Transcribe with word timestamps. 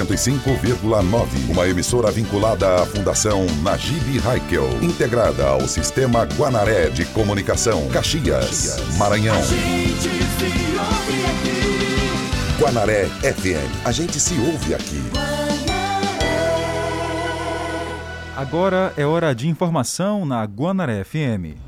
85,9. 0.00 1.50
Uma 1.50 1.68
emissora 1.68 2.10
vinculada 2.10 2.82
à 2.82 2.86
Fundação 2.86 3.46
Najib 3.62 4.20
Haikel. 4.26 4.68
Integrada 4.82 5.46
ao 5.46 5.66
Sistema 5.68 6.24
Guanaré 6.24 6.88
de 6.88 7.04
Comunicação. 7.06 7.88
Caxias, 7.88 8.76
Maranhão. 8.96 9.36
Guanaré 12.58 13.06
FM. 13.06 13.86
A 13.86 13.92
gente 13.92 14.18
se 14.18 14.34
ouve 14.40 14.74
aqui. 14.74 15.02
Agora 18.36 18.92
é 18.96 19.04
hora 19.04 19.34
de 19.34 19.48
informação 19.48 20.24
na 20.24 20.44
Guanaré 20.44 21.02
FM. 21.02 21.67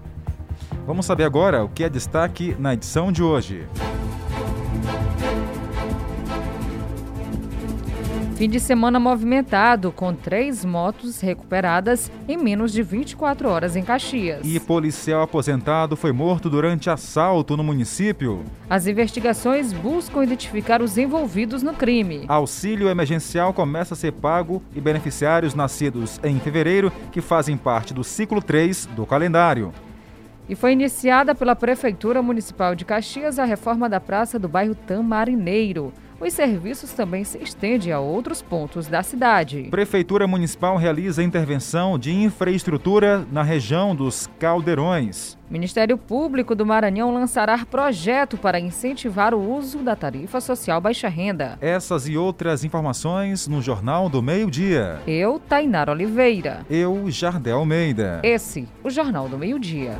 Vamos 0.88 1.06
saber 1.06 1.26
agora 1.26 1.64
o 1.64 1.68
que 1.68 1.84
é 1.84 1.90
destaque 1.90 2.56
na 2.58 2.74
edição 2.74 3.12
de 3.12 3.22
hoje. 3.22 3.68
Fim 8.44 8.50
de 8.50 8.60
semana 8.60 9.00
movimentado, 9.00 9.90
com 9.90 10.14
três 10.14 10.66
motos 10.66 11.22
recuperadas 11.22 12.12
em 12.28 12.36
menos 12.36 12.74
de 12.74 12.84
24 12.84 13.48
horas 13.48 13.78
em 13.78 13.82
Caxias. 13.82 14.42
E 14.44 14.60
policial 14.60 15.22
aposentado 15.22 15.96
foi 15.96 16.12
morto 16.12 16.50
durante 16.50 16.90
assalto 16.90 17.56
no 17.56 17.64
município. 17.64 18.44
As 18.70 18.86
investigações 18.86 19.72
buscam 19.72 20.26
identificar 20.26 20.82
os 20.82 20.98
envolvidos 20.98 21.64
no 21.64 21.74
crime. 21.74 22.26
Auxílio 22.28 22.90
emergencial 22.90 23.54
começa 23.54 23.94
a 23.94 23.98
ser 23.98 24.12
pago 24.12 24.62
e 24.76 24.82
beneficiários 24.82 25.56
nascidos 25.56 26.20
em 26.22 26.38
fevereiro, 26.38 26.92
que 27.14 27.22
fazem 27.22 27.56
parte 27.56 27.94
do 27.94 28.04
ciclo 28.04 28.42
3 28.42 28.88
do 28.88 29.06
calendário. 29.06 29.72
E 30.50 30.54
foi 30.54 30.74
iniciada 30.74 31.34
pela 31.34 31.56
Prefeitura 31.56 32.22
Municipal 32.22 32.76
de 32.76 32.84
Caxias 32.84 33.40
a 33.40 33.46
reforma 33.46 33.88
da 33.88 34.02
praça 34.02 34.38
do 34.38 34.50
bairro 34.50 34.76
Tamarineiro 34.76 35.94
os 36.24 36.34
serviços 36.34 36.92
também 36.92 37.24
se 37.24 37.38
estendem 37.38 37.92
a 37.92 38.00
outros 38.00 38.42
pontos 38.42 38.88
da 38.88 39.04
cidade. 39.04 39.68
Prefeitura 39.70 40.28
Municipal 40.28 40.78
realiza 40.78 41.22
intervenção 41.24 42.00
de 42.00 42.12
infraestrutura 42.12 43.26
na 43.32 43.44
região 43.44 43.96
dos 43.96 44.28
Caldeirões. 44.40 45.38
Ministério 45.50 45.98
Público 45.98 46.56
do 46.56 46.66
Maranhão 46.66 47.14
lançará 47.14 47.64
projeto 47.66 48.38
para 48.38 48.60
incentivar 48.60 49.34
o 49.36 49.56
uso 49.56 49.80
da 49.80 49.96
tarifa 49.96 50.42
social 50.42 50.82
baixa 50.82 51.08
renda. 51.08 51.58
Essas 51.62 52.08
e 52.08 52.18
outras 52.18 52.64
informações 52.64 53.48
no 53.48 53.62
Jornal 53.62 54.10
do 54.10 54.22
Meio-Dia. 54.22 55.02
Eu, 55.06 55.40
Tainara 55.40 55.92
Oliveira. 55.92 56.66
Eu, 56.70 57.12
Jardel 57.12 57.60
Almeida. 57.60 58.20
Esse, 58.24 58.68
o 58.84 58.90
Jornal 58.90 59.30
do 59.30 59.38
Meio-Dia. 59.38 60.00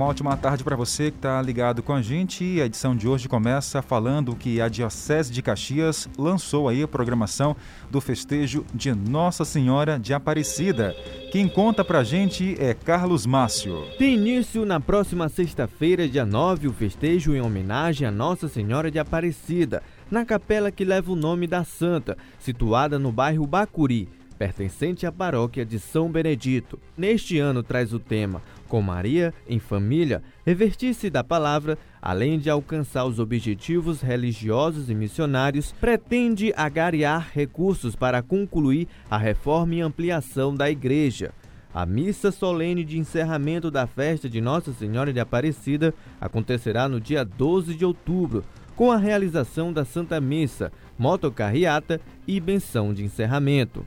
Uma 0.00 0.08
ótima 0.08 0.34
tarde 0.34 0.64
para 0.64 0.74
você 0.74 1.10
que 1.10 1.18
está 1.18 1.42
ligado 1.42 1.82
com 1.82 1.92
a 1.92 2.00
gente. 2.00 2.58
A 2.58 2.64
edição 2.64 2.96
de 2.96 3.06
hoje 3.06 3.28
começa 3.28 3.82
falando 3.82 4.34
que 4.34 4.58
a 4.58 4.66
Diocese 4.66 5.30
de 5.30 5.42
Caxias 5.42 6.08
lançou 6.16 6.70
aí 6.70 6.82
a 6.82 6.88
programação 6.88 7.54
do 7.90 8.00
festejo 8.00 8.64
de 8.72 8.94
Nossa 8.94 9.44
Senhora 9.44 9.98
de 9.98 10.14
Aparecida. 10.14 10.96
Quem 11.30 11.46
conta 11.46 11.84
para 11.84 11.98
a 11.98 12.02
gente 12.02 12.56
é 12.58 12.72
Carlos 12.72 13.26
Márcio. 13.26 13.84
Tem 13.98 14.14
início 14.14 14.64
na 14.64 14.80
próxima 14.80 15.28
sexta-feira, 15.28 16.08
dia 16.08 16.24
9, 16.24 16.68
o 16.68 16.72
festejo 16.72 17.34
em 17.34 17.42
homenagem 17.42 18.08
a 18.08 18.10
Nossa 18.10 18.48
Senhora 18.48 18.90
de 18.90 18.98
Aparecida, 18.98 19.82
na 20.10 20.24
capela 20.24 20.70
que 20.70 20.82
leva 20.82 21.12
o 21.12 21.16
nome 21.16 21.46
da 21.46 21.62
santa, 21.62 22.16
situada 22.38 22.98
no 22.98 23.12
bairro 23.12 23.46
Bacuri 23.46 24.08
pertencente 24.40 25.04
à 25.04 25.12
paróquia 25.12 25.66
de 25.66 25.78
São 25.78 26.10
Benedito. 26.10 26.78
Neste 26.96 27.38
ano 27.38 27.62
traz 27.62 27.92
o 27.92 27.98
tema 27.98 28.40
Com 28.70 28.80
Maria 28.80 29.34
em 29.48 29.58
Família, 29.58 30.22
revertir-se 30.46 31.10
da 31.10 31.24
palavra, 31.24 31.76
além 32.00 32.38
de 32.38 32.48
alcançar 32.48 33.04
os 33.04 33.18
objetivos 33.18 34.00
religiosos 34.00 34.88
e 34.88 34.94
missionários, 34.94 35.72
pretende 35.72 36.54
agariar 36.56 37.30
recursos 37.34 37.96
para 37.96 38.22
concluir 38.22 38.86
a 39.10 39.18
reforma 39.18 39.74
e 39.74 39.80
ampliação 39.80 40.54
da 40.54 40.70
igreja. 40.70 41.32
A 41.74 41.84
missa 41.84 42.30
solene 42.30 42.84
de 42.84 42.96
encerramento 42.96 43.72
da 43.72 43.88
festa 43.88 44.28
de 44.28 44.40
Nossa 44.40 44.72
Senhora 44.72 45.12
de 45.12 45.18
Aparecida 45.18 45.92
acontecerá 46.20 46.88
no 46.88 47.00
dia 47.00 47.24
12 47.24 47.74
de 47.74 47.84
outubro, 47.84 48.44
com 48.76 48.92
a 48.92 48.96
realização 48.96 49.72
da 49.72 49.84
Santa 49.84 50.20
Missa, 50.20 50.70
motocarriata 50.96 52.00
e 52.24 52.38
benção 52.38 52.94
de 52.94 53.02
encerramento. 53.02 53.84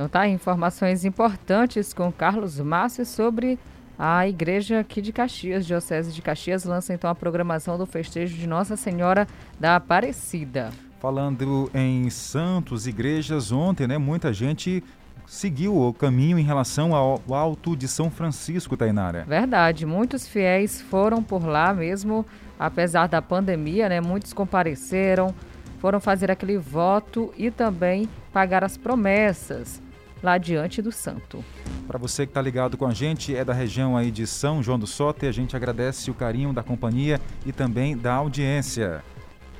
Então 0.00 0.08
tá, 0.08 0.26
informações 0.26 1.04
importantes 1.04 1.92
com 1.92 2.10
Carlos 2.10 2.58
Márcio 2.58 3.04
sobre 3.04 3.58
a 3.98 4.26
igreja 4.26 4.80
aqui 4.80 5.02
de 5.02 5.12
Caxias, 5.12 5.66
Diocese 5.66 6.10
de 6.10 6.22
Caxias, 6.22 6.64
lança 6.64 6.94
então 6.94 7.10
a 7.10 7.14
programação 7.14 7.76
do 7.76 7.84
festejo 7.84 8.34
de 8.34 8.46
Nossa 8.46 8.78
Senhora 8.78 9.28
da 9.60 9.76
Aparecida. 9.76 10.70
Falando 11.00 11.70
em 11.74 12.08
santos, 12.08 12.86
igrejas, 12.86 13.52
ontem, 13.52 13.86
né, 13.86 13.98
muita 13.98 14.32
gente 14.32 14.82
seguiu 15.26 15.76
o 15.76 15.92
caminho 15.92 16.38
em 16.38 16.44
relação 16.44 16.94
ao 16.94 17.20
Alto 17.28 17.76
de 17.76 17.86
São 17.86 18.10
Francisco, 18.10 18.78
Tainara. 18.78 19.26
Verdade, 19.28 19.84
muitos 19.84 20.26
fiéis 20.26 20.80
foram 20.80 21.22
por 21.22 21.44
lá 21.44 21.74
mesmo, 21.74 22.24
apesar 22.58 23.06
da 23.06 23.20
pandemia, 23.20 23.86
né? 23.86 24.00
Muitos 24.00 24.32
compareceram, 24.32 25.34
foram 25.78 26.00
fazer 26.00 26.30
aquele 26.30 26.56
voto 26.56 27.34
e 27.36 27.50
também 27.50 28.08
pagar 28.32 28.64
as 28.64 28.78
promessas 28.78 29.89
lá 30.22 30.38
diante 30.38 30.80
do 30.82 30.92
santo. 30.92 31.44
Para 31.86 31.98
você 31.98 32.26
que 32.26 32.30
está 32.30 32.40
ligado 32.40 32.76
com 32.76 32.86
a 32.86 32.94
gente, 32.94 33.34
é 33.34 33.44
da 33.44 33.52
região 33.52 33.96
aí 33.96 34.10
de 34.10 34.26
São 34.26 34.62
João 34.62 34.78
do 34.78 34.86
Sote, 34.86 35.26
a 35.26 35.32
gente 35.32 35.56
agradece 35.56 36.10
o 36.10 36.14
carinho 36.14 36.52
da 36.52 36.62
companhia 36.62 37.20
e 37.44 37.52
também 37.52 37.96
da 37.96 38.14
audiência. 38.14 39.02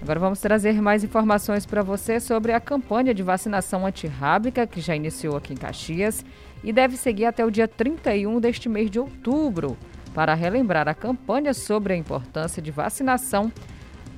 Agora 0.02 0.18
vamos 0.18 0.40
trazer 0.40 0.80
mais 0.80 1.04
informações 1.04 1.66
para 1.66 1.82
você 1.82 2.18
sobre 2.18 2.52
a 2.52 2.60
campanha 2.60 3.12
de 3.12 3.22
vacinação 3.22 3.84
antirrábica 3.84 4.66
que 4.66 4.80
já 4.80 4.96
iniciou 4.96 5.36
aqui 5.36 5.52
em 5.52 5.56
Caxias 5.56 6.24
e 6.64 6.72
deve 6.72 6.96
seguir 6.96 7.26
até 7.26 7.44
o 7.44 7.50
dia 7.50 7.68
31 7.68 8.40
deste 8.40 8.68
mês 8.68 8.90
de 8.90 8.98
outubro. 8.98 9.76
Para 10.14 10.34
relembrar 10.34 10.88
a 10.88 10.94
campanha 10.94 11.52
sobre 11.52 11.92
a 11.92 11.96
importância 11.96 12.62
de 12.62 12.70
vacinação, 12.70 13.52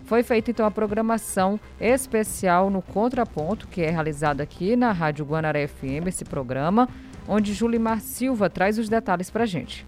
foi 0.04 0.22
feita 0.22 0.50
então 0.50 0.66
a 0.66 0.70
programação 0.70 1.58
especial 1.81 2.70
no 2.70 2.82
Contraponto, 2.82 3.69
que 3.69 3.82
é 3.82 3.90
realizado 3.90 4.40
aqui 4.40 4.76
na 4.76 4.93
Rádio 4.93 5.25
Guanaré 5.25 5.66
FM, 5.66 6.06
esse 6.06 6.25
programa, 6.25 6.88
onde 7.28 7.54
Julimar 7.54 8.00
Silva 8.00 8.50
traz 8.50 8.78
os 8.78 8.88
detalhes 8.88 9.31
para 9.31 9.44
a 9.44 9.46
gente. 9.46 9.84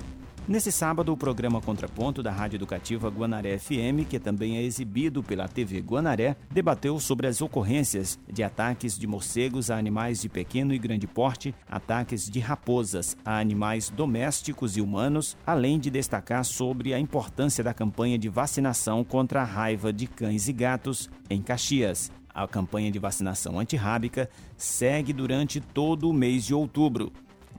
Nesse 0.46 0.70
sábado, 0.70 1.10
o 1.10 1.16
programa 1.16 1.58
Contraponto 1.58 2.22
da 2.22 2.30
Rádio 2.30 2.58
Educativa 2.58 3.08
Guanaré 3.08 3.58
FM, 3.58 4.04
que 4.06 4.18
também 4.18 4.58
é 4.58 4.62
exibido 4.62 5.22
pela 5.22 5.48
TV 5.48 5.80
Guanaré, 5.80 6.36
debateu 6.50 7.00
sobre 7.00 7.26
as 7.26 7.40
ocorrências 7.40 8.18
de 8.30 8.42
ataques 8.42 8.98
de 8.98 9.06
morcegos 9.06 9.70
a 9.70 9.78
animais 9.78 10.20
de 10.20 10.28
pequeno 10.28 10.74
e 10.74 10.78
grande 10.78 11.06
porte, 11.06 11.54
ataques 11.66 12.28
de 12.28 12.40
raposas 12.40 13.16
a 13.24 13.38
animais 13.38 13.88
domésticos 13.88 14.76
e 14.76 14.82
humanos, 14.82 15.34
além 15.46 15.78
de 15.78 15.88
destacar 15.88 16.44
sobre 16.44 16.92
a 16.92 17.00
importância 17.00 17.64
da 17.64 17.72
campanha 17.72 18.18
de 18.18 18.28
vacinação 18.28 19.02
contra 19.02 19.40
a 19.40 19.44
raiva 19.44 19.94
de 19.94 20.06
cães 20.06 20.46
e 20.46 20.52
gatos 20.52 21.08
em 21.30 21.40
Caxias. 21.40 22.12
A 22.34 22.46
campanha 22.46 22.90
de 22.90 22.98
vacinação 22.98 23.58
antirrábica 23.58 24.28
segue 24.58 25.14
durante 25.14 25.58
todo 25.58 26.10
o 26.10 26.12
mês 26.12 26.44
de 26.44 26.52
outubro. 26.52 27.10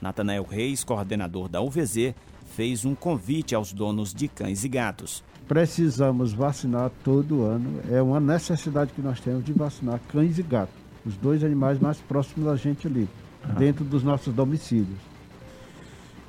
Natanael 0.01 0.43
Reis, 0.43 0.83
coordenador 0.83 1.47
da 1.47 1.61
UVZ, 1.61 2.13
fez 2.55 2.85
um 2.85 2.95
convite 2.95 3.53
aos 3.53 3.73
donos 3.73 4.13
de 4.13 4.29
cães 4.29 4.63
e 4.63 4.69
gatos. 4.69 5.21
Precisamos 5.45 6.31
vacinar 6.31 6.89
todo 7.03 7.43
ano. 7.43 7.81
É 7.91 8.01
uma 8.01 8.19
necessidade 8.19 8.93
que 8.93 9.01
nós 9.01 9.19
temos 9.19 9.43
de 9.43 9.51
vacinar 9.51 9.99
cães 10.07 10.39
e 10.39 10.43
gatos, 10.43 10.73
os 11.05 11.17
dois 11.17 11.43
animais 11.43 11.77
mais 11.79 11.97
próximos 11.97 12.45
da 12.49 12.55
gente 12.55 12.87
ali, 12.87 13.09
dentro 13.57 13.83
dos 13.83 14.03
nossos 14.03 14.33
domicílios. 14.33 14.97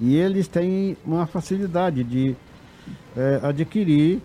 E 0.00 0.17
eles 0.17 0.49
têm 0.49 0.96
uma 1.06 1.26
facilidade 1.26 2.02
de 2.02 2.34
é, 3.17 3.40
adquirir 3.43 4.20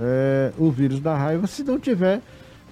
é, 0.00 0.52
o 0.56 0.70
vírus 0.70 1.00
da 1.00 1.16
raiva 1.16 1.46
se 1.48 1.64
não 1.64 1.78
tiver 1.78 2.22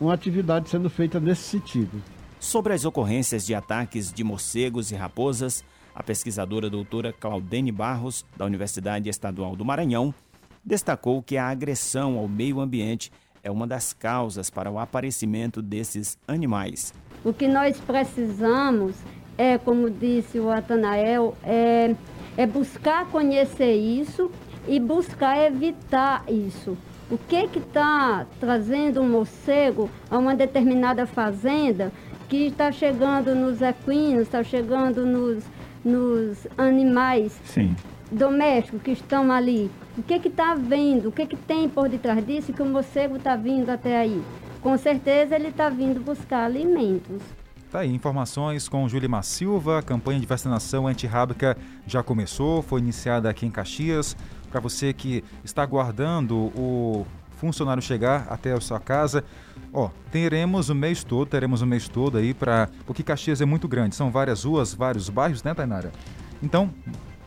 uma 0.00 0.14
atividade 0.14 0.70
sendo 0.70 0.88
feita 0.88 1.19
nesse 1.19 1.43
sentido. 1.43 2.00
Sobre 2.38 2.72
as 2.72 2.84
ocorrências 2.84 3.44
de 3.44 3.55
ataques 3.55 4.11
de 4.11 4.25
morcegos 4.25 4.93
e 4.93 4.94
raposas, 4.94 5.62
a 5.94 6.02
pesquisadora 6.02 6.70
doutora 6.70 7.12
Claudene 7.12 7.72
Barros, 7.72 8.25
da 8.37 8.44
Universidade 8.44 9.08
Estadual 9.08 9.56
do 9.56 9.64
Maranhão, 9.64 10.14
destacou 10.64 11.22
que 11.22 11.37
a 11.37 11.48
agressão 11.48 12.19
ao 12.19 12.28
meio 12.28 12.60
ambiente 12.60 13.10
é 13.42 13.50
uma 13.50 13.66
das 13.66 13.92
causas 13.92 14.50
para 14.50 14.70
o 14.70 14.78
aparecimento 14.78 15.62
desses 15.62 16.19
animais. 16.28 16.92
O 17.25 17.32
que 17.32 17.48
nós 17.48 17.78
precisamos 17.81 18.96
é, 19.40 19.56
como 19.56 19.88
disse 19.88 20.38
o 20.38 20.50
Atanael, 20.50 21.34
é, 21.42 21.94
é 22.36 22.46
buscar 22.46 23.06
conhecer 23.06 23.75
isso 23.75 24.31
e 24.69 24.78
buscar 24.78 25.38
evitar 25.46 26.25
isso. 26.28 26.76
O 27.10 27.16
que 27.16 27.48
que 27.48 27.58
está 27.58 28.26
trazendo 28.38 29.00
um 29.00 29.08
morcego 29.08 29.88
a 30.10 30.19
uma 30.19 30.34
determinada 30.34 31.06
fazenda 31.06 31.90
que 32.28 32.48
está 32.48 32.70
chegando 32.70 33.34
nos 33.34 33.62
equinos, 33.62 34.25
está 34.25 34.44
chegando 34.44 35.06
nos 35.06 35.43
nos 35.85 36.47
animais 36.56 37.38
Sim. 37.44 37.75
domésticos 38.11 38.82
que 38.82 38.93
estão 38.93 39.31
ali. 39.31 39.71
O 39.97 40.03
que 40.03 40.29
está 40.29 40.55
vendo? 40.55 41.09
O 41.09 41.12
que, 41.12 41.27
que 41.27 41.37
tem 41.37 41.69
por 41.69 41.88
detrás 41.88 42.25
disso 42.27 42.53
que 42.53 42.62
o 42.62 42.67
morcego 42.67 43.17
está 43.17 43.37
vindo 43.37 43.71
até 43.71 43.99
aí? 43.99 44.23
Com 44.61 44.77
certeza 44.77 45.35
ele 45.35 45.49
está 45.49 45.69
vindo 45.69 46.00
buscar 46.00 46.44
alimentos. 46.44 47.23
Tá 47.71 47.81
aí, 47.81 47.94
informações 47.94 48.69
com 48.69 48.88
Julimar 48.88 49.23
Silva. 49.23 49.79
A 49.79 49.82
campanha 49.82 50.19
de 50.19 50.27
vacinação 50.27 50.88
antirrábica 50.88 51.56
já 51.87 52.03
começou, 52.03 52.62
foi 52.62 52.81
iniciada 52.81 53.31
aqui 53.31 53.47
em 53.47 53.50
Caxias. 53.50 54.17
Para 54.50 54.59
você 54.59 54.93
que 54.93 55.23
está 55.44 55.62
aguardando 55.62 56.37
o 56.37 57.06
funcionário 57.37 57.81
chegar 57.81 58.27
até 58.29 58.53
a 58.53 58.61
sua 58.61 58.81
casa, 58.81 59.25
ó, 59.72 59.90
teremos 60.11 60.69
o 60.69 60.75
mês 60.75 61.05
todo, 61.05 61.28
teremos 61.28 61.62
o 61.62 61.67
mês 61.67 61.88
todo 61.88 62.19
aí 62.19 62.34
para, 62.34 62.69
porque 62.87 63.02
Caxias 63.02 63.40
é 63.40 63.44
muito 63.44 63.69
grande, 63.69 63.94
são 63.94 64.11
várias 64.11 64.44
ruas, 64.44 64.75
vários 64.75 65.08
bairros, 65.08 65.43
né, 65.43 65.55
Tainara? 65.55 65.93
Então, 66.43 66.70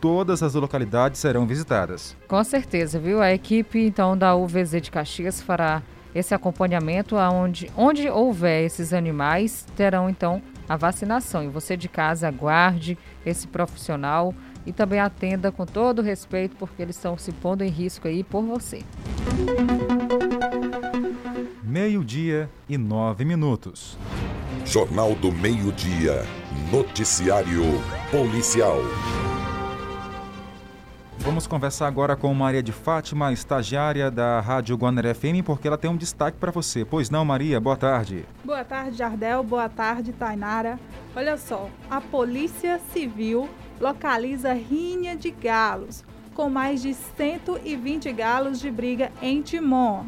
todas 0.00 0.42
as 0.42 0.54
localidades 0.54 1.20
serão 1.20 1.46
visitadas. 1.46 2.16
Com 2.28 2.42
certeza, 2.44 2.98
viu? 2.98 3.22
A 3.22 3.32
equipe 3.32 3.78
então 3.78 4.16
da 4.16 4.34
UVZ 4.34 4.82
de 4.82 4.90
Caxias 4.90 5.40
fará 5.40 5.82
esse 6.14 6.34
acompanhamento 6.34 7.16
aonde 7.16 7.70
onde 7.76 8.08
houver 8.08 8.64
esses 8.64 8.92
animais 8.92 9.66
terão 9.74 10.08
então 10.08 10.40
a 10.68 10.76
vacinação 10.76 11.42
e 11.42 11.48
você 11.48 11.76
de 11.76 11.88
casa 11.88 12.28
aguarde 12.28 12.96
esse 13.26 13.48
profissional 13.48 14.32
e 14.64 14.72
também 14.72 15.00
atenda 15.00 15.50
com 15.50 15.66
todo 15.66 16.02
respeito 16.02 16.56
porque 16.56 16.80
eles 16.80 16.96
estão 16.96 17.18
se 17.18 17.32
pondo 17.32 17.62
em 17.62 17.68
risco 17.68 18.08
aí 18.08 18.22
por 18.22 18.42
você. 18.42 18.80
Meio-dia 21.74 22.48
e 22.68 22.78
nove 22.78 23.24
minutos. 23.24 23.98
Jornal 24.64 25.12
do 25.16 25.32
Meio-Dia. 25.32 26.22
Noticiário 26.70 27.64
Policial. 28.12 28.76
Vamos 31.18 31.48
conversar 31.48 31.88
agora 31.88 32.14
com 32.14 32.32
Maria 32.32 32.62
de 32.62 32.70
Fátima, 32.70 33.32
estagiária 33.32 34.08
da 34.08 34.38
Rádio 34.38 34.76
Guaneré 34.76 35.14
FM, 35.14 35.42
porque 35.44 35.66
ela 35.66 35.76
tem 35.76 35.90
um 35.90 35.96
destaque 35.96 36.38
para 36.38 36.52
você. 36.52 36.84
Pois 36.84 37.10
não, 37.10 37.24
Maria? 37.24 37.60
Boa 37.60 37.76
tarde. 37.76 38.24
Boa 38.44 38.62
tarde, 38.62 38.96
Jardel. 38.96 39.42
Boa 39.42 39.68
tarde, 39.68 40.12
Tainara. 40.12 40.78
Olha 41.16 41.36
só, 41.36 41.68
a 41.90 42.00
Polícia 42.00 42.80
Civil 42.92 43.50
localiza 43.80 44.52
rinha 44.52 45.16
de 45.16 45.32
galos, 45.32 46.04
com 46.34 46.48
mais 46.48 46.80
de 46.80 46.94
120 46.94 48.12
galos 48.12 48.60
de 48.60 48.70
briga 48.70 49.10
em 49.20 49.42
Timon. 49.42 50.04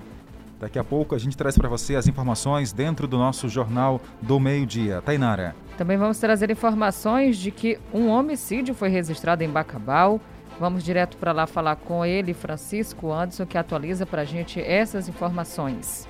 Daqui 0.58 0.78
a 0.78 0.84
pouco 0.84 1.14
a 1.14 1.18
gente 1.18 1.36
traz 1.36 1.56
para 1.56 1.68
você 1.68 1.96
as 1.96 2.08
informações 2.08 2.72
dentro 2.72 3.06
do 3.06 3.18
nosso 3.18 3.46
Jornal 3.46 4.00
do 4.22 4.40
Meio-Dia. 4.40 5.02
Tainara. 5.02 5.54
Também 5.76 5.98
vamos 5.98 6.18
trazer 6.18 6.50
informações 6.50 7.36
de 7.36 7.50
que 7.50 7.78
um 7.92 8.08
homicídio 8.08 8.74
foi 8.74 8.88
registrado 8.88 9.44
em 9.44 9.50
Bacabal. 9.50 10.18
Vamos 10.58 10.82
direto 10.82 11.18
para 11.18 11.32
lá 11.32 11.46
falar 11.46 11.76
com 11.76 12.02
ele, 12.06 12.32
Francisco 12.32 13.12
Anderson, 13.12 13.44
que 13.44 13.58
atualiza 13.58 14.06
para 14.06 14.22
a 14.22 14.24
gente 14.24 14.58
essas 14.58 15.06
informações. 15.10 16.08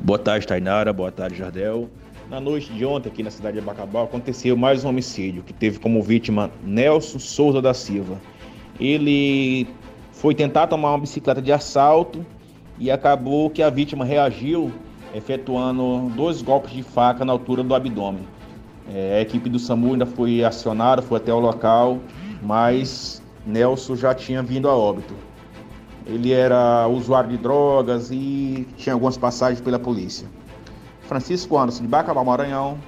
Boa 0.00 0.20
tarde, 0.20 0.46
Tainara. 0.46 0.92
Boa 0.92 1.10
tarde, 1.10 1.38
Jardel. 1.38 1.90
Na 2.30 2.38
noite 2.38 2.72
de 2.72 2.84
ontem, 2.84 3.08
aqui 3.08 3.24
na 3.24 3.30
cidade 3.32 3.58
de 3.58 3.66
Bacabal, 3.66 4.04
aconteceu 4.04 4.56
mais 4.56 4.84
um 4.84 4.88
homicídio 4.88 5.42
que 5.42 5.52
teve 5.52 5.80
como 5.80 6.00
vítima 6.00 6.52
Nelson 6.62 7.18
Souza 7.18 7.60
da 7.60 7.74
Silva. 7.74 8.20
Ele 8.78 9.66
foi 10.12 10.32
tentar 10.32 10.68
tomar 10.68 10.90
uma 10.90 10.98
bicicleta 10.98 11.42
de 11.42 11.50
assalto 11.50 12.24
e 12.78 12.90
acabou 12.90 13.50
que 13.50 13.62
a 13.62 13.70
vítima 13.70 14.04
reagiu 14.04 14.72
efetuando 15.14 16.10
dois 16.14 16.42
golpes 16.42 16.72
de 16.72 16.82
faca 16.82 17.24
na 17.24 17.32
altura 17.32 17.62
do 17.62 17.74
abdômen. 17.74 18.26
É, 18.92 19.18
a 19.18 19.20
equipe 19.20 19.48
do 19.48 19.58
SAMU 19.58 19.92
ainda 19.92 20.06
foi 20.06 20.44
acionada, 20.44 21.02
foi 21.02 21.18
até 21.18 21.32
o 21.32 21.40
local, 21.40 21.98
mas 22.42 23.22
Nelson 23.44 23.96
já 23.96 24.14
tinha 24.14 24.42
vindo 24.42 24.68
a 24.68 24.76
óbito. 24.76 25.14
Ele 26.06 26.32
era 26.32 26.86
usuário 26.86 27.30
de 27.30 27.36
drogas 27.36 28.10
e 28.12 28.68
tinha 28.76 28.92
algumas 28.92 29.16
passagens 29.16 29.60
pela 29.60 29.78
polícia. 29.78 30.28
Francisco 31.00 31.58
Anderson, 31.58 31.82
de 31.82 31.88
Bacabal, 31.88 32.24
Maranhão, 32.24 32.78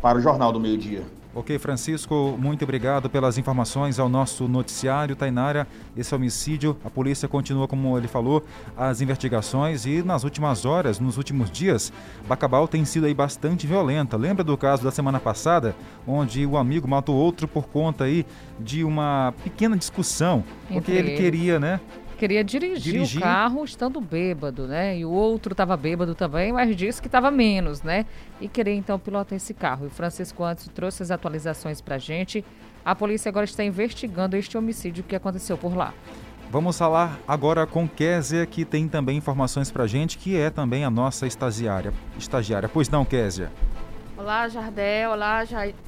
para 0.00 0.18
o 0.18 0.20
Jornal 0.20 0.52
do 0.52 0.60
Meio 0.60 0.76
Dia. 0.76 1.02
Ok, 1.34 1.58
Francisco, 1.58 2.36
muito 2.38 2.62
obrigado 2.62 3.08
pelas 3.08 3.38
informações 3.38 3.98
ao 3.98 4.06
nosso 4.06 4.46
noticiário. 4.46 5.16
Tainara, 5.16 5.66
esse 5.96 6.14
homicídio, 6.14 6.76
a 6.84 6.90
polícia 6.90 7.26
continua, 7.26 7.66
como 7.66 7.96
ele 7.96 8.06
falou, 8.06 8.44
as 8.76 9.00
investigações 9.00 9.86
e 9.86 10.02
nas 10.02 10.24
últimas 10.24 10.66
horas, 10.66 11.00
nos 11.00 11.16
últimos 11.16 11.50
dias, 11.50 11.90
Bacabal 12.28 12.68
tem 12.68 12.84
sido 12.84 13.06
aí 13.06 13.14
bastante 13.14 13.66
violenta. 13.66 14.14
Lembra 14.18 14.44
do 14.44 14.58
caso 14.58 14.84
da 14.84 14.90
semana 14.90 15.18
passada, 15.18 15.74
onde 16.06 16.44
o 16.44 16.58
amigo 16.58 16.86
matou 16.86 17.16
outro 17.16 17.48
por 17.48 17.66
conta 17.66 18.04
aí 18.04 18.26
de 18.60 18.84
uma 18.84 19.32
pequena 19.42 19.74
discussão, 19.74 20.44
porque 20.68 20.92
ele 20.92 21.16
queria, 21.16 21.58
né, 21.58 21.80
queria 22.22 22.44
dirigir, 22.44 22.92
dirigir, 22.92 23.18
o 23.18 23.20
carro 23.20 23.64
estando 23.64 24.00
bêbado, 24.00 24.68
né? 24.68 24.96
E 24.96 25.04
o 25.04 25.10
outro 25.10 25.54
estava 25.54 25.76
bêbado 25.76 26.14
também, 26.14 26.52
mas 26.52 26.76
disse 26.76 27.02
que 27.02 27.08
estava 27.08 27.32
menos, 27.32 27.82
né? 27.82 28.06
E 28.40 28.46
queria 28.46 28.74
então 28.74 28.96
pilotar 28.96 29.34
esse 29.34 29.52
carro. 29.52 29.86
E 29.86 29.88
o 29.88 29.90
Francisco 29.90 30.44
antes 30.44 30.68
trouxe 30.68 31.02
as 31.02 31.10
atualizações 31.10 31.80
para 31.80 31.96
a 31.96 31.98
gente. 31.98 32.44
A 32.84 32.94
polícia 32.94 33.28
agora 33.28 33.44
está 33.44 33.64
investigando 33.64 34.36
este 34.36 34.56
homicídio 34.56 35.02
que 35.02 35.16
aconteceu 35.16 35.58
por 35.58 35.76
lá. 35.76 35.92
Vamos 36.48 36.78
falar 36.78 37.18
agora 37.26 37.66
com 37.66 37.88
Késia, 37.88 38.46
que 38.46 38.64
tem 38.64 38.86
também 38.86 39.16
informações 39.16 39.72
para 39.72 39.82
a 39.82 39.86
gente, 39.88 40.16
que 40.16 40.36
é 40.36 40.48
também 40.48 40.84
a 40.84 40.90
nossa 40.90 41.26
estagiária. 41.26 41.92
estagiária. 42.16 42.68
Pois 42.68 42.88
não, 42.88 43.04
Késia? 43.04 43.50
Olá, 44.22 44.48
Jardel. 44.48 45.10
Olá, 45.10 45.42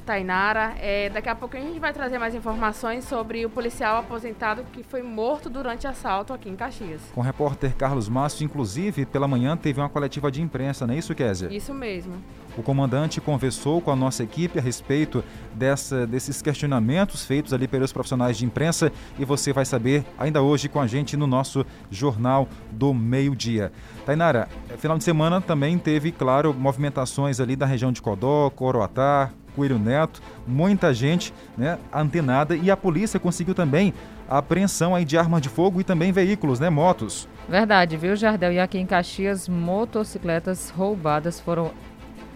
Tainara. 0.05 0.75
É, 0.81 1.09
daqui 1.09 1.29
a 1.29 1.35
pouco 1.35 1.55
a 1.55 1.59
gente 1.61 1.79
vai 1.79 1.93
trazer 1.93 2.19
mais 2.19 2.35
informações 2.35 3.05
sobre 3.05 3.45
o 3.45 3.49
policial 3.49 3.95
aposentado 3.95 4.65
que 4.73 4.83
foi 4.83 5.01
morto 5.01 5.49
durante 5.49 5.87
assalto 5.87 6.33
aqui 6.33 6.49
em 6.49 6.55
Caxias. 6.55 6.99
Com 7.13 7.21
o 7.21 7.23
repórter 7.23 7.73
Carlos 7.77 8.09
Márcio, 8.09 8.43
inclusive, 8.43 9.05
pela 9.05 9.25
manhã 9.25 9.55
teve 9.55 9.79
uma 9.79 9.87
coletiva 9.87 10.29
de 10.29 10.41
imprensa, 10.41 10.85
não 10.85 10.93
é 10.93 10.97
isso, 10.97 11.15
Kézia? 11.15 11.47
Isso 11.49 11.73
mesmo. 11.73 12.15
O 12.57 12.63
comandante 12.63 13.19
conversou 13.19 13.81
com 13.81 13.91
a 13.91 13.95
nossa 13.95 14.23
equipe 14.23 14.59
a 14.59 14.61
respeito 14.61 15.23
dessa, 15.53 16.07
desses 16.07 16.41
questionamentos 16.41 17.25
feitos 17.25 17.53
ali 17.53 17.67
pelos 17.67 17.91
profissionais 17.91 18.37
de 18.37 18.45
imprensa 18.45 18.91
e 19.19 19.25
você 19.25 19.51
vai 19.51 19.65
saber 19.65 20.05
ainda 20.17 20.41
hoje 20.41 20.69
com 20.69 20.79
a 20.79 20.87
gente 20.87 21.17
no 21.17 21.27
nosso 21.27 21.65
Jornal 21.91 22.47
do 22.71 22.93
Meio-Dia. 22.93 23.71
Tainara, 24.05 24.47
final 24.77 24.97
de 24.97 25.03
semana 25.03 25.41
também 25.41 25.77
teve, 25.77 26.11
claro, 26.11 26.53
movimentações 26.53 27.39
ali 27.39 27.55
da 27.55 27.65
região 27.65 27.91
de 27.91 28.01
Codó, 28.01 28.49
Coroatá, 28.49 29.31
Coelho 29.55 29.79
Neto, 29.79 30.21
muita 30.45 30.93
gente 30.93 31.33
né, 31.57 31.77
antenada 31.93 32.55
e 32.55 32.69
a 32.69 32.77
polícia 32.77 33.19
conseguiu 33.19 33.55
também 33.55 33.93
a 34.27 34.39
apreensão 34.39 34.95
aí 34.95 35.05
de 35.05 35.17
armas 35.17 35.41
de 35.41 35.49
fogo 35.49 35.79
e 35.79 35.83
também 35.83 36.11
veículos, 36.11 36.59
né, 36.59 36.69
motos. 36.69 37.27
Verdade, 37.47 37.95
viu, 37.95 38.15
Jardel? 38.15 38.53
E 38.53 38.59
aqui 38.59 38.77
em 38.77 38.85
Caxias, 38.85 39.47
motocicletas 39.47 40.69
roubadas 40.71 41.39
foram 41.39 41.71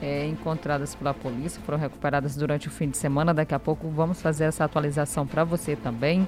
é, 0.01 0.25
encontradas 0.27 0.95
pela 0.95 1.13
polícia, 1.13 1.61
foram 1.65 1.77
recuperadas 1.77 2.35
durante 2.35 2.67
o 2.67 2.71
fim 2.71 2.89
de 2.89 2.97
semana. 2.97 3.33
Daqui 3.33 3.53
a 3.53 3.59
pouco 3.59 3.89
vamos 3.89 4.21
fazer 4.21 4.45
essa 4.45 4.63
atualização 4.63 5.27
para 5.27 5.43
você 5.43 5.75
também, 5.75 6.27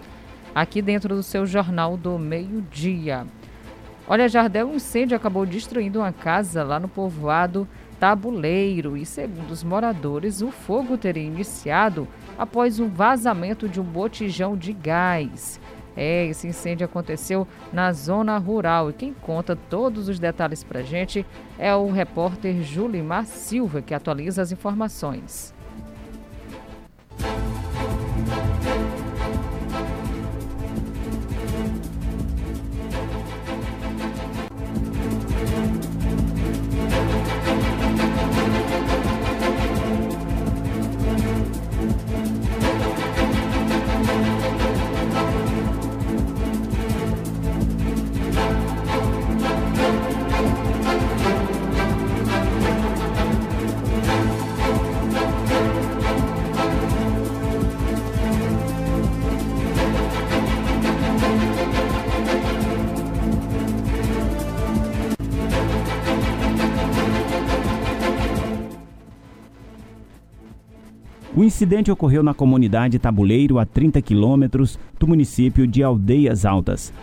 aqui 0.53 0.81
dentro 0.81 1.15
do 1.15 1.23
seu 1.23 1.45
Jornal 1.45 1.95
do 1.95 2.17
Meio-Dia. 2.19 3.25
Olha, 4.07 4.27
Jardel, 4.27 4.67
um 4.67 4.75
incêndio 4.75 5.15
acabou 5.15 5.45
destruindo 5.45 5.99
uma 5.99 6.11
casa 6.11 6.63
lá 6.63 6.79
no 6.79 6.89
povoado 6.89 7.67
Tabuleiro 7.99 8.97
e, 8.97 9.05
segundo 9.05 9.51
os 9.51 9.63
moradores, 9.63 10.41
o 10.41 10.49
fogo 10.49 10.97
teria 10.97 11.23
iniciado 11.23 12.07
após 12.35 12.79
um 12.79 12.89
vazamento 12.89 13.69
de 13.69 13.79
um 13.79 13.83
botijão 13.83 14.57
de 14.57 14.73
gás. 14.73 15.60
É, 15.95 16.25
esse 16.25 16.47
incêndio 16.47 16.85
aconteceu 16.85 17.47
na 17.71 17.91
zona 17.91 18.37
rural 18.37 18.89
e 18.89 18.93
quem 18.93 19.13
conta 19.13 19.55
todos 19.55 20.07
os 20.07 20.19
detalhes 20.19 20.63
para 20.63 20.81
gente 20.81 21.25
é 21.59 21.75
o 21.75 21.91
repórter 21.91 22.61
Julimar 22.63 23.25
Silva, 23.25 23.81
que 23.81 23.93
atualiza 23.93 24.41
as 24.41 24.51
informações. 24.51 25.53
O 71.41 71.43
incidente 71.43 71.91
ocorreu 71.91 72.21
na 72.21 72.35
comunidade 72.35 72.99
Tabuleiro, 72.99 73.57
a 73.57 73.65
30 73.65 73.99
quilômetros 73.99 74.77
do 74.99 75.07
município 75.07 75.65
de 75.65 75.81
Aldeias 75.81 76.45
Altas. 76.45 76.93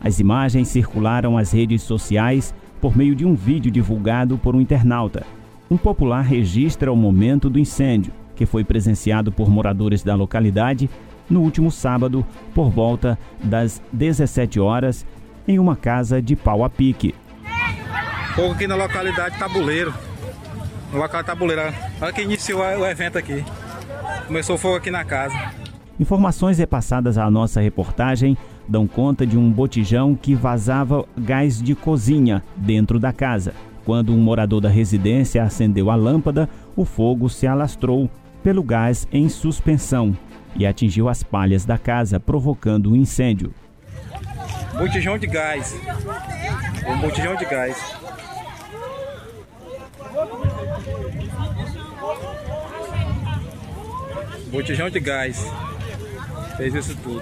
As 0.00 0.18
imagens 0.18 0.66
circularam 0.66 1.38
às 1.38 1.52
redes 1.52 1.82
sociais 1.82 2.52
por 2.80 2.96
meio 2.96 3.14
de 3.14 3.24
um 3.24 3.36
vídeo 3.36 3.70
divulgado 3.70 4.36
por 4.36 4.56
um 4.56 4.60
internauta. 4.60 5.24
Um 5.70 5.76
popular 5.76 6.22
registra 6.22 6.92
o 6.92 6.96
momento 6.96 7.48
do 7.48 7.56
incêndio, 7.56 8.12
que 8.34 8.44
foi 8.44 8.64
presenciado 8.64 9.30
por 9.30 9.48
moradores 9.48 10.02
da 10.02 10.16
localidade 10.16 10.90
no 11.30 11.42
último 11.42 11.70
sábado, 11.70 12.26
por 12.52 12.70
volta 12.70 13.16
das 13.44 13.80
17 13.92 14.58
horas, 14.58 15.06
em 15.46 15.60
uma 15.60 15.76
casa 15.76 16.20
de 16.20 16.34
pau 16.34 16.64
a 16.64 16.68
pique. 16.68 17.14
Fogo 18.34 18.54
aqui 18.54 18.66
na 18.66 18.74
localidade 18.74 19.38
Tabuleiro. 19.38 19.94
No 20.92 20.98
local 20.98 21.22
Tabuleiro. 21.22 21.72
Olha 22.00 22.12
que 22.12 22.22
iniciou 22.22 22.60
o 22.60 22.84
evento 22.84 23.18
aqui. 23.18 23.44
Começou 24.26 24.56
fogo 24.56 24.76
aqui 24.76 24.90
na 24.90 25.04
casa. 25.04 25.34
Informações 25.98 26.58
repassadas 26.58 27.18
à 27.18 27.30
nossa 27.30 27.60
reportagem 27.60 28.36
dão 28.66 28.86
conta 28.86 29.26
de 29.26 29.38
um 29.38 29.50
botijão 29.50 30.14
que 30.14 30.34
vazava 30.34 31.04
gás 31.16 31.62
de 31.62 31.74
cozinha 31.74 32.42
dentro 32.56 32.98
da 32.98 33.12
casa. 33.12 33.54
Quando 33.84 34.12
um 34.12 34.18
morador 34.18 34.60
da 34.60 34.68
residência 34.68 35.42
acendeu 35.42 35.90
a 35.90 35.94
lâmpada, 35.94 36.48
o 36.74 36.84
fogo 36.84 37.28
se 37.28 37.46
alastrou 37.46 38.10
pelo 38.42 38.62
gás 38.62 39.06
em 39.12 39.28
suspensão 39.28 40.16
e 40.56 40.66
atingiu 40.66 41.08
as 41.08 41.22
palhas 41.22 41.64
da 41.64 41.76
casa, 41.76 42.18
provocando 42.18 42.90
um 42.90 42.96
incêndio. 42.96 43.52
Botijão 44.76 45.18
de 45.18 45.26
gás. 45.26 45.76
Um 46.88 46.98
botijão 46.98 47.36
de 47.36 47.44
gás. 47.44 47.76
Botijão 54.54 54.88
de 54.88 55.00
gás. 55.00 55.44
Fez 56.56 56.72
isso 56.74 56.96
tudo. 57.02 57.20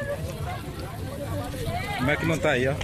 Como 1.96 2.10
é 2.10 2.14
que 2.14 2.26
não 2.26 2.36
tá 2.36 2.50
aí, 2.50 2.68
ó? 2.68 2.74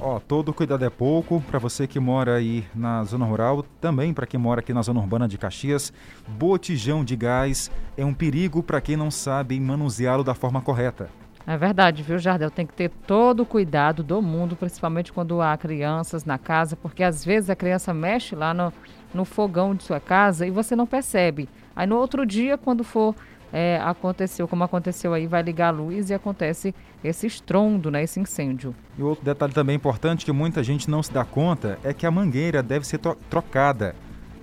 Ó, 0.00 0.20
todo 0.20 0.54
cuidado 0.54 0.84
é 0.84 0.88
pouco 0.88 1.40
para 1.40 1.58
você 1.58 1.84
que 1.84 1.98
mora 1.98 2.36
aí 2.36 2.64
na 2.72 3.02
zona 3.02 3.24
rural, 3.24 3.64
também 3.80 4.14
para 4.14 4.24
quem 4.24 4.38
mora 4.38 4.60
aqui 4.60 4.72
na 4.72 4.82
zona 4.82 5.00
urbana 5.00 5.26
de 5.26 5.36
Caxias. 5.36 5.92
Botijão 6.28 7.04
de 7.04 7.16
gás 7.16 7.72
é 7.96 8.04
um 8.04 8.14
perigo 8.14 8.62
para 8.62 8.80
quem 8.80 8.96
não 8.96 9.10
sabe 9.10 9.58
manuseá-lo 9.58 10.22
da 10.22 10.32
forma 10.32 10.62
correta. 10.62 11.10
É 11.44 11.56
verdade, 11.56 12.04
viu, 12.04 12.18
Jardel? 12.18 12.52
Tem 12.52 12.66
que 12.66 12.74
ter 12.74 12.90
todo 13.04 13.40
o 13.40 13.46
cuidado 13.46 14.04
do 14.04 14.22
mundo, 14.22 14.54
principalmente 14.54 15.12
quando 15.12 15.42
há 15.42 15.56
crianças 15.56 16.24
na 16.24 16.38
casa, 16.38 16.76
porque 16.76 17.02
às 17.02 17.24
vezes 17.24 17.50
a 17.50 17.56
criança 17.56 17.92
mexe 17.92 18.36
lá 18.36 18.54
no, 18.54 18.72
no 19.12 19.24
fogão 19.24 19.74
de 19.74 19.82
sua 19.82 19.98
casa 19.98 20.46
e 20.46 20.52
você 20.52 20.76
não 20.76 20.86
percebe. 20.86 21.48
Aí 21.74 21.86
no 21.86 21.96
outro 21.96 22.24
dia, 22.24 22.56
quando 22.56 22.84
for 22.84 23.14
é, 23.52 23.80
aconteceu, 23.82 24.46
como 24.46 24.64
aconteceu 24.64 25.14
aí, 25.14 25.26
vai 25.26 25.42
ligar 25.42 25.68
a 25.68 25.70
luz 25.70 26.10
e 26.10 26.14
acontece 26.14 26.74
esse 27.02 27.26
estrondo, 27.26 27.90
né, 27.90 28.02
esse 28.02 28.20
incêndio. 28.20 28.74
E 28.98 29.02
outro 29.02 29.24
detalhe 29.24 29.52
também 29.52 29.76
importante 29.76 30.24
que 30.24 30.32
muita 30.32 30.62
gente 30.62 30.90
não 30.90 31.02
se 31.02 31.12
dá 31.12 31.24
conta 31.24 31.78
é 31.82 31.92
que 31.92 32.06
a 32.06 32.10
mangueira 32.10 32.62
deve 32.62 32.86
ser 32.86 32.98
trocada. 33.30 33.94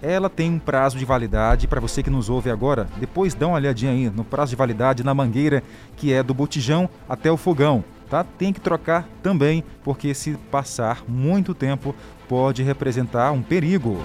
Ela 0.02 0.30
tem 0.30 0.52
um 0.52 0.60
prazo 0.60 0.98
de 0.98 1.06
validade, 1.06 1.68
para 1.68 1.82
você 1.82 2.04
que 2.04 2.10
nos 2.10 2.30
ouve 2.30 2.50
agora, 2.50 2.88
depois 2.98 3.34
dá 3.34 3.48
uma 3.48 3.56
olhadinha 3.56 3.92
aí 3.92 4.10
no 4.10 4.24
prazo 4.24 4.52
de 4.52 4.56
validade 4.56 5.04
na 5.04 5.14
mangueira 5.14 5.64
que 5.96 6.14
é 6.14 6.22
do 6.22 6.34
botijão 6.34 6.90
até 7.08 7.32
o 7.32 7.38
fogão. 7.38 7.84
Tá? 8.10 8.24
Tem 8.24 8.54
que 8.54 8.62
trocar 8.62 9.08
também, 9.24 9.64
porque 9.84 10.14
se 10.14 10.34
passar 10.52 11.04
muito 11.08 11.56
tempo 11.56 11.96
pode 12.28 12.62
representar 12.62 13.32
um 13.32 13.42
perigo. 13.42 14.00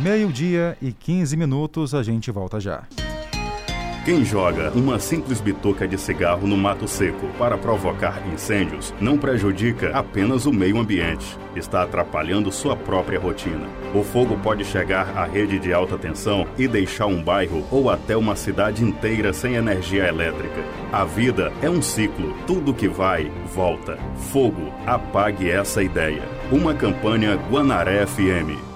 Meio-dia 0.00 0.78
e 0.80 0.92
15 0.92 1.36
minutos, 1.36 1.92
a 1.92 2.04
gente 2.04 2.30
volta 2.30 2.60
já. 2.60 2.84
Quem 4.04 4.24
joga 4.24 4.70
uma 4.70 4.98
simples 5.00 5.40
bituca 5.40 5.88
de 5.88 5.98
cigarro 5.98 6.46
no 6.46 6.56
mato 6.56 6.86
seco 6.86 7.26
para 7.36 7.58
provocar 7.58 8.22
incêndios 8.32 8.94
não 9.00 9.18
prejudica 9.18 9.90
apenas 9.90 10.46
o 10.46 10.52
meio 10.52 10.78
ambiente, 10.78 11.36
está 11.56 11.82
atrapalhando 11.82 12.52
sua 12.52 12.76
própria 12.76 13.18
rotina. 13.18 13.66
O 13.92 14.04
fogo 14.04 14.38
pode 14.38 14.64
chegar 14.64 15.18
à 15.18 15.26
rede 15.26 15.58
de 15.58 15.72
alta 15.72 15.98
tensão 15.98 16.46
e 16.56 16.68
deixar 16.68 17.06
um 17.06 17.20
bairro 17.20 17.66
ou 17.70 17.90
até 17.90 18.16
uma 18.16 18.36
cidade 18.36 18.84
inteira 18.84 19.32
sem 19.32 19.56
energia 19.56 20.06
elétrica. 20.06 20.64
A 20.92 21.04
vida 21.04 21.52
é 21.60 21.68
um 21.68 21.82
ciclo, 21.82 22.34
tudo 22.46 22.72
que 22.72 22.88
vai, 22.88 23.30
volta. 23.52 23.98
Fogo, 24.30 24.72
apague 24.86 25.50
essa 25.50 25.82
ideia. 25.82 26.22
Uma 26.52 26.72
campanha 26.72 27.34
Guanaré 27.50 28.06
FM. 28.06 28.67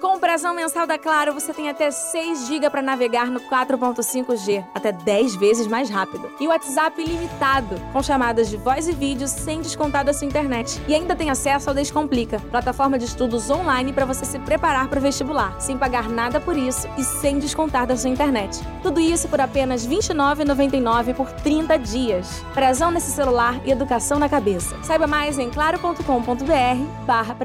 Com 0.00 0.14
o 0.14 0.20
Brasão 0.20 0.54
Mensal 0.54 0.86
da 0.86 0.96
Claro, 0.96 1.34
você 1.34 1.52
tem 1.52 1.68
até 1.68 1.90
6 1.90 2.46
GB 2.46 2.70
para 2.70 2.80
navegar 2.80 3.26
no 3.26 3.40
4.5G, 3.40 4.64
até 4.72 4.92
10 4.92 5.34
vezes 5.34 5.66
mais 5.66 5.90
rápido. 5.90 6.30
E 6.38 6.46
o 6.46 6.50
WhatsApp 6.50 7.02
ilimitado, 7.02 7.74
com 7.92 8.00
chamadas 8.00 8.48
de 8.48 8.56
voz 8.56 8.86
e 8.86 8.92
vídeo 8.92 9.26
sem 9.26 9.60
descontar 9.60 10.04
da 10.04 10.12
sua 10.12 10.28
internet. 10.28 10.80
E 10.86 10.94
ainda 10.94 11.16
tem 11.16 11.30
acesso 11.30 11.68
ao 11.68 11.74
Descomplica, 11.74 12.38
plataforma 12.38 12.96
de 12.96 13.06
estudos 13.06 13.50
online 13.50 13.92
para 13.92 14.04
você 14.04 14.24
se 14.24 14.38
preparar 14.38 14.86
para 14.86 15.00
o 15.00 15.02
vestibular, 15.02 15.60
sem 15.60 15.76
pagar 15.76 16.08
nada 16.08 16.38
por 16.38 16.56
isso 16.56 16.88
e 16.96 17.02
sem 17.02 17.40
descontar 17.40 17.84
da 17.84 17.96
sua 17.96 18.10
internet. 18.10 18.60
Tudo 18.84 19.00
isso 19.00 19.26
por 19.26 19.40
apenas 19.40 19.84
R$ 19.84 19.96
29,99 19.96 21.14
por 21.14 21.28
30 21.32 21.76
dias. 21.76 22.44
Brasão 22.54 22.92
nesse 22.92 23.10
celular 23.10 23.60
e 23.66 23.72
educação 23.72 24.20
na 24.20 24.28
cabeça. 24.28 24.76
Saiba 24.84 25.08
mais 25.08 25.40
em 25.40 25.50
claro.com.br 25.50 26.04
barra 27.04 27.36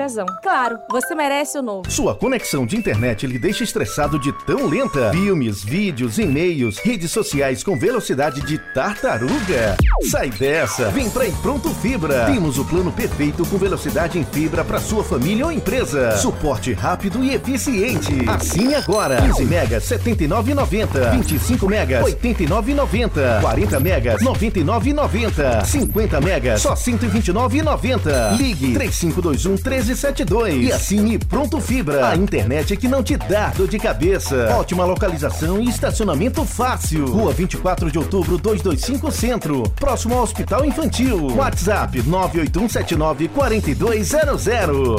Claro, 0.44 0.80
você 0.92 1.16
merece 1.16 1.58
o 1.58 1.62
novo. 1.64 1.90
Sua 1.90 2.14
conexão 2.14 2.43
de 2.44 2.76
internet 2.76 3.26
lhe 3.26 3.40
deixa 3.40 3.64
estressado 3.64 4.20
de 4.20 4.32
tão 4.46 4.68
lenta? 4.68 5.12
Filmes, 5.12 5.64
vídeos, 5.64 6.20
e-mails, 6.20 6.78
redes 6.78 7.10
sociais 7.10 7.64
com 7.64 7.80
velocidade 7.80 8.42
de 8.42 8.58
tartaruga? 8.74 9.78
Sai 10.12 10.30
dessa! 10.30 10.90
Vem 10.90 11.10
pra 11.10 11.24
Pronto 11.42 11.70
Fibra. 11.76 12.26
Temos 12.26 12.60
o 12.60 12.66
plano 12.66 12.92
perfeito 12.92 13.46
com 13.46 13.58
velocidade 13.58 14.20
em 14.20 14.26
fibra 14.26 14.64
para 14.64 14.80
sua 14.80 15.04
família 15.04 15.46
ou 15.46 15.52
empresa. 15.54 16.18
Suporte 16.18 16.74
rápido 16.74 17.24
e 17.24 17.34
eficiente. 17.34 18.12
Assim 18.28 18.76
agora. 18.76 19.22
15 19.22 19.46
megas 19.46 19.84
79,90. 19.86 21.12
25 21.12 21.68
megas 21.68 22.06
89,90. 22.06 23.42
40 23.42 23.80
megas 23.80 24.22
99,90. 24.22 25.66
50 25.66 26.22
megas 26.22 26.62
só 26.62 26.74
129,90. 26.74 28.38
Ligue 28.38 28.74
3521 28.74 29.52
1372 29.54 30.68
e 30.68 30.72
assine 30.72 31.18
Pronto 31.18 31.62
Fibra. 31.62 32.08
A 32.08 32.16
internet 32.34 32.76
que 32.76 32.88
não 32.88 33.04
te 33.04 33.16
dá 33.16 33.50
dor 33.50 33.68
de 33.68 33.78
cabeça. 33.78 34.56
Ótima 34.58 34.84
localização 34.86 35.60
e 35.60 35.70
estacionamento 35.70 36.44
fácil. 36.44 37.06
Rua 37.06 37.32
24 37.32 37.92
de 37.92 38.00
outubro 38.00 38.40
225 38.40 39.12
Centro. 39.12 39.64
Próximo 39.80 40.16
ao 40.16 40.24
Hospital 40.24 40.66
Infantil. 40.66 41.28
WhatsApp 41.36 42.02
98179 42.02 43.28
4200. 43.28 44.48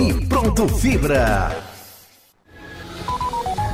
E 0.00 0.26
Pronto 0.26 0.68
Fibra. 0.68 1.56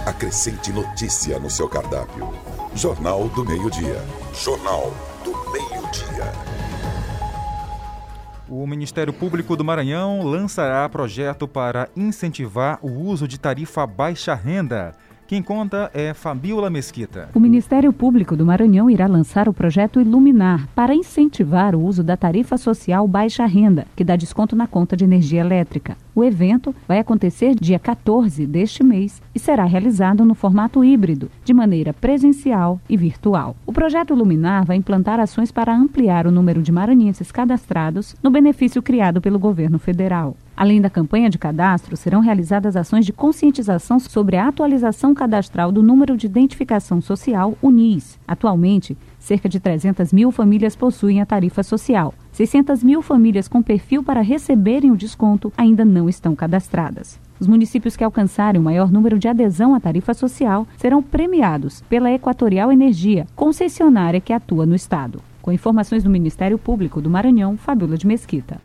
Acrescente 0.07 0.73
notícia 0.73 1.39
no 1.39 1.51
seu 1.51 1.69
cardápio. 1.69 2.33
Jornal 2.75 3.29
do 3.29 3.45
Meio-Dia. 3.45 4.03
Jornal 4.33 4.93
do 5.23 5.33
Meio-Dia. 5.53 6.60
O 8.51 8.67
Ministério 8.67 9.13
Público 9.13 9.55
do 9.55 9.65
Maranhão 9.65 10.25
lançará 10.25 10.89
projeto 10.89 11.47
para 11.47 11.89
incentivar 11.97 12.81
o 12.83 12.91
uso 12.91 13.29
de 13.29 13.39
tarifa 13.39 13.87
baixa 13.87 14.35
renda. 14.35 14.93
Quem 15.31 15.45
conta 15.45 15.89
é 15.95 16.13
Fabiola 16.13 16.69
Mesquita. 16.69 17.29
O 17.33 17.39
Ministério 17.39 17.93
Público 17.93 18.35
do 18.35 18.45
Maranhão 18.45 18.91
irá 18.91 19.07
lançar 19.07 19.49
o 19.49 19.55
projeto 19.55 20.01
Iluminar 20.01 20.67
para 20.75 20.93
incentivar 20.93 21.73
o 21.77 21.85
uso 21.85 22.03
da 22.03 22.17
tarifa 22.17 22.59
social 22.59 23.07
baixa 23.07 23.47
renda, 23.47 23.87
que 23.95 24.03
dá 24.03 24.17
desconto 24.17 24.57
na 24.57 24.67
conta 24.67 24.97
de 24.97 25.05
energia 25.05 25.41
elétrica. 25.41 25.97
O 26.17 26.25
evento 26.25 26.75
vai 26.89 26.99
acontecer 26.99 27.55
dia 27.55 27.79
14 27.79 28.45
deste 28.45 28.83
mês 28.83 29.23
e 29.33 29.39
será 29.39 29.65
realizado 29.67 30.25
no 30.25 30.35
formato 30.35 30.83
híbrido, 30.85 31.31
de 31.45 31.55
maneira 31.55 31.93
presencial 31.93 32.81
e 32.89 32.97
virtual. 32.97 33.55
O 33.65 33.73
projeto 33.73 34.13
Iluminar 34.13 34.65
vai 34.65 34.79
implantar 34.79 35.21
ações 35.21 35.53
para 35.53 35.73
ampliar 35.73 36.27
o 36.27 36.33
número 36.33 36.61
de 36.61 36.73
maranhenses 36.73 37.31
cadastrados 37.31 38.17
no 38.21 38.33
benefício 38.33 38.83
criado 38.83 39.21
pelo 39.21 39.39
governo 39.39 39.79
federal. 39.79 40.37
Além 40.61 40.79
da 40.79 40.91
campanha 40.91 41.31
de 41.31 41.39
cadastro, 41.39 41.97
serão 41.97 42.21
realizadas 42.21 42.77
ações 42.77 43.07
de 43.07 43.15
conscientização 43.15 43.99
sobre 43.99 44.37
a 44.37 44.47
atualização 44.47 45.15
cadastral 45.15 45.73
do 45.73 45.83
número 45.83 46.19
de 46.19 46.27
identificação 46.27 47.01
social, 47.01 47.57
UNIS. 47.63 48.19
Atualmente, 48.29 48.95
cerca 49.19 49.49
de 49.49 49.59
300 49.59 50.13
mil 50.13 50.31
famílias 50.31 50.77
possuem 50.77 51.19
a 51.19 51.25
tarifa 51.25 51.63
social. 51.63 52.13
600 52.33 52.85
mil 52.85 53.01
famílias 53.01 53.49
com 53.49 53.63
perfil 53.63 54.05
para 54.05 54.21
receberem 54.21 54.91
o 54.91 54.99
desconto 54.99 55.51
ainda 55.57 55.83
não 55.83 56.11
estão 56.11 56.37
cadastradas. 56.37 57.19
Os 57.41 57.47
municípios 57.47 57.97
que 57.97 58.05
alcançarem 58.05 58.61
o 58.61 58.65
maior 58.65 58.93
número 58.93 59.19
de 59.19 59.29
adesão 59.29 59.75
à 59.75 59.81
tarifa 59.81 60.13
social 60.13 60.67
serão 60.77 61.03
premiados 61.03 61.81
pela 61.89 62.13
Equatorial 62.13 62.71
Energia, 62.71 63.27
concessionária 63.35 64.21
que 64.21 64.35
atua 64.35 64.67
no 64.67 64.75
estado. 64.75 65.23
Com 65.41 65.53
informações 65.53 66.05
do 66.05 66.11
Ministério 66.11 66.59
Público 66.59 67.01
do 67.01 67.09
Maranhão, 67.09 67.57
Fabíola 67.57 67.97
de 67.97 68.07
Mesquita. 68.07 68.61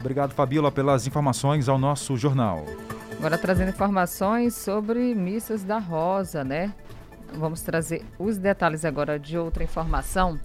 Obrigado, 0.00 0.32
Fabíola, 0.32 0.72
pelas 0.72 1.06
informações 1.06 1.68
ao 1.68 1.78
nosso 1.78 2.16
jornal. 2.16 2.64
Agora 3.18 3.36
trazendo 3.36 3.68
informações 3.68 4.54
sobre 4.54 5.14
missas 5.14 5.62
da 5.62 5.78
Rosa, 5.78 6.42
né? 6.42 6.72
Vamos 7.34 7.60
trazer 7.60 8.02
os 8.18 8.38
detalhes 8.38 8.84
agora 8.84 9.18
de 9.18 9.36
outra 9.36 9.62
informação. 9.62 10.40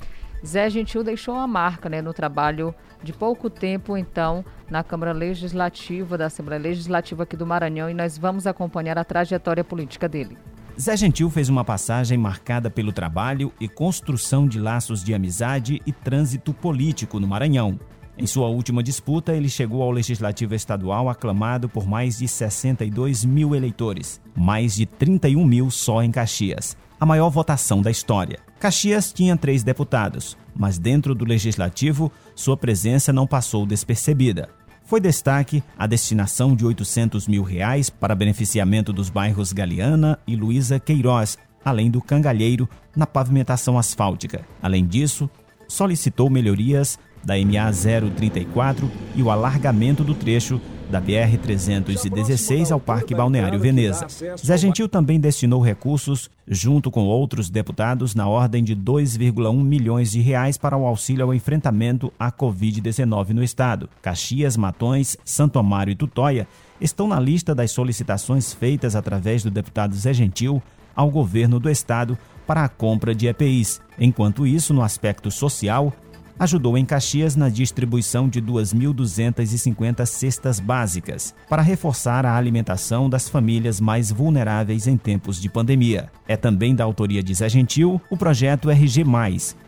Zé 0.45 0.69
Gentil 0.69 1.03
deixou 1.03 1.35
uma 1.35 1.47
marca 1.47 1.87
né, 1.87 2.01
no 2.01 2.13
trabalho 2.13 2.75
de 3.01 3.13
pouco 3.13 3.49
tempo, 3.49 3.95
então, 3.97 4.43
na 4.69 4.83
Câmara 4.83 5.13
Legislativa 5.13 6.17
da 6.17 6.25
Assembleia 6.25 6.61
Legislativa 6.61 7.23
aqui 7.23 7.37
do 7.37 7.45
Maranhão 7.45 7.89
e 7.89 7.93
nós 7.93 8.17
vamos 8.17 8.45
acompanhar 8.45 8.97
a 8.97 9.03
trajetória 9.05 9.63
política 9.63 10.09
dele. 10.09 10.37
Zé 10.77 10.97
Gentil 10.97 11.29
fez 11.29 11.47
uma 11.47 11.63
passagem 11.63 12.17
marcada 12.17 12.69
pelo 12.69 12.91
trabalho 12.91 13.53
e 13.59 13.69
construção 13.69 14.45
de 14.45 14.59
laços 14.59 15.01
de 15.01 15.13
amizade 15.13 15.81
e 15.85 15.93
trânsito 15.93 16.53
político 16.53 17.17
no 17.21 17.27
Maranhão. 17.27 17.79
Em 18.17 18.25
sua 18.25 18.47
última 18.47 18.81
disputa, 18.81 19.33
ele 19.33 19.49
chegou 19.49 19.81
ao 19.81 19.91
Legislativo 19.91 20.55
Estadual 20.55 21.09
aclamado 21.09 21.67
por 21.67 21.85
mais 21.85 22.17
de 22.17 22.27
62 22.27 23.25
mil 23.25 23.53
eleitores, 23.53 24.21
mais 24.33 24.75
de 24.75 24.85
31 24.85 25.45
mil 25.45 25.69
só 25.69 26.01
em 26.01 26.11
Caxias, 26.11 26.77
a 26.97 27.05
maior 27.05 27.29
votação 27.29 27.81
da 27.81 27.91
história. 27.91 28.39
Caxias 28.57 29.11
tinha 29.11 29.35
três 29.35 29.63
deputados, 29.63 30.37
mas 30.55 30.77
dentro 30.77 31.13
do 31.13 31.25
Legislativo, 31.25 32.09
sua 32.33 32.55
presença 32.55 33.11
não 33.11 33.27
passou 33.27 33.65
despercebida. 33.65 34.47
Foi 34.85 35.01
destaque 35.01 35.61
a 35.77 35.85
destinação 35.85 36.55
de 36.55 36.65
800 36.65 37.27
mil 37.27 37.43
reais 37.43 37.89
para 37.89 38.15
beneficiamento 38.15 38.93
dos 38.93 39.09
bairros 39.09 39.51
Galeana 39.51 40.17
e 40.25 40.37
Luísa 40.37 40.79
Queiroz, 40.79 41.37
além 41.65 41.91
do 41.91 42.01
Cangalheiro, 42.01 42.69
na 42.95 43.05
pavimentação 43.05 43.77
asfáltica. 43.77 44.45
Além 44.61 44.85
disso, 44.85 45.29
solicitou 45.67 46.29
melhorias 46.29 46.97
da 47.25 47.33
MA 47.35 47.71
034 47.71 48.89
e 49.15 49.23
o 49.23 49.31
alargamento 49.31 50.03
do 50.03 50.13
trecho 50.13 50.61
da 50.89 51.01
BR-316 51.01 52.71
ao 52.71 52.79
Parque 52.79 53.15
Balneário 53.15 53.59
Veneza. 53.59 54.07
Zé 54.37 54.57
Gentil 54.57 54.87
também 54.87 55.19
destinou 55.19 55.61
recursos, 55.61 56.29
junto 56.47 56.91
com 56.91 57.05
outros 57.05 57.49
deputados, 57.49 58.13
na 58.13 58.27
ordem 58.27 58.63
de 58.63 58.75
2,1 58.75 59.63
milhões 59.63 60.11
de 60.11 60.21
reais 60.21 60.57
para 60.57 60.77
o 60.77 60.85
auxílio 60.85 61.25
ao 61.25 61.33
enfrentamento 61.33 62.13
à 62.19 62.31
Covid-19 62.31 63.29
no 63.29 63.43
estado. 63.43 63.89
Caxias, 64.01 64.55
Matões, 64.55 65.17
Santo 65.25 65.59
Amaro 65.59 65.89
e 65.89 65.95
Tutóia 65.95 66.47
estão 66.79 67.07
na 67.07 67.19
lista 67.19 67.55
das 67.55 67.71
solicitações 67.71 68.53
feitas 68.53 68.95
através 68.95 69.43
do 69.43 69.49
deputado 69.49 69.95
Zé 69.95 70.13
Gentil 70.13 70.61
ao 70.95 71.09
governo 71.09 71.59
do 71.59 71.69
estado 71.69 72.17
para 72.45 72.63
a 72.63 72.69
compra 72.69 73.15
de 73.15 73.27
EPIs. 73.27 73.81
Enquanto 73.99 74.45
isso, 74.45 74.73
no 74.73 74.83
aspecto 74.83 75.31
social, 75.31 75.91
ajudou 76.39 76.77
em 76.77 76.85
Caxias 76.85 77.35
na 77.35 77.49
distribuição 77.49 78.27
de 78.27 78.41
2.250 78.41 80.05
cestas 80.05 80.59
básicas 80.59 81.33
para 81.49 81.61
reforçar 81.61 82.25
a 82.25 82.35
alimentação 82.35 83.09
das 83.09 83.29
famílias 83.29 83.79
mais 83.79 84.11
vulneráveis 84.11 84.87
em 84.87 84.97
tempos 84.97 85.41
de 85.41 85.49
pandemia. 85.49 86.09
É 86.27 86.35
também 86.35 86.75
da 86.75 86.83
autoria 86.83 87.23
de 87.23 87.33
Zé 87.33 87.49
Gentil 87.49 88.01
o 88.09 88.17
projeto 88.17 88.69
RG+, 88.69 89.03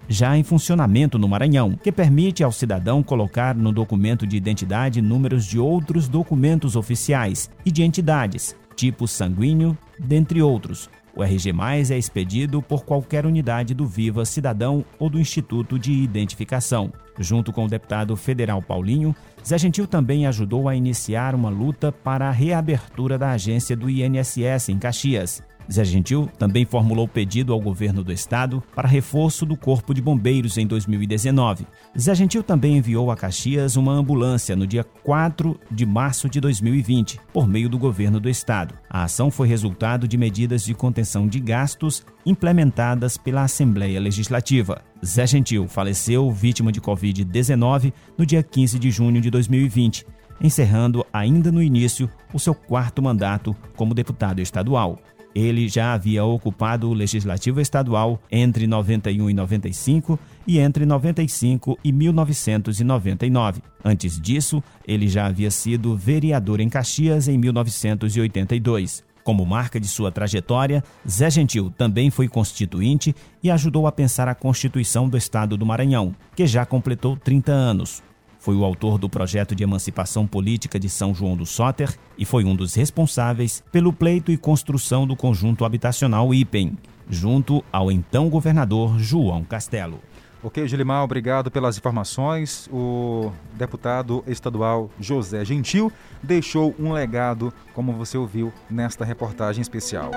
já 0.10 0.38
em 0.38 0.44
funcionamento 0.44 1.18
no 1.18 1.28
Maranhão, 1.28 1.78
que 1.82 1.92
permite 1.92 2.44
ao 2.44 2.52
cidadão 2.52 3.04
colocar 3.04 3.56
no 3.56 3.72
documento 3.72 4.26
de 4.26 4.38
identidade 4.38 5.02
números 5.02 5.46
de 5.46 5.60
outros 5.60 6.08
documentos 6.08 6.76
oficiais 6.76 7.50
e 7.66 7.72
de 7.72 7.84
entidades, 7.84 8.56
tipo 8.76 9.08
sanguíneo, 9.08 9.78
dentre 10.00 10.42
outros, 10.42 10.90
o 11.18 11.24
RG+, 11.24 11.52
é 11.90 11.98
expedido 11.98 12.62
por 12.62 12.86
qualquer 12.86 13.26
unidade 13.26 13.74
do 13.74 13.88
Viva 13.88 14.24
Cidadão 14.24 14.86
ou 15.00 15.10
do 15.10 15.20
Instituto 15.20 15.80
de 15.80 15.92
Identificação. 15.92 16.94
Junto 17.20 17.52
com 17.52 17.66
o 17.66 17.68
deputado 17.68 18.16
federal 18.16 18.62
Paulinho, 18.62 19.16
Zé 19.44 19.58
Gentil 19.58 19.88
também 19.88 20.28
ajudou 20.28 20.70
a 20.70 20.76
iniciar 20.76 21.34
uma 21.34 21.50
luta 21.50 21.92
para 21.92 22.28
a 22.28 22.32
reabertura 22.32 23.18
da 23.18 23.32
agência 23.32 23.76
do 23.76 23.90
INSS 23.90 24.70
em 24.70 24.78
Caxias. 24.78 25.42
Zé 25.72 25.84
Gentil 25.84 26.30
também 26.38 26.66
formulou 26.66 27.08
pedido 27.08 27.52
ao 27.52 27.60
governo 27.60 28.04
do 28.04 28.12
estado 28.12 28.64
para 28.74 28.88
reforço 28.88 29.46
do 29.46 29.58
Corpo 29.58 29.94
de 29.94 30.02
Bombeiros 30.02 30.58
em 30.58 30.66
2019. 30.66 31.68
Zé 31.98 32.16
Gentil 32.16 32.42
também 32.42 32.78
enviou 32.78 33.12
a 33.12 33.18
Caxias 33.18 33.76
uma 33.76 33.92
ambulância 33.92 34.56
no 34.56 34.66
dia 34.66 34.84
4 34.84 35.60
de 35.70 35.86
março 35.86 36.30
de 36.30 36.40
2020, 36.40 37.20
por 37.34 37.48
meio 37.48 37.68
do 37.68 37.78
governo 37.78 38.20
do 38.20 38.30
estado. 38.30 38.76
A 38.90 39.04
ação 39.04 39.30
foi 39.30 39.48
resultado 39.48 40.08
de 40.08 40.18
medidas 40.18 40.64
de 40.64 40.74
contenção 40.74 41.28
de 41.28 41.40
gastos 41.40 42.06
implementadas 42.26 43.18
pela 43.18 43.44
Assembleia 43.44 44.00
Legislativa. 44.00 44.82
Zé 45.06 45.28
Gentil 45.28 45.68
faleceu 45.68 46.32
vítima 46.32 46.72
de 46.72 46.80
Covid-19 46.80 47.94
no 48.18 48.26
dia 48.26 48.42
15 48.42 48.80
de 48.80 48.90
junho 48.90 49.22
de 49.22 49.30
2020 49.30 50.06
encerrando 50.40 51.04
ainda 51.12 51.52
no 51.52 51.64
início 51.64 52.08
o 52.32 52.40
seu 52.40 52.54
quarto 52.54 53.02
mandato 53.02 53.56
como 53.76 53.96
deputado 53.96 54.40
estadual. 54.40 55.00
Ele 55.36 55.68
já 55.68 55.94
havia 55.94 56.24
ocupado 56.24 56.90
o 56.90 56.94
legislativo 56.94 57.62
estadual 57.62 58.20
entre 58.32 58.66
91 58.66 59.30
e 59.30 59.34
95 59.34 60.20
e 60.48 60.60
entre 60.60 60.86
95 60.86 61.78
e 61.84 61.92
1999. 61.92 63.62
Antes 63.84 64.20
disso, 64.20 64.64
ele 64.88 65.08
já 65.08 65.28
havia 65.28 65.52
sido 65.52 65.96
vereador 65.96 66.60
em 66.60 66.70
Caxias 66.70 67.28
em 67.28 67.38
1982. 67.38 69.04
Como 69.24 69.46
marca 69.46 69.78
de 69.78 69.88
sua 69.88 70.10
trajetória, 70.10 70.82
Zé 71.08 71.30
Gentil 71.30 71.70
também 71.78 72.10
foi 72.10 72.30
constituinte 72.30 73.14
e 73.44 73.52
ajudou 73.52 73.86
a 73.86 73.92
pensar 73.92 74.28
a 74.30 74.34
Constituição 74.34 75.10
do 75.10 75.18
Estado 75.18 75.58
do 75.58 75.66
Maranhão, 75.66 76.16
que 76.34 76.48
já 76.48 76.66
completou 76.66 77.18
30 77.18 77.52
anos 77.52 78.02
Foi 78.48 78.56
o 78.56 78.64
autor 78.64 78.98
do 78.98 79.10
projeto 79.10 79.54
de 79.54 79.62
emancipação 79.62 80.26
política 80.26 80.80
de 80.80 80.88
São 80.88 81.14
João 81.14 81.36
do 81.36 81.46
Soter 81.46 81.94
e 82.18 82.24
foi 82.24 82.46
um 82.46 82.56
dos 82.56 82.76
responsáveis 82.76 83.62
pelo 83.74 83.92
pleito 83.92 84.32
e 84.32 84.38
construção 84.38 85.06
do 85.06 85.18
conjunto 85.18 85.66
habitacional 85.66 86.34
IPEM, 86.34 86.78
junto 87.10 87.62
ao 87.74 87.92
então 87.92 88.30
governador 88.30 88.98
João 89.00 89.44
Castelo. 89.44 90.00
Ok, 90.42 90.66
Gilimar, 90.66 91.04
obrigado 91.04 91.52
pelas 91.52 91.78
informações. 91.78 92.70
O 92.72 93.34
deputado 93.52 94.24
estadual 94.26 94.90
José 94.98 95.44
Gentil 95.44 95.92
deixou 96.24 96.74
um 96.80 96.94
legado, 96.94 97.54
como 97.74 97.92
você 97.92 98.18
ouviu 98.18 98.54
nesta 98.70 99.04
reportagem 99.04 99.62
especial. 99.62 100.12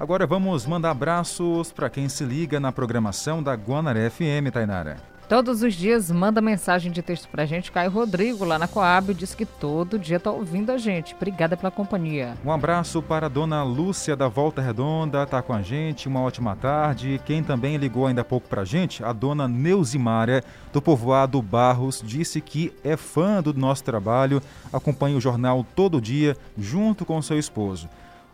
Agora 0.00 0.26
vamos 0.26 0.64
mandar 0.64 0.92
abraços 0.92 1.70
para 1.72 1.90
quem 1.90 2.08
se 2.08 2.24
liga 2.24 2.58
na 2.58 2.72
programação 2.72 3.42
da 3.42 3.52
Guanaré 3.52 4.08
FM, 4.08 4.50
Tainara. 4.50 5.17
Todos 5.28 5.62
os 5.62 5.74
dias 5.74 6.10
manda 6.10 6.40
mensagem 6.40 6.90
de 6.90 7.02
texto 7.02 7.28
pra 7.28 7.44
gente. 7.44 7.70
Caio 7.70 7.90
Rodrigo, 7.90 8.46
lá 8.46 8.58
na 8.58 8.66
Coab, 8.66 9.12
diz 9.12 9.34
que 9.34 9.44
todo 9.44 9.98
dia 9.98 10.18
tá 10.18 10.30
ouvindo 10.30 10.72
a 10.72 10.78
gente. 10.78 11.14
Obrigada 11.14 11.54
pela 11.54 11.70
companhia. 11.70 12.34
Um 12.42 12.50
abraço 12.50 13.02
para 13.02 13.26
a 13.26 13.28
dona 13.28 13.62
Lúcia 13.62 14.16
da 14.16 14.26
Volta 14.26 14.62
Redonda, 14.62 15.26
tá 15.26 15.42
com 15.42 15.52
a 15.52 15.60
gente. 15.60 16.08
Uma 16.08 16.22
ótima 16.22 16.56
tarde. 16.56 17.20
Quem 17.26 17.42
também 17.42 17.76
ligou 17.76 18.06
ainda 18.06 18.22
há 18.22 18.24
pouco 18.24 18.48
pra 18.48 18.64
gente, 18.64 19.04
a 19.04 19.12
dona 19.12 19.46
Neuzimária, 19.46 20.42
do 20.72 20.80
povoado 20.80 21.42
Barros, 21.42 22.02
disse 22.02 22.40
que 22.40 22.72
é 22.82 22.96
fã 22.96 23.42
do 23.42 23.52
nosso 23.52 23.84
trabalho, 23.84 24.42
acompanha 24.72 25.18
o 25.18 25.20
jornal 25.20 25.64
todo 25.76 26.00
dia, 26.00 26.38
junto 26.56 27.04
com 27.04 27.20
seu 27.20 27.38
esposo 27.38 27.86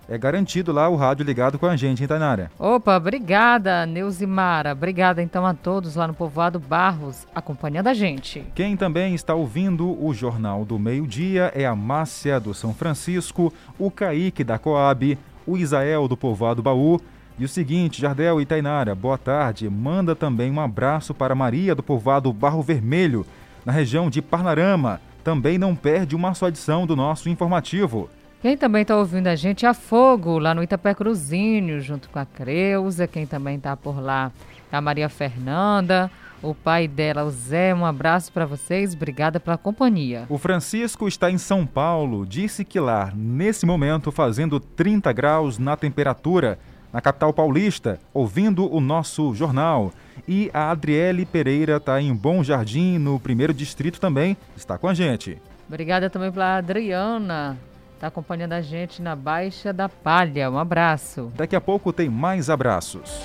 é 0.09 0.19
garantido 0.19 0.73
lá 0.73 0.89
o 0.89 0.97
rádio 0.97 1.25
ligado 1.25 1.59
com 1.59 1.67
a 1.67 1.77
gente, 1.77 2.03
hein, 2.03 2.09
Tainara? 2.09 2.51
Opa, 2.59 2.97
obrigada, 2.97 3.87
Neuzimara. 3.87 4.73
Obrigada, 4.73 5.23
então, 5.23 5.47
a 5.47 5.55
todos 5.55 5.97
lá 5.97 6.07
no 6.07 6.15
Povoado 6.15 6.59
Barros, 6.59 7.27
acompanhando 7.35 7.89
a 7.89 7.95
gente. 7.95 8.45
Quem 8.55 8.77
também 8.77 9.15
está 9.15 9.35
ouvindo 9.35 10.03
o 10.05 10.13
Jornal 10.13 10.65
do 10.65 10.79
Meio-Dia 10.79 11.53
é 11.55 11.67
a 11.67 11.75
Márcia 11.75 12.39
do 12.39 12.53
São 12.53 12.75
Francisco, 12.75 13.53
o 13.79 13.91
Kaique 13.91 14.45
da 14.45 14.59
Coab, 14.59 15.19
o 15.47 15.57
Isael 15.57 16.07
do 16.07 16.17
Povoado 16.17 16.63
Baú. 16.63 17.01
E 17.37 17.45
o 17.45 17.49
seguinte, 17.49 18.01
Jardel 18.01 18.41
e 18.41 18.47
Tainara, 18.47 18.95
boa 18.95 19.19
tarde. 19.19 19.69
Manda 19.69 20.15
também 20.15 20.53
um 20.53 20.61
abraço 20.61 21.13
para 21.13 21.35
Maria 21.35 21.75
do 21.75 21.83
Povoado 21.83 22.33
Barro 22.33 22.63
Vermelho, 22.63 23.27
na 23.65 23.73
região 23.73 24.09
de 24.09 24.23
Parnarama. 24.23 25.01
Também 25.25 25.59
não 25.59 25.75
perde 25.75 26.15
uma 26.15 26.35
só 26.35 26.49
edição 26.49 26.87
do 26.87 26.95
nosso 26.95 27.29
informativo. 27.29 28.09
Quem 28.45 28.59
também 28.59 28.83
está 28.83 28.95
ouvindo 28.95 29.27
a 29.29 29.35
gente 29.35 29.65
é 29.65 29.69
a 29.71 29.73
Fogo, 29.73 30.39
lá 30.39 30.55
no 30.55 30.63
Itapé 30.63 30.93
Cruzinho, 30.93 31.81
junto 31.81 32.11
com 32.11 32.19
a 32.19 32.27
Creuza. 32.27 33.07
Quem 33.07 33.25
também 33.27 33.57
está 33.57 33.75
por 33.75 33.99
lá 33.99 34.31
é 34.71 34.77
a 34.77 34.83
Maria 34.83 35.09
Fernanda. 35.09 36.11
O 36.43 36.55
pai 36.55 36.87
dela, 36.87 37.25
o 37.25 37.31
Zé, 37.31 37.75
um 37.75 37.87
abraço 37.87 38.31
para 38.31 38.45
vocês, 38.45 38.93
obrigada 38.93 39.41
pela 39.41 39.57
companhia. 39.57 40.27
O 40.29 40.37
Francisco 40.37 41.09
está 41.09 41.31
em 41.31 41.39
São 41.39 41.65
Paulo, 41.65 42.27
disse 42.27 42.67
que 42.67 42.79
lá, 42.79 43.11
nesse 43.17 43.65
momento, 43.65 44.13
fazendo 44.13 44.61
30 44.61 45.11
graus 45.15 45.59
na 45.59 45.75
temperatura, 45.75 46.59
na 46.93 47.01
capital 47.01 47.33
paulista, 47.33 47.99
ouvindo 48.13 48.71
o 48.71 48.79
nosso 48.79 49.35
jornal. 49.35 49.91
E 50.29 50.51
a 50.53 50.71
Adriele 50.71 51.25
Pereira 51.25 51.79
está 51.79 51.99
em 51.99 52.15
Bom 52.15 52.45
Jardim, 52.45 52.99
no 52.99 53.19
primeiro 53.19 53.55
distrito 53.55 53.99
também, 53.99 54.37
está 54.55 54.77
com 54.77 54.87
a 54.87 54.93
gente. 54.93 55.39
Obrigada 55.67 56.11
também 56.11 56.31
pela 56.31 56.59
Adriana, 56.59 57.57
está 57.95 58.09
acompanhando 58.09 58.53
a 58.53 58.61
gente 58.61 59.01
na 59.01 59.17
Baixa 59.17 59.73
da 59.73 59.89
Palha. 59.89 60.51
Um 60.51 60.59
abraço. 60.59 61.33
Daqui 61.35 61.57
a 61.57 61.61
pouco 61.61 61.93
tem 61.93 62.09
mais 62.09 62.51
abraços. 62.51 63.23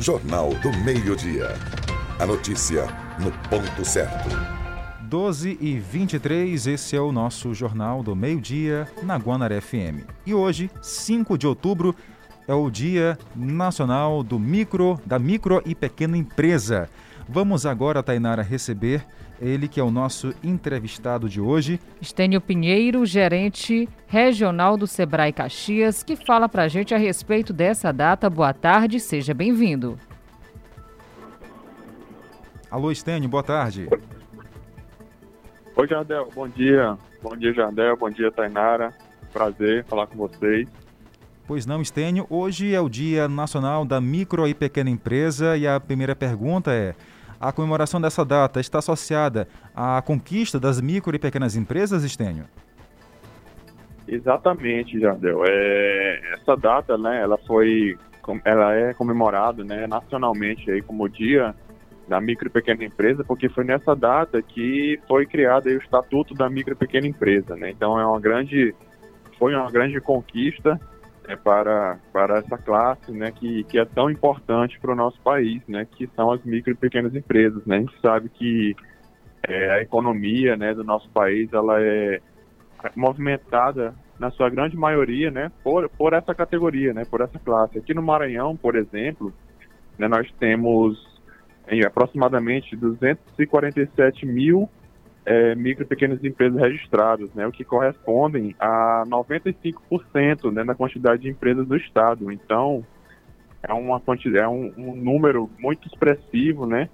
Jornal 0.00 0.50
do 0.54 0.72
Meio-Dia. 0.78 1.48
A 2.18 2.26
notícia 2.26 2.86
no 3.18 3.30
ponto 3.48 3.84
certo. 3.84 4.28
12 5.02 5.58
e 5.60 5.78
23, 5.78 6.66
esse 6.66 6.96
é 6.96 7.00
o 7.00 7.12
nosso 7.12 7.54
Jornal 7.54 8.02
do 8.02 8.16
Meio-Dia 8.16 8.88
na 9.02 9.16
Guanaré 9.16 9.60
FM. 9.60 10.08
E 10.24 10.34
hoje, 10.34 10.70
5 10.82 11.38
de 11.38 11.46
outubro, 11.46 11.94
é 12.48 12.54
o 12.54 12.70
Dia 12.70 13.18
Nacional 13.34 14.22
do 14.22 14.38
Micro, 14.38 15.00
da 15.04 15.18
Micro 15.18 15.62
e 15.64 15.74
Pequena 15.74 16.16
Empresa. 16.16 16.88
Vamos 17.28 17.66
agora, 17.66 18.02
Tainara, 18.02 18.42
receber 18.42 19.04
ele 19.40 19.68
que 19.68 19.80
é 19.80 19.82
o 19.82 19.90
nosso 19.90 20.34
entrevistado 20.42 21.28
de 21.28 21.40
hoje. 21.40 21.80
Estênio 22.00 22.40
Pinheiro, 22.40 23.04
gerente 23.04 23.88
regional 24.06 24.76
do 24.76 24.86
Sebrae 24.86 25.32
Caxias, 25.32 26.02
que 26.02 26.16
fala 26.16 26.48
para 26.48 26.64
a 26.64 26.68
gente 26.68 26.94
a 26.94 26.98
respeito 26.98 27.52
dessa 27.52 27.92
data. 27.92 28.28
Boa 28.30 28.52
tarde, 28.52 29.00
seja 29.00 29.34
bem-vindo. 29.34 29.98
Alô, 32.70 32.90
Estênio, 32.90 33.28
boa 33.28 33.42
tarde. 33.42 33.88
Oi, 35.76 35.86
Jardel, 35.86 36.28
bom 36.34 36.48
dia. 36.48 36.96
Bom 37.22 37.36
dia, 37.36 37.52
Jardel, 37.52 37.96
bom 37.96 38.10
dia, 38.10 38.30
Tainara. 38.32 38.92
Prazer 39.32 39.84
falar 39.84 40.06
com 40.06 40.16
vocês. 40.16 40.68
Pois 41.46 41.64
não, 41.64 41.80
Estênio. 41.80 42.26
Hoje 42.28 42.74
é 42.74 42.80
o 42.80 42.88
Dia 42.88 43.28
Nacional 43.28 43.84
da 43.84 44.00
Micro 44.00 44.48
e 44.48 44.54
Pequena 44.54 44.90
Empresa 44.90 45.56
e 45.56 45.66
a 45.66 45.78
primeira 45.78 46.16
pergunta 46.16 46.72
é: 46.72 46.94
a 47.40 47.52
comemoração 47.52 48.00
dessa 48.00 48.24
data 48.24 48.60
está 48.60 48.78
associada 48.78 49.48
à 49.74 50.00
conquista 50.02 50.58
das 50.58 50.80
micro 50.80 51.14
e 51.14 51.18
pequenas 51.18 51.56
empresas, 51.56 52.04
Estênio? 52.04 52.44
Exatamente, 54.08 54.98
Jardel. 55.00 55.42
É, 55.44 56.34
essa 56.34 56.56
data, 56.56 56.96
né, 56.96 57.20
ela 57.22 57.36
foi, 57.38 57.96
ela 58.44 58.74
é 58.74 58.94
comemorada, 58.94 59.64
né, 59.64 59.86
nacionalmente 59.86 60.70
aí 60.70 60.80
como 60.80 61.08
Dia 61.08 61.54
da 62.08 62.20
Micro 62.20 62.46
e 62.46 62.50
Pequena 62.50 62.84
Empresa, 62.84 63.24
porque 63.24 63.48
foi 63.48 63.64
nessa 63.64 63.94
data 63.96 64.40
que 64.40 65.00
foi 65.08 65.26
criado 65.26 65.68
aí 65.68 65.76
o 65.76 65.80
Estatuto 65.80 66.34
da 66.34 66.48
Micro 66.48 66.72
e 66.72 66.76
Pequena 66.76 67.06
Empresa, 67.06 67.56
né? 67.56 67.70
Então 67.70 67.98
é 67.98 68.06
uma 68.06 68.20
grande, 68.20 68.72
foi 69.38 69.54
uma 69.54 69.68
grande 69.70 70.00
conquista 70.00 70.80
é, 71.28 71.36
para, 71.36 71.98
para 72.12 72.38
essa 72.38 72.56
classe 72.56 73.10
né, 73.12 73.32
que, 73.32 73.64
que 73.64 73.78
é 73.78 73.84
tão 73.84 74.10
importante 74.10 74.78
para 74.78 74.92
o 74.92 74.96
nosso 74.96 75.20
país, 75.20 75.62
né, 75.66 75.84
que 75.84 76.08
são 76.14 76.30
as 76.30 76.42
micro 76.44 76.72
e 76.72 76.76
pequenas 76.76 77.14
empresas. 77.14 77.64
Né? 77.66 77.76
A 77.76 77.80
gente 77.80 78.00
sabe 78.00 78.28
que 78.28 78.76
é, 79.46 79.70
a 79.72 79.82
economia 79.82 80.56
né, 80.56 80.74
do 80.74 80.84
nosso 80.84 81.08
país 81.10 81.52
ela 81.52 81.80
é 81.80 82.20
movimentada 82.94 83.94
na 84.18 84.30
sua 84.30 84.48
grande 84.48 84.76
maioria 84.76 85.30
né, 85.30 85.50
por, 85.62 85.88
por 85.90 86.12
essa 86.12 86.34
categoria, 86.34 86.94
né, 86.94 87.04
por 87.04 87.20
essa 87.20 87.38
classe. 87.38 87.78
Aqui 87.78 87.92
no 87.92 88.02
Maranhão, 88.02 88.56
por 88.56 88.76
exemplo, 88.76 89.32
né, 89.98 90.08
nós 90.08 90.30
temos 90.38 90.96
em 91.68 91.84
aproximadamente 91.84 92.76
247 92.76 94.24
mil 94.24 94.68
é, 95.26 95.56
micro 95.56 95.82
e 95.82 95.86
pequenas 95.86 96.22
empresas 96.22 96.58
registradas, 96.58 97.34
né, 97.34 97.44
o 97.44 97.50
que 97.50 97.64
correspondem 97.64 98.54
a 98.60 99.02
95% 99.08 100.52
né, 100.52 100.64
da 100.64 100.74
quantidade 100.74 101.22
de 101.22 101.28
empresas 101.28 101.66
do 101.66 101.76
estado. 101.76 102.30
Então, 102.30 102.86
é, 103.60 103.72
uma 103.74 103.98
quantidade, 103.98 104.44
é 104.44 104.48
um, 104.48 104.72
um 104.78 104.94
número 104.94 105.50
muito 105.58 105.88
expressivo, 105.88 106.64
né, 106.64 106.88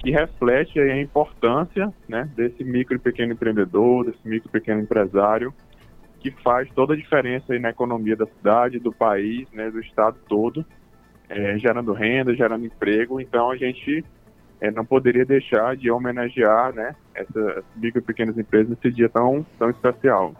que 0.00 0.10
reflete 0.10 0.80
a 0.80 1.00
importância 1.00 1.94
né, 2.08 2.28
desse 2.34 2.64
micro 2.64 2.96
e 2.96 2.98
pequeno 2.98 3.32
empreendedor, 3.32 4.04
desse 4.04 4.26
micro 4.28 4.48
e 4.48 4.52
pequeno 4.52 4.80
empresário, 4.80 5.54
que 6.18 6.32
faz 6.42 6.68
toda 6.74 6.94
a 6.94 6.96
diferença 6.96 7.56
na 7.60 7.70
economia 7.70 8.16
da 8.16 8.26
cidade, 8.26 8.80
do 8.80 8.92
país, 8.92 9.48
né, 9.52 9.70
do 9.70 9.78
estado 9.78 10.18
todo, 10.28 10.66
é, 11.28 11.56
gerando 11.58 11.92
renda, 11.92 12.34
gerando 12.34 12.66
emprego. 12.66 13.20
Então, 13.20 13.52
a 13.52 13.56
gente 13.56 14.04
é, 14.60 14.70
não 14.70 14.84
poderia 14.84 15.24
deixar 15.24 15.76
de 15.76 15.90
homenagear 15.90 16.74
né, 16.74 16.94
essas 17.14 17.64
micro 17.76 18.00
e 18.00 18.04
pequenas 18.04 18.36
empresas 18.36 18.68
nesse 18.70 18.90
dia 18.90 19.08
tão, 19.08 19.44
tão 19.58 19.70
especial. 19.70 20.34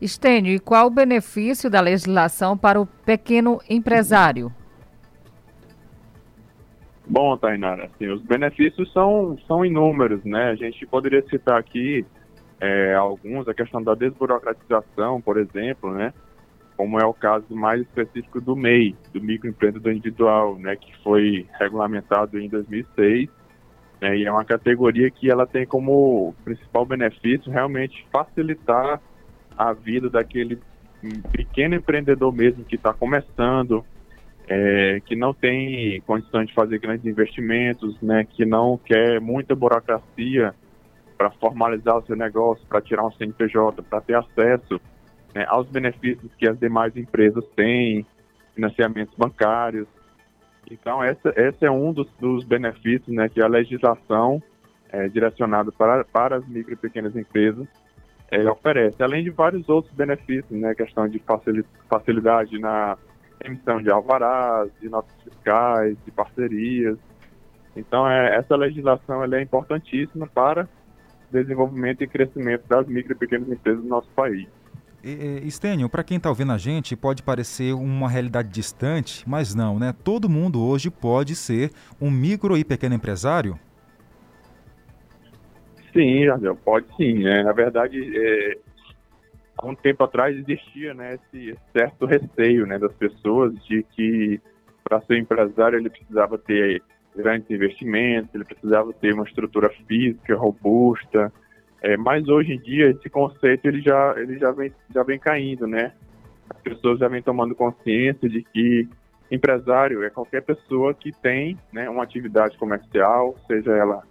Estênio, 0.00 0.54
e 0.54 0.58
qual 0.58 0.86
o 0.86 0.90
benefício 0.90 1.68
da 1.68 1.80
legislação 1.80 2.56
para 2.56 2.80
o 2.80 2.86
pequeno 2.86 3.60
empresário? 3.68 4.52
Bom, 7.06 7.36
Tainara, 7.36 7.86
assim, 7.86 8.06
os 8.08 8.22
benefícios 8.22 8.90
são, 8.92 9.36
são 9.46 9.64
inúmeros, 9.64 10.24
né? 10.24 10.50
A 10.50 10.54
gente 10.54 10.86
poderia 10.86 11.22
citar 11.28 11.58
aqui 11.58 12.06
é, 12.60 12.94
alguns, 12.94 13.48
a 13.48 13.54
questão 13.54 13.82
da 13.82 13.94
desburocratização, 13.94 15.20
por 15.20 15.36
exemplo, 15.36 15.92
né? 15.92 16.14
Como 16.80 16.98
é 16.98 17.04
o 17.04 17.12
caso 17.12 17.54
mais 17.54 17.82
específico 17.82 18.40
do 18.40 18.56
MEI, 18.56 18.96
do 19.12 19.20
microempreendedor 19.20 19.92
individual, 19.92 20.56
né, 20.58 20.76
que 20.76 20.90
foi 21.02 21.46
regulamentado 21.58 22.40
em 22.40 22.48
2006, 22.48 23.28
né, 24.00 24.16
e 24.16 24.24
é 24.24 24.32
uma 24.32 24.46
categoria 24.46 25.10
que 25.10 25.30
ela 25.30 25.46
tem 25.46 25.66
como 25.66 26.34
principal 26.42 26.86
benefício 26.86 27.52
realmente 27.52 28.06
facilitar 28.10 28.98
a 29.58 29.74
vida 29.74 30.08
daquele 30.08 30.58
pequeno 31.30 31.74
empreendedor 31.74 32.32
mesmo 32.32 32.64
que 32.64 32.76
está 32.76 32.94
começando, 32.94 33.84
é, 34.48 35.02
que 35.04 35.14
não 35.14 35.34
tem 35.34 36.00
condições 36.06 36.48
de 36.48 36.54
fazer 36.54 36.78
grandes 36.78 37.04
investimentos, 37.04 37.94
né, 38.00 38.24
que 38.24 38.46
não 38.46 38.80
quer 38.82 39.20
muita 39.20 39.54
burocracia 39.54 40.54
para 41.18 41.30
formalizar 41.32 41.98
o 41.98 42.06
seu 42.06 42.16
negócio, 42.16 42.66
para 42.66 42.80
tirar 42.80 43.04
um 43.04 43.12
CNPJ, 43.12 43.82
para 43.82 44.00
ter 44.00 44.14
acesso 44.16 44.80
né, 45.34 45.44
aos 45.48 45.68
benefícios 45.68 46.32
que 46.36 46.48
as 46.48 46.58
demais 46.58 46.96
empresas 46.96 47.44
têm, 47.56 48.06
financiamentos 48.54 49.14
bancários. 49.16 49.86
Então, 50.70 51.02
essa, 51.02 51.32
esse 51.36 51.64
é 51.64 51.70
um 51.70 51.92
dos, 51.92 52.08
dos 52.20 52.44
benefícios 52.44 53.08
né, 53.08 53.28
que 53.28 53.42
a 53.42 53.48
legislação 53.48 54.42
é, 54.92 55.08
direcionado 55.08 55.72
para, 55.72 56.04
para 56.04 56.36
as 56.36 56.48
micro 56.48 56.72
e 56.72 56.76
pequenas 56.76 57.14
empresas, 57.16 57.66
é, 58.30 58.48
oferece, 58.48 59.02
além 59.02 59.24
de 59.24 59.30
vários 59.30 59.68
outros 59.68 59.92
benefícios, 59.94 60.50
né, 60.50 60.74
questão 60.74 61.08
de 61.08 61.22
facilidade 61.88 62.58
na 62.58 62.96
emissão 63.44 63.82
de 63.82 63.90
alvarás, 63.90 64.70
de 64.80 64.88
notas 64.88 65.14
fiscais, 65.22 65.96
de 66.04 66.10
parcerias. 66.10 66.98
Então, 67.74 68.08
é, 68.08 68.36
essa 68.36 68.56
legislação 68.56 69.24
é 69.24 69.42
importantíssima 69.42 70.26
para 70.26 70.68
desenvolvimento 71.30 72.02
e 72.02 72.08
crescimento 72.08 72.66
das 72.68 72.86
micro 72.86 73.12
e 73.12 73.16
pequenas 73.16 73.48
empresas 73.48 73.82
do 73.82 73.88
nosso 73.88 74.10
país. 74.10 74.48
Estênio, 75.02 75.88
para 75.88 76.04
quem 76.04 76.18
está 76.18 76.28
ouvindo 76.28 76.52
a 76.52 76.58
gente, 76.58 76.94
pode 76.94 77.22
parecer 77.22 77.72
uma 77.74 78.08
realidade 78.08 78.48
distante, 78.48 79.28
mas 79.28 79.54
não, 79.54 79.78
né? 79.78 79.94
Todo 80.04 80.28
mundo 80.28 80.62
hoje 80.62 80.90
pode 80.90 81.34
ser 81.34 81.70
um 82.00 82.10
micro 82.10 82.56
e 82.56 82.64
pequeno 82.64 82.94
empresário? 82.94 83.58
Sim, 85.92 86.24
Jardel, 86.24 86.56
pode 86.56 86.86
sim. 86.96 87.22
Né? 87.22 87.42
Na 87.42 87.52
verdade, 87.52 87.98
é, 88.14 88.58
há 89.56 89.66
um 89.66 89.74
tempo 89.74 90.04
atrás 90.04 90.36
existia 90.36 90.94
né, 90.94 91.18
esse 91.32 91.56
certo 91.72 92.06
receio 92.06 92.66
né, 92.66 92.78
das 92.78 92.92
pessoas 92.92 93.54
de 93.64 93.82
que 93.82 94.40
para 94.84 95.00
ser 95.02 95.18
empresário 95.18 95.78
ele 95.78 95.90
precisava 95.90 96.38
ter 96.38 96.82
grandes 97.14 97.50
investimentos, 97.50 98.34
ele 98.34 98.44
precisava 98.44 98.92
ter 98.92 99.12
uma 99.12 99.24
estrutura 99.24 99.68
física 99.86 100.36
robusta, 100.36 101.32
é, 101.82 101.96
mas 101.96 102.28
hoje 102.28 102.52
em 102.52 102.60
dia 102.60 102.90
esse 102.90 103.08
conceito 103.08 103.66
ele 103.66 103.80
já, 103.80 104.14
ele 104.16 104.38
já, 104.38 104.52
vem, 104.52 104.72
já 104.94 105.02
vem 105.02 105.18
caindo, 105.18 105.66
né? 105.66 105.92
As 106.48 106.60
pessoas 106.60 106.98
já 106.98 107.08
vêm 107.08 107.22
tomando 107.22 107.54
consciência 107.54 108.28
de 108.28 108.42
que 108.42 108.88
empresário 109.30 110.02
é 110.02 110.10
qualquer 110.10 110.42
pessoa 110.42 110.92
que 110.92 111.12
tem 111.12 111.56
né, 111.72 111.88
uma 111.88 112.02
atividade 112.02 112.58
comercial, 112.58 113.36
seja 113.46 113.72
ela 113.72 114.02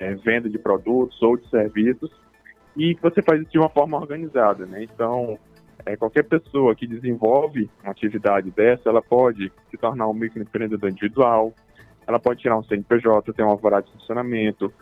é, 0.00 0.14
venda 0.14 0.48
de 0.48 0.58
produtos 0.58 1.20
ou 1.22 1.36
de 1.36 1.48
serviços, 1.48 2.10
e 2.76 2.94
que 2.94 3.02
você 3.02 3.22
faz 3.22 3.42
isso 3.42 3.50
de 3.50 3.58
uma 3.58 3.68
forma 3.68 3.98
organizada, 3.98 4.64
né? 4.64 4.82
Então, 4.82 5.38
é, 5.84 5.96
qualquer 5.96 6.24
pessoa 6.24 6.74
que 6.74 6.86
desenvolve 6.86 7.68
uma 7.82 7.92
atividade 7.92 8.50
dessa, 8.50 8.88
ela 8.88 9.02
pode 9.02 9.52
se 9.70 9.76
tornar 9.76 10.08
um 10.08 10.14
microempreendedor 10.14 10.88
individual, 10.88 11.52
ela 12.06 12.18
pode 12.18 12.40
tirar 12.40 12.58
um 12.58 12.64
CNPJ, 12.64 13.32
ter 13.32 13.42
um 13.42 13.50
alvará 13.50 13.80
de 13.80 13.92
funcionamento, 13.92 14.72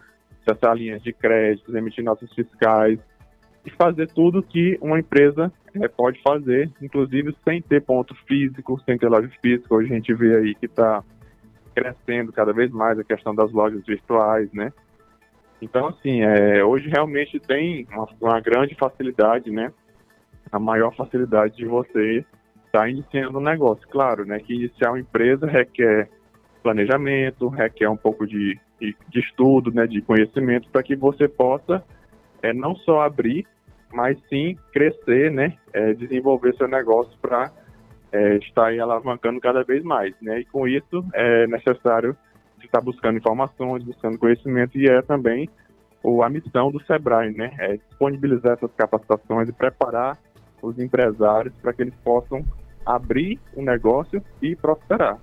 acessar 0.51 0.77
linhas 0.77 1.03
de 1.03 1.13
crédito, 1.13 1.77
emitir 1.77 2.05
notas 2.05 2.33
fiscais 2.33 2.99
e 3.65 3.71
fazer 3.71 4.09
tudo 4.09 4.43
que 4.43 4.79
uma 4.81 4.99
empresa 4.99 5.53
é, 5.75 5.89
pode 5.89 6.21
fazer, 6.23 6.71
inclusive 6.81 7.35
sem 7.45 7.61
ter 7.61 7.83
ponto 7.83 8.15
físico, 8.27 8.81
sem 8.85 8.99
ter 8.99 9.09
loja 9.09 9.31
física. 9.41 9.75
Hoje 9.75 9.93
a 9.93 9.95
gente 9.95 10.15
vê 10.15 10.37
aí 10.37 10.55
que 10.55 10.67
está 10.67 11.05
crescendo 11.75 12.33
cada 12.33 12.53
vez 12.53 12.71
mais 12.71 12.99
a 12.99 13.05
questão 13.05 13.35
das 13.35 13.53
lojas 13.53 13.85
virtuais, 13.87 14.53
né? 14.53 14.73
Então, 15.63 15.89
assim, 15.89 16.23
é, 16.23 16.65
hoje 16.65 16.89
realmente 16.89 17.39
tem 17.39 17.87
uma, 17.93 18.09
uma, 18.21 18.41
grande 18.41 18.75
facilidade, 18.75 19.51
né? 19.51 19.73
A 20.51 20.59
maior 20.59 20.95
facilidade 20.97 21.57
de 21.57 21.67
você 21.67 22.25
estar 22.67 22.81
tá 22.81 22.89
iniciando 22.89 23.39
um 23.39 23.43
negócio. 23.43 23.87
Claro, 23.89 24.25
né? 24.25 24.41
Que 24.41 24.55
iniciar 24.55 24.91
uma 24.91 25.01
empresa 25.01 25.47
requer 25.47 26.09
planejamento, 26.63 27.49
requer 27.49 27.89
um 27.89 27.97
pouco 27.97 28.27
de, 28.27 28.59
de, 28.81 28.97
de 29.09 29.21
estudo, 29.21 29.71
né? 29.71 29.87
De 29.87 30.01
conhecimento 30.01 30.69
para 30.71 30.83
que 30.83 30.97
você 30.97 31.29
possa 31.29 31.85
é, 32.43 32.53
não 32.53 32.75
só 32.75 33.03
abrir, 33.03 33.47
mas 33.93 34.19
sim 34.29 34.57
crescer, 34.73 35.31
né? 35.31 35.57
É, 35.73 35.93
desenvolver 35.95 36.55
seu 36.57 36.67
negócio 36.67 37.17
para 37.21 37.53
é, 38.13 38.37
estar 38.37 38.67
aí 38.67 38.81
alavancando 38.81 39.41
cada 39.41 39.63
vez 39.63 39.83
mais, 39.85 40.15
né? 40.21 40.41
E 40.41 40.45
com 40.45 40.67
isso 40.67 41.05
é 41.15 41.47
necessário 41.47 42.17
estar 42.63 42.81
buscando 42.81 43.19
informações, 43.19 43.83
buscando 43.83 44.19
conhecimento, 44.19 44.77
e 44.77 44.89
é 44.89 45.03
também 45.03 45.49
a 46.23 46.29
missão 46.31 46.71
do 46.71 46.83
SEBRAE, 46.85 47.33
né? 47.33 47.53
É 47.59 47.77
disponibilizar 47.77 48.53
essas 48.53 48.73
capacitações 48.75 49.49
e 49.49 49.53
preparar 49.53 50.19
os 50.63 50.79
empresários 50.79 51.55
para 51.61 51.73
que 51.73 51.83
eles 51.83 51.95
possam 52.03 52.45
abrir 52.85 53.39
o 53.55 53.61
um 53.61 53.65
negócio 53.65 54.23
e 54.41 54.57
prosperar. 54.57 55.19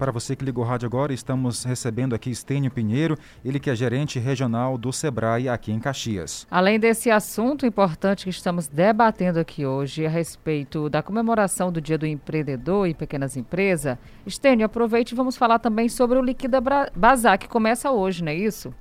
Para 0.00 0.12
você 0.12 0.34
que 0.34 0.42
ligou 0.42 0.64
o 0.64 0.66
rádio 0.66 0.86
agora, 0.86 1.12
estamos 1.12 1.62
recebendo 1.62 2.14
aqui 2.14 2.30
Estênio 2.30 2.70
Pinheiro, 2.70 3.18
ele 3.44 3.60
que 3.60 3.68
é 3.68 3.74
gerente 3.74 4.18
regional 4.18 4.78
do 4.78 4.90
Sebrae 4.94 5.46
aqui 5.46 5.70
em 5.72 5.78
Caxias. 5.78 6.46
Além 6.50 6.80
desse 6.80 7.10
assunto 7.10 7.66
importante 7.66 8.24
que 8.24 8.30
estamos 8.30 8.66
debatendo 8.66 9.38
aqui 9.38 9.66
hoje 9.66 10.06
a 10.06 10.08
respeito 10.08 10.88
da 10.88 11.02
comemoração 11.02 11.70
do 11.70 11.82
Dia 11.82 11.98
do 11.98 12.06
Empreendedor 12.06 12.88
e 12.88 12.94
Pequenas 12.94 13.36
Empresas, 13.36 13.98
Estênio, 14.26 14.64
aproveite 14.64 15.12
e 15.12 15.14
vamos 15.14 15.36
falar 15.36 15.58
também 15.58 15.86
sobre 15.86 16.18
o 16.18 16.22
Liquida 16.22 16.62
Bazar, 16.96 17.38
que 17.38 17.46
começa 17.46 17.90
hoje, 17.90 18.24
não 18.24 18.32
é 18.32 18.36
isso? 18.36 18.74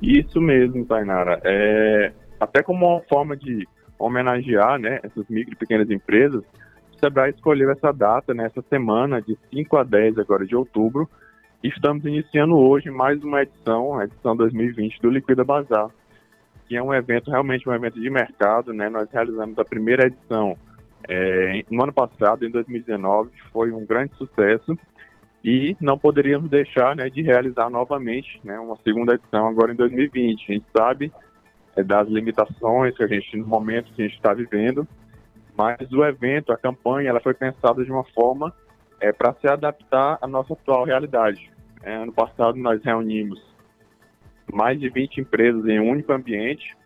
Isso 0.00 0.40
mesmo, 0.40 0.86
Tainara. 0.86 1.40
É, 1.42 2.12
até 2.38 2.62
como 2.62 2.86
uma 2.86 3.00
forma 3.08 3.36
de 3.36 3.66
homenagear 3.98 4.78
né, 4.78 5.00
essas 5.02 5.28
micro 5.28 5.54
e 5.54 5.56
pequenas 5.56 5.90
empresas, 5.90 6.44
Sebrae 7.04 7.30
escolheu 7.30 7.68
essa 7.72 7.92
data, 7.92 8.32
nessa 8.32 8.60
né, 8.60 8.66
semana, 8.70 9.20
de 9.20 9.36
5 9.52 9.76
a 9.76 9.82
10 9.82 10.18
agora 10.18 10.46
de 10.46 10.54
outubro. 10.54 11.10
E 11.60 11.66
estamos 11.66 12.04
iniciando 12.04 12.56
hoje 12.56 12.90
mais 12.90 13.22
uma 13.24 13.42
edição, 13.42 13.98
a 13.98 14.04
edição 14.04 14.36
2020 14.36 15.02
do 15.02 15.10
Liquida 15.10 15.42
Bazar, 15.42 15.90
que 16.68 16.76
é 16.76 16.82
um 16.82 16.94
evento, 16.94 17.28
realmente 17.28 17.68
um 17.68 17.74
evento 17.74 18.00
de 18.00 18.08
mercado, 18.08 18.72
né? 18.72 18.88
Nós 18.88 19.10
realizamos 19.10 19.58
a 19.58 19.64
primeira 19.64 20.06
edição 20.06 20.56
é, 21.08 21.64
no 21.68 21.82
ano 21.82 21.92
passado, 21.92 22.46
em 22.46 22.50
2019, 22.50 23.30
foi 23.52 23.72
um 23.72 23.84
grande 23.84 24.14
sucesso 24.14 24.78
e 25.44 25.76
não 25.80 25.98
poderíamos 25.98 26.48
deixar 26.48 26.94
né, 26.94 27.10
de 27.10 27.20
realizar 27.20 27.68
novamente 27.68 28.40
né, 28.44 28.60
uma 28.60 28.76
segunda 28.76 29.14
edição 29.14 29.48
agora 29.48 29.72
em 29.72 29.76
2020. 29.76 30.44
A 30.48 30.54
gente 30.54 30.66
sabe 30.76 31.12
é, 31.74 31.82
das 31.82 32.06
limitações 32.08 32.96
que 32.96 33.02
a 33.02 33.08
gente, 33.08 33.36
no 33.36 33.46
momento 33.46 33.92
que 33.92 34.02
a 34.02 34.06
gente 34.06 34.16
está 34.16 34.32
vivendo, 34.32 34.86
mas 35.56 35.90
o 35.92 36.04
evento, 36.04 36.52
a 36.52 36.56
campanha, 36.56 37.10
ela 37.10 37.20
foi 37.20 37.34
pensada 37.34 37.84
de 37.84 37.90
uma 37.90 38.04
forma 38.04 38.52
é, 39.00 39.12
para 39.12 39.34
se 39.34 39.46
adaptar 39.46 40.18
à 40.20 40.26
nossa 40.26 40.52
atual 40.54 40.84
realidade. 40.84 41.50
É, 41.82 41.94
ano 41.94 42.12
passado 42.12 42.56
nós 42.56 42.82
reunimos 42.82 43.40
mais 44.52 44.78
de 44.78 44.88
20 44.88 45.20
empresas 45.20 45.64
em 45.66 45.80
um 45.80 45.90
único 45.90 46.12
ambiente, 46.12 46.76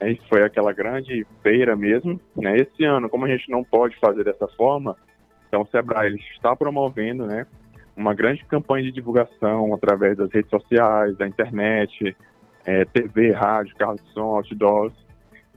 é, 0.00 0.14
foi 0.28 0.42
aquela 0.42 0.72
grande 0.72 1.26
feira 1.42 1.76
mesmo. 1.76 2.20
Né? 2.36 2.56
Esse 2.56 2.84
ano, 2.84 3.08
como 3.08 3.24
a 3.24 3.28
gente 3.28 3.50
não 3.50 3.62
pode 3.62 3.96
fazer 3.98 4.24
dessa 4.24 4.48
forma, 4.48 4.96
então 5.46 5.62
o 5.62 5.66
Sebrae 5.66 6.14
está 6.34 6.56
promovendo 6.56 7.26
né, 7.26 7.46
uma 7.96 8.14
grande 8.14 8.44
campanha 8.44 8.84
de 8.84 8.92
divulgação 8.92 9.72
através 9.74 10.16
das 10.16 10.30
redes 10.32 10.50
sociais, 10.50 11.16
da 11.16 11.26
internet, 11.26 12.16
é, 12.64 12.84
TV, 12.84 13.32
rádio, 13.32 13.76
carro 13.76 13.96
de 13.96 14.12
som, 14.12 14.36
outdoors, 14.36 14.94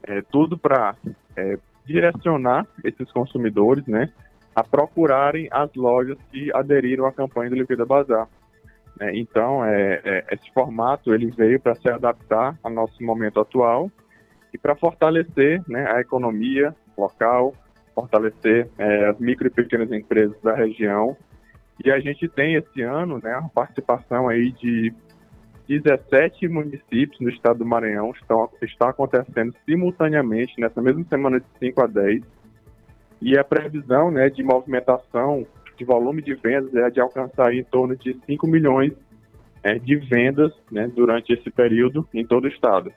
é, 0.03 0.21
tudo 0.21 0.57
para 0.57 0.95
é, 1.35 1.57
direcionar 1.85 2.67
esses 2.83 3.11
consumidores, 3.11 3.85
né, 3.85 4.11
a 4.55 4.63
procurarem 4.63 5.47
as 5.51 5.73
lojas 5.75 6.17
que 6.31 6.51
aderiram 6.53 7.05
à 7.05 7.11
campanha 7.11 7.49
do 7.49 7.55
Liquida 7.55 7.85
Bazar. 7.85 8.27
É, 8.99 9.17
então, 9.17 9.63
é, 9.65 10.01
é, 10.03 10.25
esse 10.31 10.51
formato 10.53 11.13
ele 11.13 11.29
veio 11.31 11.59
para 11.59 11.75
se 11.75 11.89
adaptar 11.89 12.57
ao 12.63 12.71
nosso 12.71 13.03
momento 13.03 13.39
atual 13.39 13.91
e 14.53 14.57
para 14.57 14.75
fortalecer 14.75 15.61
né, 15.67 15.85
a 15.91 15.99
economia 15.99 16.73
local, 16.97 17.53
fortalecer 17.93 18.69
é, 18.77 19.09
as 19.09 19.19
micro 19.19 19.47
e 19.47 19.49
pequenas 19.49 19.91
empresas 19.91 20.39
da 20.41 20.55
região. 20.55 21.15
E 21.83 21.91
a 21.91 21.99
gente 21.99 22.29
tem 22.29 22.55
esse 22.55 22.81
ano 22.81 23.19
né, 23.21 23.33
a 23.33 23.41
participação 23.41 24.29
aí 24.29 24.51
de 24.53 24.93
17 25.67 26.47
municípios 26.47 27.19
no 27.19 27.29
estado 27.29 27.59
do 27.59 27.65
Maranhão 27.65 28.11
estão 28.11 28.49
está 28.61 28.89
acontecendo 28.89 29.53
simultaneamente 29.65 30.59
nessa 30.59 30.81
mesma 30.81 31.03
semana 31.05 31.39
de 31.39 31.45
5 31.59 31.81
a 31.81 31.87
10. 31.87 32.23
E 33.21 33.37
a 33.37 33.43
previsão 33.43 34.11
né, 34.11 34.29
de 34.29 34.43
movimentação 34.43 35.45
de 35.77 35.83
volume 35.83 36.21
de 36.21 36.35
vendas 36.35 36.73
é 36.75 36.89
de 36.89 36.99
alcançar 36.99 37.53
em 37.53 37.63
torno 37.63 37.95
de 37.95 38.17
5 38.25 38.47
milhões 38.47 38.93
é, 39.63 39.79
de 39.79 39.95
vendas 39.95 40.53
né, 40.71 40.87
durante 40.87 41.33
esse 41.33 41.49
período 41.49 42.07
em 42.13 42.25
todo 42.25 42.45
o 42.45 42.47
estado. 42.47 42.93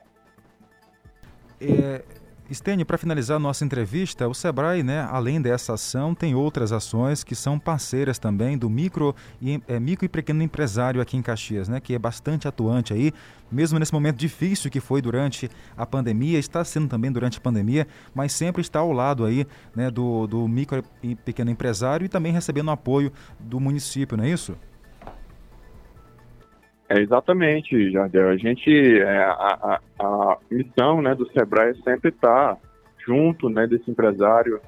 É, 1.59 2.01
Estênio, 2.49 2.83
para 2.83 2.97
finalizar 2.97 3.39
nossa 3.39 3.63
entrevista, 3.63 4.27
o 4.27 4.33
Sebrae, 4.33 4.81
né, 4.81 5.07
além 5.11 5.39
dessa 5.39 5.75
ação, 5.75 6.15
tem 6.15 6.33
outras 6.33 6.71
ações 6.71 7.23
que 7.23 7.35
são 7.35 7.59
parceiras 7.59 8.17
também 8.17 8.57
do 8.57 8.67
micro 8.67 9.15
e, 9.39 9.61
é, 9.67 9.79
micro 9.79 10.03
e 10.03 10.09
pequeno 10.09 10.41
empresário 10.41 10.99
aqui 10.99 11.15
em 11.15 11.21
Caxias, 11.21 11.69
né, 11.69 11.79
que 11.79 11.93
é 11.93 11.99
bastante 11.99 12.47
atuante 12.47 12.91
aí, 12.91 13.13
mesmo 13.51 13.77
nesse 13.77 13.93
momento 13.93 14.17
difícil 14.17 14.71
que 14.71 14.79
foi 14.79 14.99
durante 14.99 15.47
a 15.77 15.85
pandemia, 15.85 16.39
está 16.39 16.63
sendo 16.63 16.87
também 16.87 17.11
durante 17.11 17.37
a 17.37 17.41
pandemia, 17.41 17.87
mas 18.15 18.33
sempre 18.33 18.61
está 18.61 18.79
ao 18.79 18.91
lado 18.91 19.25
aí 19.25 19.45
né, 19.75 19.91
do, 19.91 20.25
do 20.25 20.47
micro 20.47 20.83
e 21.03 21.13
pequeno 21.13 21.51
empresário 21.51 22.05
e 22.05 22.09
também 22.09 22.33
recebendo 22.33 22.71
apoio 22.71 23.13
do 23.39 23.59
município, 23.59 24.17
não 24.17 24.23
é 24.23 24.29
isso? 24.29 24.57
É, 26.89 26.99
exatamente, 26.99 27.91
Jardel. 27.91 28.29
A 28.29 28.37
gente, 28.37 28.71
é, 28.99 29.23
a, 29.23 29.31
a, 29.31 29.79
a, 29.99 30.37
missão 30.49 31.01
né, 31.03 31.13
do 31.13 31.29
Sebrae 31.31 31.69
é 31.69 31.83
sempre 31.83 32.09
estar 32.09 32.57
junto 33.05 33.47
né, 33.47 33.67
desse 33.67 33.91
empresário 33.91 34.59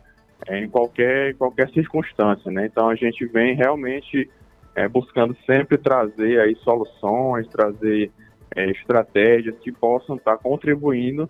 é, 0.47 0.59
em 0.59 0.69
qualquer, 0.69 1.35
qualquer 1.35 1.69
circunstância. 1.71 2.51
Né? 2.51 2.67
Então 2.67 2.89
a 2.89 2.95
gente 2.95 3.25
vem 3.25 3.55
realmente 3.55 4.29
é, 4.75 4.87
buscando 4.87 5.35
sempre 5.47 5.79
trazer 5.79 6.39
aí 6.39 6.55
soluções, 6.57 7.47
trazer 7.47 8.11
é, 8.55 8.69
estratégias 8.69 9.57
que 9.59 9.71
possam 9.71 10.15
estar 10.15 10.37
contribuindo 10.37 11.27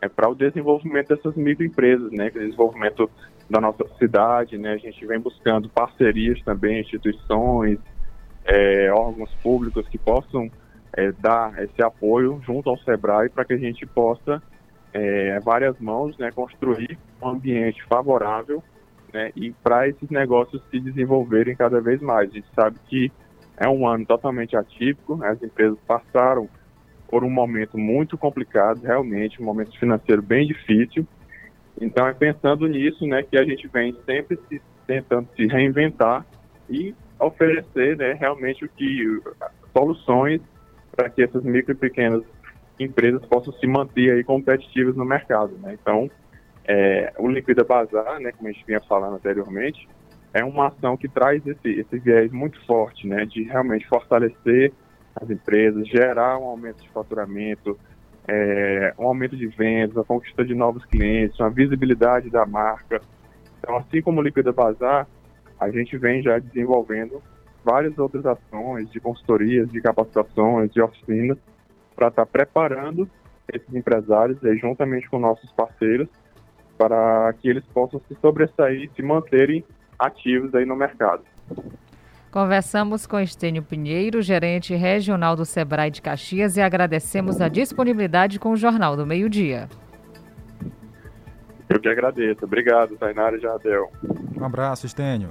é, 0.00 0.08
para 0.08 0.28
o 0.28 0.34
desenvolvimento 0.34 1.14
dessas 1.14 1.36
microempresas, 1.36 2.10
né, 2.10 2.30
desenvolvimento 2.30 3.08
da 3.48 3.60
nossa 3.60 3.86
cidade, 3.98 4.58
né, 4.58 4.72
a 4.72 4.76
gente 4.76 5.06
vem 5.06 5.20
buscando 5.20 5.68
parcerias 5.68 6.42
também, 6.42 6.80
instituições, 6.80 7.78
é, 8.44 8.90
órgãos 8.92 9.32
públicos 9.42 9.86
que 9.88 9.98
possam 9.98 10.50
é, 10.92 11.12
dar 11.12 11.62
esse 11.62 11.82
apoio 11.82 12.40
junto 12.44 12.68
ao 12.68 12.78
SEBRAE 12.78 13.30
para 13.30 13.44
que 13.44 13.52
a 13.52 13.58
gente 13.58 13.86
possa, 13.86 14.42
é, 14.92 15.38
várias 15.40 15.78
mãos, 15.78 16.16
né, 16.18 16.30
construir 16.30 16.98
um 17.20 17.28
ambiente 17.28 17.82
favorável 17.84 18.62
né, 19.12 19.30
e 19.36 19.52
para 19.62 19.88
esses 19.88 20.08
negócios 20.10 20.62
se 20.70 20.80
desenvolverem 20.80 21.56
cada 21.56 21.80
vez 21.80 22.00
mais. 22.00 22.30
A 22.30 22.34
gente 22.34 22.48
sabe 22.54 22.76
que 22.88 23.12
é 23.56 23.68
um 23.68 23.86
ano 23.86 24.04
totalmente 24.04 24.56
atípico, 24.56 25.22
as 25.22 25.42
empresas 25.42 25.78
passaram 25.86 26.48
por 27.08 27.24
um 27.24 27.30
momento 27.30 27.76
muito 27.76 28.16
complicado, 28.16 28.82
realmente, 28.82 29.40
um 29.40 29.44
momento 29.44 29.78
financeiro 29.78 30.22
bem 30.22 30.46
difícil. 30.46 31.06
Então 31.80 32.06
é 32.06 32.12
pensando 32.14 32.66
nisso, 32.66 33.06
né, 33.06 33.22
que 33.22 33.38
a 33.38 33.44
gente 33.44 33.68
vem 33.68 33.96
sempre 34.06 34.38
se, 34.48 34.60
tentando 34.86 35.28
se 35.36 35.46
reinventar 35.46 36.26
e 36.68 36.94
oferecer, 37.24 37.96
né, 37.96 38.12
realmente 38.12 38.64
o 38.64 38.68
que 38.68 39.20
soluções 39.72 40.40
para 40.94 41.08
que 41.08 41.22
essas 41.22 41.42
micro 41.42 41.72
e 41.72 41.76
pequenas 41.76 42.22
empresas 42.78 43.24
possam 43.26 43.52
se 43.54 43.66
manter 43.66 44.12
aí 44.12 44.24
competitivas 44.24 44.96
no 44.96 45.04
mercado, 45.04 45.56
né? 45.58 45.76
Então, 45.80 46.10
é, 46.64 47.12
o 47.18 47.28
Liquida 47.28 47.64
Bazar, 47.64 48.20
né, 48.20 48.32
como 48.32 48.48
a 48.48 48.52
gente 48.52 48.64
vinha 48.66 48.80
falando 48.80 49.14
anteriormente, 49.14 49.88
é 50.34 50.44
uma 50.44 50.68
ação 50.68 50.96
que 50.96 51.08
traz 51.08 51.46
esse, 51.46 51.68
esse 51.68 51.98
viés 51.98 52.30
muito 52.32 52.64
forte, 52.66 53.06
né, 53.06 53.24
de 53.24 53.42
realmente 53.42 53.86
fortalecer 53.88 54.72
as 55.14 55.28
empresas, 55.28 55.86
gerar 55.88 56.38
um 56.38 56.44
aumento 56.44 56.82
de 56.82 56.88
faturamento, 56.90 57.78
é, 58.26 58.94
um 58.98 59.06
aumento 59.06 59.36
de 59.36 59.46
vendas, 59.46 59.96
a 59.96 60.04
conquista 60.04 60.44
de 60.44 60.54
novos 60.54 60.84
clientes, 60.86 61.38
uma 61.38 61.50
visibilidade 61.50 62.30
da 62.30 62.46
marca. 62.46 63.00
Então, 63.58 63.76
assim 63.76 64.00
como 64.00 64.20
o 64.20 64.22
Liquida 64.22 64.52
Bazar, 64.52 65.06
a 65.62 65.70
gente 65.70 65.96
vem 65.96 66.22
já 66.22 66.38
desenvolvendo 66.38 67.22
várias 67.64 67.96
outras 67.96 68.26
ações 68.26 68.90
de 68.90 68.98
consultorias, 68.98 69.70
de 69.70 69.80
capacitações, 69.80 70.72
de 70.72 70.82
oficinas, 70.82 71.38
para 71.94 72.08
estar 72.08 72.26
tá 72.26 72.30
preparando 72.30 73.08
esses 73.52 73.72
empresários, 73.74 74.44
aí, 74.44 74.56
juntamente 74.58 75.08
com 75.08 75.18
nossos 75.18 75.50
parceiros, 75.52 76.08
para 76.76 77.32
que 77.34 77.48
eles 77.48 77.64
possam 77.66 78.00
se 78.08 78.16
sobressair, 78.20 78.90
se 78.96 79.02
manterem 79.02 79.64
ativos 79.98 80.52
aí 80.54 80.64
no 80.64 80.74
mercado. 80.74 81.22
Conversamos 82.30 83.06
com 83.06 83.20
Estênio 83.20 83.62
Pinheiro, 83.62 84.22
gerente 84.22 84.74
regional 84.74 85.36
do 85.36 85.44
Sebrae 85.44 85.90
de 85.90 86.02
Caxias, 86.02 86.56
e 86.56 86.62
agradecemos 86.62 87.40
a 87.40 87.48
disponibilidade 87.48 88.40
com 88.40 88.50
o 88.50 88.56
Jornal 88.56 88.96
do 88.96 89.06
Meio 89.06 89.28
Dia. 89.28 89.68
Eu 91.72 91.80
que 91.80 91.88
agradeço. 91.88 92.44
Obrigado, 92.44 92.96
Tainara 92.96 93.36
e 93.36 93.40
Jardel. 93.40 93.90
Um 94.38 94.44
abraço, 94.44 94.84
Estênio. 94.84 95.30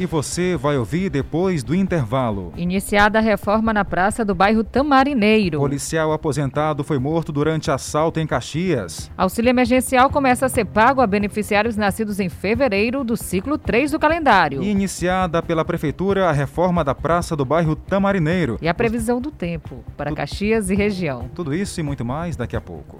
E 0.00 0.06
você 0.06 0.56
vai 0.56 0.78
ouvir 0.78 1.10
depois 1.10 1.62
do 1.62 1.74
intervalo. 1.74 2.54
Iniciada 2.56 3.18
a 3.18 3.22
reforma 3.22 3.70
na 3.70 3.84
praça 3.84 4.24
do 4.24 4.34
bairro 4.34 4.64
Tamarineiro. 4.64 5.58
Policial 5.58 6.10
aposentado 6.10 6.82
foi 6.82 6.98
morto 6.98 7.30
durante 7.30 7.70
assalto 7.70 8.18
em 8.18 8.26
Caxias. 8.26 9.10
Auxílio 9.14 9.50
emergencial 9.50 10.08
começa 10.08 10.46
a 10.46 10.48
ser 10.48 10.64
pago 10.64 11.02
a 11.02 11.06
beneficiários 11.06 11.76
nascidos 11.76 12.18
em 12.18 12.30
fevereiro 12.30 13.04
do 13.04 13.14
ciclo 13.14 13.58
3 13.58 13.90
do 13.90 13.98
calendário. 13.98 14.62
E 14.62 14.70
iniciada 14.70 15.42
pela 15.42 15.66
prefeitura 15.66 16.30
a 16.30 16.32
reforma 16.32 16.82
da 16.82 16.94
praça 16.94 17.36
do 17.36 17.44
bairro 17.44 17.76
Tamarineiro. 17.76 18.56
E 18.62 18.68
a 18.68 18.72
previsão 18.72 19.20
do 19.20 19.30
tempo 19.30 19.84
para 19.98 20.14
Caxias 20.14 20.70
e 20.70 20.74
região. 20.74 21.28
Tudo 21.34 21.54
isso 21.54 21.78
e 21.78 21.82
muito 21.82 22.06
mais 22.06 22.36
daqui 22.36 22.56
a 22.56 22.60
pouco. 22.60 22.98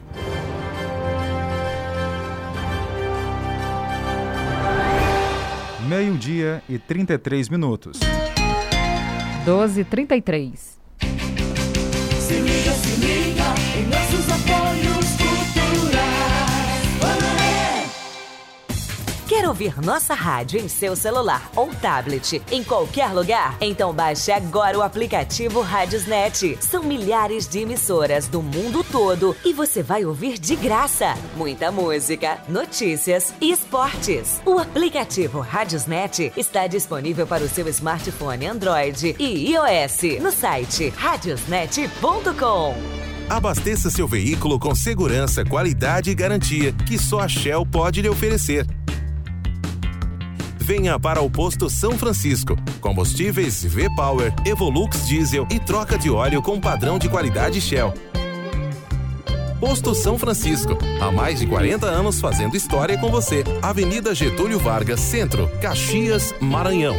Meio-dia 5.90 6.62
e 6.68 6.79
33 6.79 7.48
minutos. 7.48 7.98
12h33. 9.44 10.80
Quer 19.40 19.48
ouvir 19.48 19.81
nossa 19.81 20.12
rádio 20.12 20.61
em 20.61 20.68
seu 20.68 20.94
celular 20.94 21.50
ou 21.57 21.74
tablet 21.76 22.42
em 22.53 22.62
qualquer 22.62 23.11
lugar? 23.14 23.57
Então 23.59 23.90
baixe 23.90 24.31
agora 24.31 24.79
o 24.79 24.83
aplicativo 24.83 25.62
Rádiosnet. 25.62 26.59
São 26.61 26.83
milhares 26.83 27.48
de 27.48 27.61
emissoras 27.61 28.29
do 28.29 28.42
mundo 28.42 28.85
todo 28.85 29.35
e 29.42 29.55
você 29.55 29.83
vai 29.83 30.05
ouvir 30.05 30.38
de 30.38 30.55
graça 30.55 31.14
muita 31.35 31.72
música, 31.72 32.38
notícias 32.50 33.33
e 33.40 33.50
esportes. 33.50 34.42
O 34.44 34.59
aplicativo 34.59 35.40
Rádiosnet 35.40 36.35
está 36.37 36.66
disponível 36.66 37.26
para 37.26 37.42
o 37.42 37.48
seu 37.48 37.66
smartphone 37.68 38.44
Android 38.44 39.16
e 39.18 39.53
iOS 39.53 40.20
no 40.20 40.31
site 40.31 40.90
radiosnet.com. 40.90 42.74
Abasteça 43.31 43.88
seu 43.88 44.07
veículo 44.07 44.59
com 44.59 44.74
segurança, 44.74 45.44
qualidade 45.46 46.11
e 46.11 46.14
garantia 46.14 46.72
que 46.72 46.98
só 46.98 47.20
a 47.20 47.29
Shell 47.29 47.64
pode 47.64 48.03
lhe 48.03 48.09
oferecer 48.09 48.66
venha 50.70 51.00
para 51.00 51.20
o 51.20 51.28
posto 51.28 51.68
São 51.68 51.98
Francisco. 51.98 52.54
Combustíveis 52.80 53.64
V-Power, 53.64 54.33
Evolux 54.46 55.04
Diesel 55.04 55.44
e 55.50 55.59
troca 55.59 55.98
de 55.98 56.09
óleo 56.09 56.40
com 56.40 56.61
padrão 56.61 56.96
de 56.96 57.09
qualidade 57.09 57.61
Shell. 57.61 57.92
Posto 59.59 59.96
São 59.96 60.16
Francisco, 60.16 60.78
há 61.00 61.11
mais 61.11 61.40
de 61.40 61.46
40 61.48 61.87
anos 61.87 62.20
fazendo 62.20 62.56
história 62.56 62.96
com 62.96 63.11
você. 63.11 63.42
Avenida 63.61 64.14
Getúlio 64.14 64.61
Vargas, 64.61 65.00
Centro, 65.00 65.50
Caxias, 65.61 66.33
Maranhão. 66.40 66.94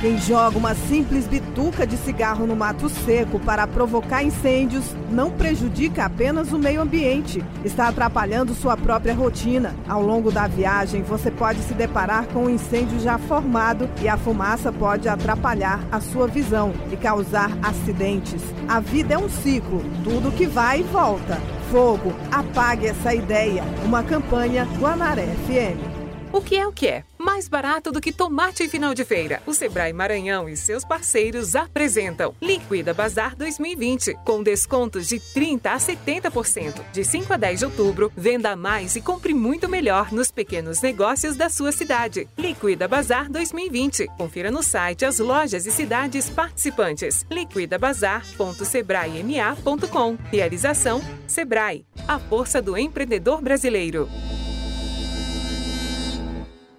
Quem 0.00 0.16
joga 0.16 0.56
uma 0.56 0.76
simples 0.76 1.26
bituca 1.26 1.84
de 1.84 1.96
cigarro 1.96 2.46
no 2.46 2.54
mato 2.54 2.88
seco 2.88 3.40
para 3.40 3.66
provocar 3.66 4.22
incêndios 4.22 4.84
não 5.10 5.28
prejudica 5.28 6.04
apenas 6.04 6.52
o 6.52 6.58
meio 6.58 6.80
ambiente, 6.80 7.44
está 7.64 7.88
atrapalhando 7.88 8.54
sua 8.54 8.76
própria 8.76 9.12
rotina. 9.12 9.74
Ao 9.88 10.00
longo 10.00 10.30
da 10.30 10.46
viagem, 10.46 11.02
você 11.02 11.32
pode 11.32 11.60
se 11.62 11.74
deparar 11.74 12.28
com 12.28 12.44
um 12.44 12.50
incêndio 12.50 13.00
já 13.00 13.18
formado 13.18 13.90
e 14.00 14.08
a 14.08 14.16
fumaça 14.16 14.70
pode 14.70 15.08
atrapalhar 15.08 15.80
a 15.90 16.00
sua 16.00 16.28
visão 16.28 16.72
e 16.92 16.96
causar 16.96 17.50
acidentes. 17.60 18.42
A 18.68 18.78
vida 18.78 19.14
é 19.14 19.18
um 19.18 19.28
ciclo, 19.28 19.82
tudo 20.04 20.30
que 20.30 20.46
vai 20.46 20.78
e 20.78 20.84
volta. 20.84 21.40
Fogo, 21.72 22.14
apague 22.30 22.86
essa 22.86 23.12
ideia. 23.12 23.64
Uma 23.84 24.04
campanha 24.04 24.64
Guanaré 24.78 25.26
FM. 25.26 25.97
O 26.30 26.42
que 26.42 26.56
é 26.56 26.66
o 26.66 26.72
que 26.72 26.86
é? 26.86 27.04
Mais 27.16 27.48
barato 27.48 27.90
do 27.90 28.02
que 28.02 28.12
tomate 28.12 28.62
em 28.62 28.68
final 28.68 28.92
de 28.92 29.02
feira. 29.02 29.42
O 29.46 29.54
Sebrae 29.54 29.94
Maranhão 29.94 30.46
e 30.46 30.54
seus 30.56 30.84
parceiros 30.84 31.56
apresentam 31.56 32.34
Liquida 32.40 32.92
Bazar 32.92 33.34
2020, 33.34 34.12
com 34.26 34.42
descontos 34.42 35.08
de 35.08 35.18
30% 35.18 35.66
a 35.66 35.78
70%. 35.78 36.82
De 36.92 37.02
5 37.02 37.32
a 37.32 37.38
10 37.38 37.60
de 37.60 37.64
outubro, 37.64 38.12
venda 38.14 38.54
mais 38.54 38.94
e 38.94 39.00
compre 39.00 39.32
muito 39.32 39.70
melhor 39.70 40.12
nos 40.12 40.30
pequenos 40.30 40.82
negócios 40.82 41.34
da 41.34 41.48
sua 41.48 41.72
cidade. 41.72 42.28
Liquida 42.36 42.86
Bazar 42.86 43.30
2020. 43.30 44.06
Confira 44.18 44.50
no 44.50 44.62
site 44.62 45.06
as 45.06 45.18
lojas 45.18 45.64
e 45.66 45.70
cidades 45.70 46.28
participantes. 46.28 47.24
liquidabazar.sebraema.com. 47.30 50.18
Realização 50.30 51.00
Sebrae. 51.26 51.86
A 52.06 52.18
força 52.18 52.60
do 52.60 52.76
empreendedor 52.76 53.40
brasileiro. 53.40 54.06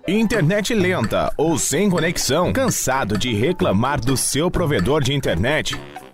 Internet 0.07 0.73
lenta 0.73 1.31
ou 1.38 1.57
sem 1.57 1.89
conexão? 1.89 2.51
Cansado 2.53 3.17
de 3.17 3.33
reclamar 3.33 3.99
do 3.99 4.15
seu 4.15 4.49
provedor 4.49 5.03
de 5.03 5.13
internet? 5.13 5.77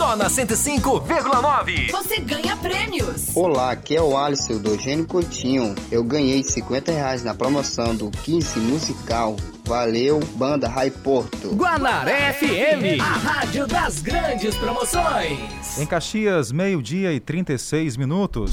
Só 0.00 0.16
na 0.16 0.30
105,9. 0.30 1.90
Você 1.90 2.20
ganha 2.20 2.56
prêmios. 2.56 3.36
Olá, 3.36 3.72
aqui 3.72 3.94
é 3.94 4.00
o 4.00 4.16
Alisson 4.16 4.56
do 4.56 4.70
Eugênio 4.70 5.06
Coutinho. 5.06 5.74
Eu 5.92 6.02
ganhei 6.02 6.42
50 6.42 6.90
reais 6.90 7.22
na 7.22 7.34
promoção 7.34 7.94
do 7.94 8.10
15 8.10 8.60
musical. 8.60 9.36
Valeu, 9.66 10.18
Banda 10.36 10.70
Rai 10.70 10.90
Porto. 10.90 11.54
Guanaré 11.54 12.32
FM, 12.32 12.98
a 12.98 13.04
rádio 13.04 13.66
das 13.66 14.00
grandes 14.00 14.56
promoções. 14.56 15.78
Em 15.78 15.84
Caxias, 15.84 16.50
meio-dia 16.50 17.12
e 17.12 17.20
36 17.20 17.98
minutos. 17.98 18.52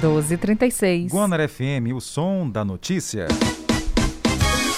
12h36. 0.00 1.10
Guanaré 1.10 1.46
FM, 1.46 1.92
o 1.94 2.00
som 2.00 2.48
da 2.48 2.64
notícia. 2.64 3.28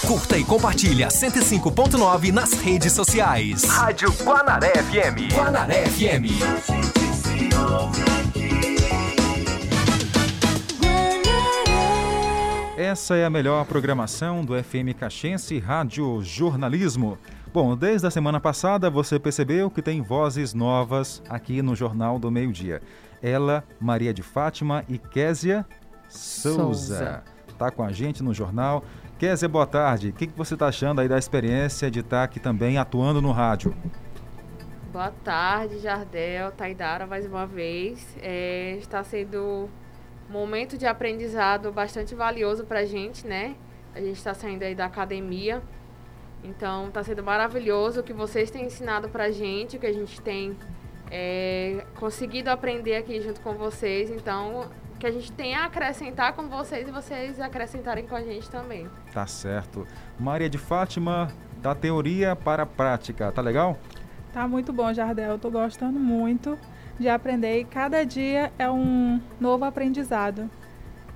Curta 0.07 0.37
e 0.37 0.45
compartilha 0.45 1.09
105.9 1.09 2.33
nas 2.33 2.53
redes 2.55 2.93
sociais. 2.93 3.63
Rádio 3.65 4.13
Guanaré 4.25 4.73
FM. 4.75 5.33
Guanaré 5.33 5.87
FM. 5.87 7.33
Essa 12.77 13.17
é 13.17 13.25
a 13.25 13.31
melhor 13.31 13.65
programação 13.65 14.45
do 14.45 14.55
FM 14.61 14.99
Caxense 14.99 15.59
Rádio 15.59 16.21
Jornalismo. 16.23 17.17
Bom, 17.55 17.77
desde 17.77 18.07
a 18.07 18.11
semana 18.11 18.41
passada 18.41 18.91
você 18.91 19.19
percebeu 19.19 19.71
que 19.71 19.81
tem 19.81 20.03
vozes 20.03 20.53
novas 20.53 21.23
aqui 21.29 21.63
no 21.63 21.77
Jornal 21.77 22.19
do 22.19 22.31
Meio 22.31 22.53
Dia. 22.53 22.83
Ela, 23.23 23.63
Maria 23.81 24.13
de 24.13 24.23
Fátima 24.23 24.85
e 24.89 24.99
Késia 24.99 25.65
Souza. 26.09 26.97
Souza. 26.97 27.23
Tá 27.57 27.71
com 27.71 27.83
a 27.85 27.93
gente 27.93 28.23
no 28.23 28.35
jornal. 28.35 28.85
Kézia, 29.23 29.49
boa 29.49 29.65
tarde. 29.65 30.09
O 30.09 30.13
que, 30.13 30.27
que 30.27 30.37
você 30.37 30.55
está 30.55 30.67
achando 30.67 31.01
aí 31.01 31.07
da 31.07 31.17
experiência 31.17 31.89
de 31.89 32.01
estar 32.01 32.17
tá 32.17 32.23
aqui 32.25 32.41
também 32.41 32.77
atuando 32.77 33.23
no 33.23 33.31
rádio? 33.31 33.73
Boa 34.93 35.13
tarde, 35.23 35.79
Jardel, 35.79 36.51
Taidara, 36.51 37.07
mais 37.07 37.25
uma 37.25 37.47
vez. 37.47 38.05
É, 38.21 38.75
está 38.81 39.05
sendo 39.05 39.71
um 40.29 40.33
momento 40.33 40.77
de 40.77 40.87
aprendizado 40.87 41.71
bastante 41.71 42.17
valioso 42.17 42.65
para 42.65 42.81
a 42.81 42.85
gente, 42.85 43.25
né? 43.25 43.55
A 43.95 44.01
gente 44.01 44.17
está 44.17 44.35
saindo 44.35 44.65
aí 44.65 44.75
da 44.75 44.87
academia. 44.87 45.63
Então, 46.43 46.89
está 46.89 47.05
sendo 47.05 47.23
maravilhoso 47.23 48.01
o 48.01 48.03
que 48.03 48.13
vocês 48.13 48.51
têm 48.51 48.65
ensinado 48.65 49.09
para 49.09 49.27
a 49.27 49.31
gente, 49.31 49.77
o 49.77 49.79
que 49.79 49.87
a 49.87 49.95
gente 49.95 50.21
tem 50.21 50.57
é, 51.13 51.87
conseguido 51.95 52.51
aprender 52.51 52.97
aqui 52.97 53.21
junto 53.21 53.41
com 53.41 53.55
vocês. 53.55 54.11
Então, 54.11 54.69
que 55.03 55.07
a 55.09 55.11
gente 55.11 55.33
tem 55.33 55.57
a 55.57 55.65
acrescentar 55.65 56.33
com 56.33 56.49
vocês 56.49 56.87
e 56.87 56.93
vocês 56.93 57.41
acrescentarem 57.41 58.07
com 58.07 58.15
a 58.15 58.23
gente 58.23 58.49
também. 58.49 58.89
Tá 59.13 59.27
certo. 59.27 59.85
Maria 60.17 60.49
de 60.49 60.59
Fátima, 60.59 61.29
da 61.61 61.75
teoria 61.75 62.37
para 62.37 62.63
a 62.63 62.67
prática, 62.67 63.33
tá 63.33 63.43
legal? 63.43 63.77
Tá 64.33 64.47
muito 64.47 64.73
bom, 64.73 64.95
Jardel. 64.95 65.33
Eu 65.33 65.39
tô 65.41 65.51
gostando 65.51 65.99
muito 65.99 66.57
de 67.01 67.09
aprender 67.09 67.59
e 67.59 67.65
cada 67.65 68.05
dia 68.05 68.53
é 68.57 68.71
um 68.71 69.21
novo 69.41 69.65
aprendizado. 69.65 70.49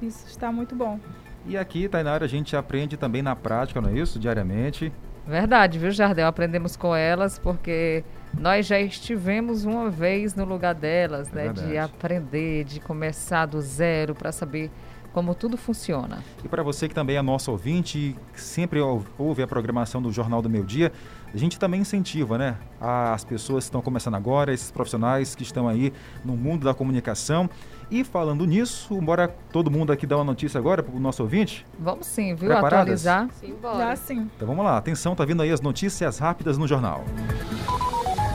Isso 0.02 0.26
está 0.26 0.50
muito 0.50 0.74
bom. 0.74 0.98
E 1.46 1.56
aqui, 1.56 1.88
Tainara, 1.88 2.24
a 2.24 2.28
gente 2.28 2.56
aprende 2.56 2.96
também 2.96 3.22
na 3.22 3.36
prática, 3.36 3.80
não 3.80 3.90
é 3.90 3.92
isso? 3.92 4.18
Diariamente. 4.18 4.92
Verdade, 5.26 5.78
viu, 5.78 5.90
Jardel? 5.90 6.28
Aprendemos 6.28 6.76
com 6.76 6.94
elas 6.94 7.38
porque 7.38 8.04
nós 8.38 8.66
já 8.66 8.78
estivemos 8.78 9.64
uma 9.64 9.90
vez 9.90 10.34
no 10.34 10.44
lugar 10.44 10.74
delas, 10.74 11.28
é 11.32 11.34
né? 11.34 11.42
Verdade. 11.44 11.68
De 11.68 11.78
aprender, 11.78 12.64
de 12.64 12.80
começar 12.80 13.46
do 13.46 13.60
zero 13.60 14.14
para 14.14 14.30
saber 14.30 14.70
como 15.16 15.34
tudo 15.34 15.56
funciona. 15.56 16.22
E 16.44 16.48
para 16.48 16.62
você 16.62 16.86
que 16.86 16.94
também 16.94 17.16
é 17.16 17.22
nosso 17.22 17.50
ouvinte 17.50 17.98
e 17.98 18.38
sempre 18.38 18.78
ouve 19.18 19.42
a 19.42 19.46
programação 19.46 20.02
do 20.02 20.12
Jornal 20.12 20.42
do 20.42 20.50
Meio 20.50 20.62
Dia, 20.62 20.92
a 21.32 21.36
gente 21.38 21.58
também 21.58 21.80
incentiva, 21.80 22.36
né? 22.36 22.58
As 22.78 23.24
pessoas 23.24 23.64
que 23.64 23.68
estão 23.68 23.80
começando 23.80 24.14
agora, 24.14 24.52
esses 24.52 24.70
profissionais 24.70 25.34
que 25.34 25.42
estão 25.42 25.66
aí 25.66 25.90
no 26.22 26.36
mundo 26.36 26.66
da 26.66 26.74
comunicação. 26.74 27.48
E 27.90 28.04
falando 28.04 28.44
nisso, 28.44 29.00
bora 29.00 29.34
todo 29.50 29.70
mundo 29.70 29.90
aqui 29.90 30.06
dar 30.06 30.18
uma 30.18 30.24
notícia 30.24 30.58
agora 30.58 30.82
para 30.82 30.94
o 30.94 31.00
nosso 31.00 31.22
ouvinte? 31.22 31.64
Vamos 31.78 32.06
sim, 32.06 32.34
viu? 32.34 32.50
Preparadas? 32.50 33.06
Atualizar. 33.06 33.30
Sim, 33.40 33.54
bora. 33.54 33.78
Já 33.78 33.96
sim. 33.96 34.30
Então 34.36 34.46
vamos 34.46 34.66
lá, 34.66 34.76
atenção, 34.76 35.14
tá 35.14 35.24
vindo 35.24 35.42
aí 35.42 35.50
as 35.50 35.62
notícias 35.62 36.18
rápidas 36.18 36.58
no 36.58 36.68
jornal. 36.68 37.02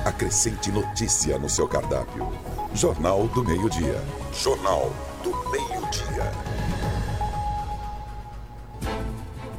Acrescente 0.03 0.71
notícia 0.71 1.38
no 1.38 1.47
seu 1.47 1.67
cardápio. 1.67 2.27
Jornal 2.73 3.27
do 3.27 3.45
Meio-Dia. 3.45 4.01
Jornal 4.34 4.91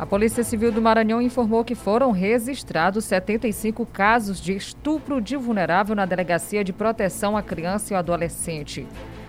A 0.03 0.07
Polícia 0.13 0.43
Civil 0.43 0.73
do 0.73 0.83
Maranhão 0.83 1.23
informou 1.23 1.63
que 1.63 1.77
foram 1.77 2.11
registrados 2.11 3.05
75 3.05 3.87
casos 3.87 4.41
de 4.41 4.53
estupro 4.53 5.21
de 5.21 5.37
vulnerável 5.37 5.95
na 5.95 6.05
Delegacia 6.05 6.65
de 6.65 6.73
Proteção 6.73 7.37
à 7.37 7.41
Criança 7.41 7.93
e 7.93 7.95
ao 7.95 8.01
Adolescente. 8.01 8.85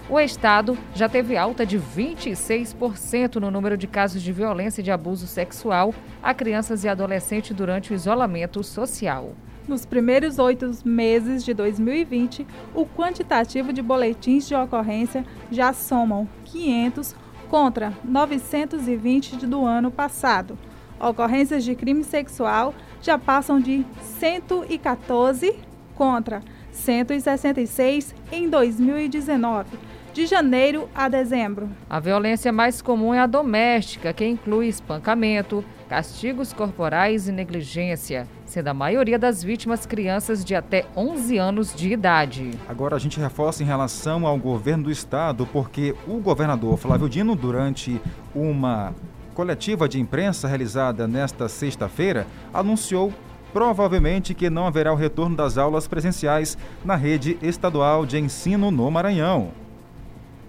O 0.10 0.20
Estado 0.20 0.76
já 0.96 1.08
teve 1.08 1.38
alta 1.38 1.64
de 1.64 1.78
26% 1.78 3.36
no 3.36 3.52
número 3.52 3.78
de 3.78 3.86
casos 3.86 4.20
de 4.20 4.32
violência 4.32 4.82
e 4.82 4.84
de 4.84 4.90
abuso 4.90 5.28
sexual 5.28 5.94
a 6.24 6.34
crianças 6.34 6.84
e 6.84 6.90
adolescentes 6.90 7.56
durante 7.56 7.94
o 7.94 7.96
isolamento 7.96 8.64
social. 8.64 9.36
Nos 9.68 9.86
primeiros 9.86 10.40
oito 10.40 10.72
meses 10.84 11.46
de 11.46 11.54
2020, 11.54 12.48
o 12.74 12.84
quantitativo 12.84 13.72
de 13.72 13.84
boletins 13.84 14.48
de 14.48 14.56
ocorrência 14.56 15.24
já 15.52 15.72
somam 15.72 16.28
500 16.46 17.16
contra 17.54 17.94
920 18.04 19.46
do 19.46 19.64
ano 19.64 19.92
passado. 19.92 20.58
Ocorrências 21.00 21.64
de 21.64 21.76
crime 21.76 22.04
sexual 22.04 22.74
já 23.00 23.16
passam 23.20 23.60
de 23.60 23.86
114 24.02 25.60
contra 25.94 26.42
166 26.72 28.16
em 28.32 28.50
2019 28.50 29.78
de 30.14 30.26
janeiro 30.26 30.90
a 30.96 31.08
dezembro. 31.08 31.70
A 31.88 32.00
violência 32.00 32.52
mais 32.52 32.82
comum 32.82 33.14
é 33.14 33.20
a 33.20 33.28
doméstica, 33.28 34.14
que 34.14 34.26
inclui 34.26 34.68
espancamento, 34.68 35.64
castigos 35.88 36.54
corporais 36.54 37.28
e 37.28 37.32
negligência, 37.32 38.28
sendo 38.54 38.68
a 38.68 38.74
maioria 38.74 39.18
das 39.18 39.44
vítimas 39.44 39.84
crianças 39.84 40.46
de 40.46 40.54
até 40.54 40.86
11 40.96 41.40
anos 41.40 41.74
de 41.74 41.92
idade. 41.92 42.52
Agora 42.70 42.96
a 42.96 43.00
gente 43.00 43.20
reforça 43.20 43.64
em 43.64 43.66
relação 43.66 44.28
ao 44.28 44.38
governo 44.38 44.84
do 44.84 44.92
estado, 44.92 45.48
porque 45.48 45.96
o 46.08 46.20
governador 46.20 46.78
Flávio 46.78 47.10
Dino, 47.10 47.36
durante 47.36 48.00
uma 48.36 48.94
coletiva 49.34 49.90
de 49.90 50.00
imprensa 50.00 50.48
realizada 50.48 51.08
nesta 51.08 51.50
sexta-feira, 51.50 52.28
anunciou 52.54 53.12
provavelmente 53.52 54.36
que 54.36 54.52
não 54.52 54.68
haverá 54.68 54.94
o 54.94 54.96
retorno 54.96 55.36
das 55.36 55.58
aulas 55.58 55.88
presenciais 55.88 56.56
na 56.86 56.96
rede 56.96 57.40
estadual 57.42 58.06
de 58.06 58.20
ensino 58.20 58.70
no 58.70 58.90
Maranhão 58.92 59.63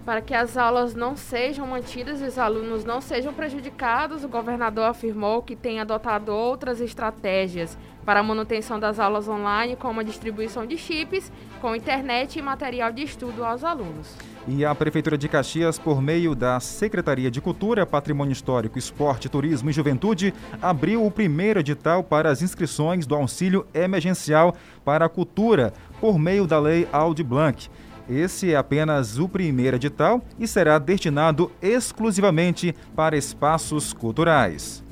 para 0.05 0.21
que 0.21 0.35
as 0.35 0.55
aulas 0.55 0.93
não 0.93 1.17
sejam 1.17 1.65
mantidas 1.65 2.21
e 2.21 2.25
os 2.25 2.37
alunos 2.37 2.85
não 2.85 3.01
sejam 3.01 3.33
prejudicados, 3.33 4.23
o 4.23 4.29
governador 4.29 4.85
afirmou 4.85 5.41
que 5.41 5.55
tem 5.55 5.79
adotado 5.79 6.31
outras 6.31 6.79
estratégias 6.79 7.75
para 8.05 8.19
a 8.19 8.23
manutenção 8.23 8.79
das 8.79 8.99
aulas 8.99 9.27
online, 9.27 9.75
como 9.75 9.99
a 9.99 10.03
distribuição 10.03 10.65
de 10.67 10.77
chips, 10.77 11.31
com 11.59 11.75
internet 11.75 12.37
e 12.37 12.41
material 12.41 12.93
de 12.93 13.01
estudo 13.01 13.43
aos 13.43 13.63
alunos. 13.63 14.15
E 14.47 14.63
a 14.63 14.75
Prefeitura 14.75 15.17
de 15.17 15.27
Caxias, 15.27 15.79
por 15.79 15.99
meio 15.99 16.35
da 16.35 16.59
Secretaria 16.59 17.31
de 17.31 17.41
Cultura, 17.41 17.83
Patrimônio 17.83 18.31
Histórico, 18.31 18.77
Esporte, 18.77 19.27
Turismo 19.27 19.71
e 19.71 19.73
Juventude, 19.73 20.35
abriu 20.61 21.03
o 21.03 21.09
primeiro 21.09 21.61
edital 21.61 22.03
para 22.03 22.29
as 22.29 22.43
inscrições 22.43 23.07
do 23.07 23.15
auxílio 23.15 23.65
emergencial 23.73 24.53
para 24.83 25.05
a 25.05 25.09
cultura, 25.09 25.73
por 25.99 26.19
meio 26.19 26.45
da 26.45 26.59
Lei 26.59 26.87
Aldi 26.91 27.23
Blanc. 27.23 27.71
Esse 28.09 28.53
é 28.53 28.55
apenas 28.55 29.17
o 29.17 29.27
primeiro 29.27 29.77
edital 29.77 30.21
e 30.39 30.47
será 30.47 30.77
destinado 30.77 31.51
exclusivamente 31.61 32.75
para 32.95 33.17
espaços 33.17 33.93
culturais. 33.93 34.83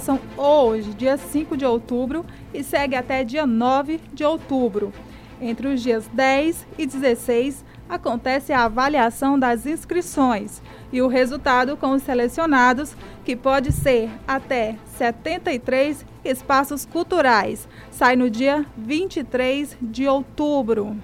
São 0.00 0.20
hoje, 0.36 0.92
dia 0.92 1.16
5 1.16 1.56
de 1.56 1.64
outubro, 1.64 2.26
e 2.52 2.64
segue 2.64 2.96
até 2.96 3.22
dia 3.22 3.46
9 3.46 4.00
de 4.12 4.24
outubro. 4.24 4.92
Entre 5.40 5.68
os 5.68 5.80
dias 5.82 6.06
10 6.12 6.66
e 6.76 6.86
16 6.86 7.64
acontece 7.88 8.52
a 8.52 8.64
avaliação 8.64 9.38
das 9.38 9.66
inscrições 9.66 10.60
e 10.92 11.00
o 11.00 11.08
resultado 11.08 11.76
com 11.76 11.92
os 11.92 12.02
selecionados, 12.02 12.96
que 13.24 13.36
pode 13.36 13.72
ser 13.72 14.10
até 14.26 14.76
73 14.96 16.04
espaços 16.24 16.84
culturais, 16.84 17.68
sai 17.90 18.16
no 18.16 18.28
dia 18.28 18.66
23 18.76 19.76
de 19.80 20.08
outubro. 20.08 20.96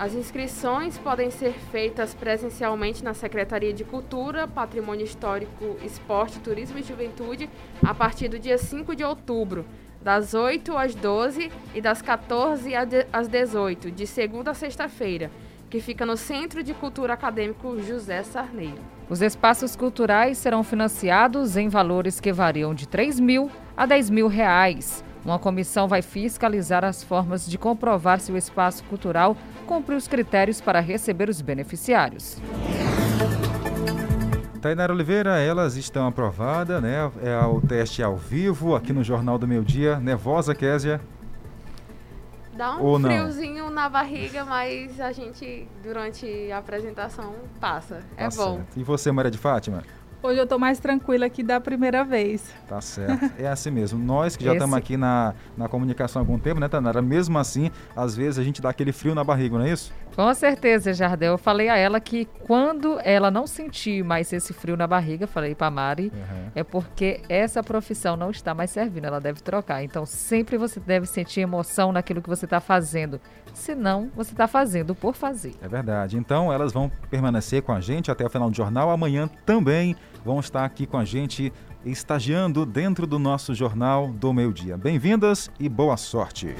As 0.00 0.14
inscrições 0.14 0.96
podem 0.96 1.30
ser 1.30 1.52
feitas 1.70 2.14
presencialmente 2.14 3.04
na 3.04 3.12
Secretaria 3.12 3.70
de 3.70 3.84
Cultura, 3.84 4.48
Patrimônio 4.48 5.04
Histórico, 5.04 5.76
Esporte, 5.84 6.40
Turismo 6.40 6.78
e 6.78 6.82
Juventude 6.82 7.50
a 7.82 7.92
partir 7.92 8.26
do 8.28 8.38
dia 8.38 8.56
5 8.56 8.96
de 8.96 9.04
outubro, 9.04 9.66
das 10.00 10.32
8 10.32 10.74
às 10.74 10.94
12 10.94 11.52
e 11.74 11.82
das 11.82 12.00
14 12.00 12.72
às 13.12 13.28
18, 13.28 13.90
de 13.90 14.06
segunda 14.06 14.52
a 14.52 14.54
sexta-feira, 14.54 15.30
que 15.68 15.82
fica 15.82 16.06
no 16.06 16.16
Centro 16.16 16.62
de 16.62 16.72
Cultura 16.72 17.12
Acadêmico 17.12 17.78
José 17.82 18.22
Sarneiro. 18.22 18.78
Os 19.06 19.20
espaços 19.20 19.76
culturais 19.76 20.38
serão 20.38 20.64
financiados 20.64 21.58
em 21.58 21.68
valores 21.68 22.18
que 22.20 22.32
variam 22.32 22.74
de 22.74 22.88
3 22.88 23.20
mil 23.20 23.50
a 23.76 23.84
10 23.84 24.08
mil 24.08 24.28
reais. 24.28 25.04
Uma 25.24 25.38
comissão 25.38 25.86
vai 25.86 26.02
fiscalizar 26.02 26.84
as 26.84 27.04
formas 27.04 27.48
de 27.48 27.58
comprovar 27.58 28.20
se 28.20 28.32
o 28.32 28.36
espaço 28.36 28.82
cultural 28.84 29.36
cumpre 29.66 29.94
os 29.94 30.08
critérios 30.08 30.60
para 30.60 30.80
receber 30.80 31.28
os 31.28 31.40
beneficiários. 31.40 32.40
Tainara 34.60 34.92
Oliveira, 34.92 35.38
elas 35.38 35.76
estão 35.76 36.06
aprovadas, 36.06 36.82
né? 36.82 37.10
É 37.22 37.38
o 37.46 37.60
teste 37.60 38.02
ao 38.02 38.16
vivo 38.16 38.74
aqui 38.74 38.92
no 38.92 39.02
Jornal 39.02 39.38
do 39.38 39.48
Meio 39.48 39.64
Dia. 39.64 39.98
Nervosa, 39.98 40.54
Késia? 40.54 41.00
Dá 42.54 42.76
um 42.76 42.82
Ou 42.82 43.00
friozinho 43.00 43.64
não? 43.64 43.70
na 43.70 43.88
barriga, 43.88 44.44
mas 44.44 45.00
a 45.00 45.12
gente, 45.12 45.66
durante 45.82 46.52
a 46.52 46.58
apresentação, 46.58 47.34
passa. 47.58 48.00
É 48.18 48.28
tá 48.28 48.36
bom. 48.36 48.56
Certo. 48.56 48.78
E 48.78 48.82
você, 48.82 49.10
Maria 49.10 49.30
de 49.30 49.38
Fátima? 49.38 49.82
Hoje 50.22 50.38
eu 50.38 50.44
estou 50.44 50.58
mais 50.58 50.78
tranquila 50.78 51.30
que 51.30 51.42
da 51.42 51.58
primeira 51.58 52.04
vez. 52.04 52.54
Tá 52.68 52.80
certo. 52.80 53.30
É 53.38 53.48
assim 53.48 53.70
mesmo. 53.70 53.98
Nós 53.98 54.36
que 54.36 54.44
já 54.44 54.52
estamos 54.52 54.76
aqui 54.76 54.96
na, 54.96 55.34
na 55.56 55.66
comunicação 55.66 56.20
há 56.20 56.22
algum 56.22 56.38
tempo, 56.38 56.60
né, 56.60 56.68
Tanara? 56.68 57.00
Mesmo 57.00 57.38
assim, 57.38 57.70
às 57.96 58.14
vezes 58.14 58.38
a 58.38 58.42
gente 58.42 58.60
dá 58.60 58.68
aquele 58.68 58.92
frio 58.92 59.14
na 59.14 59.24
barriga, 59.24 59.56
não 59.56 59.64
é 59.64 59.72
isso? 59.72 59.92
Com 60.14 60.34
certeza, 60.34 60.92
Jardel. 60.92 61.32
Eu 61.32 61.38
falei 61.38 61.70
a 61.70 61.76
ela 61.76 62.00
que 62.00 62.26
quando 62.46 63.00
ela 63.02 63.30
não 63.30 63.46
sentir 63.46 64.04
mais 64.04 64.30
esse 64.32 64.52
frio 64.52 64.76
na 64.76 64.86
barriga, 64.86 65.26
falei 65.26 65.54
para 65.54 65.70
Mari, 65.70 66.12
uhum. 66.14 66.50
é 66.54 66.62
porque 66.62 67.22
essa 67.28 67.62
profissão 67.62 68.16
não 68.16 68.30
está 68.30 68.52
mais 68.52 68.70
servindo, 68.70 69.06
ela 69.06 69.20
deve 69.20 69.40
trocar. 69.40 69.82
Então, 69.82 70.04
sempre 70.04 70.58
você 70.58 70.78
deve 70.80 71.06
sentir 71.06 71.40
emoção 71.40 71.92
naquilo 71.92 72.20
que 72.20 72.28
você 72.28 72.44
está 72.44 72.60
fazendo. 72.60 73.20
Senão, 73.54 74.10
você 74.14 74.32
está 74.32 74.46
fazendo 74.46 74.94
por 74.94 75.14
fazer. 75.14 75.54
É 75.62 75.68
verdade. 75.68 76.18
Então, 76.18 76.52
elas 76.52 76.72
vão 76.72 76.90
permanecer 77.08 77.62
com 77.62 77.72
a 77.72 77.80
gente 77.80 78.10
até 78.10 78.26
o 78.26 78.28
final 78.30 78.50
do 78.50 78.56
jornal. 78.56 78.90
Amanhã 78.90 79.28
também 79.46 79.96
vão 80.24 80.40
estar 80.40 80.64
aqui 80.64 80.86
com 80.86 80.96
a 80.96 81.04
gente, 81.04 81.52
estagiando 81.84 82.66
dentro 82.66 83.06
do 83.06 83.18
nosso 83.18 83.54
Jornal 83.54 84.08
do 84.08 84.32
Meio 84.32 84.52
Dia. 84.52 84.76
Bem-vindas 84.76 85.50
e 85.58 85.68
boa 85.68 85.96
sorte. 85.96 86.54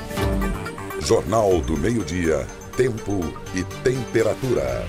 Jornal 1.00 1.60
do 1.60 1.76
Meio 1.76 2.04
Dia. 2.04 2.46
Tempo 2.76 3.20
e 3.54 3.64
temperatura. 3.82 4.86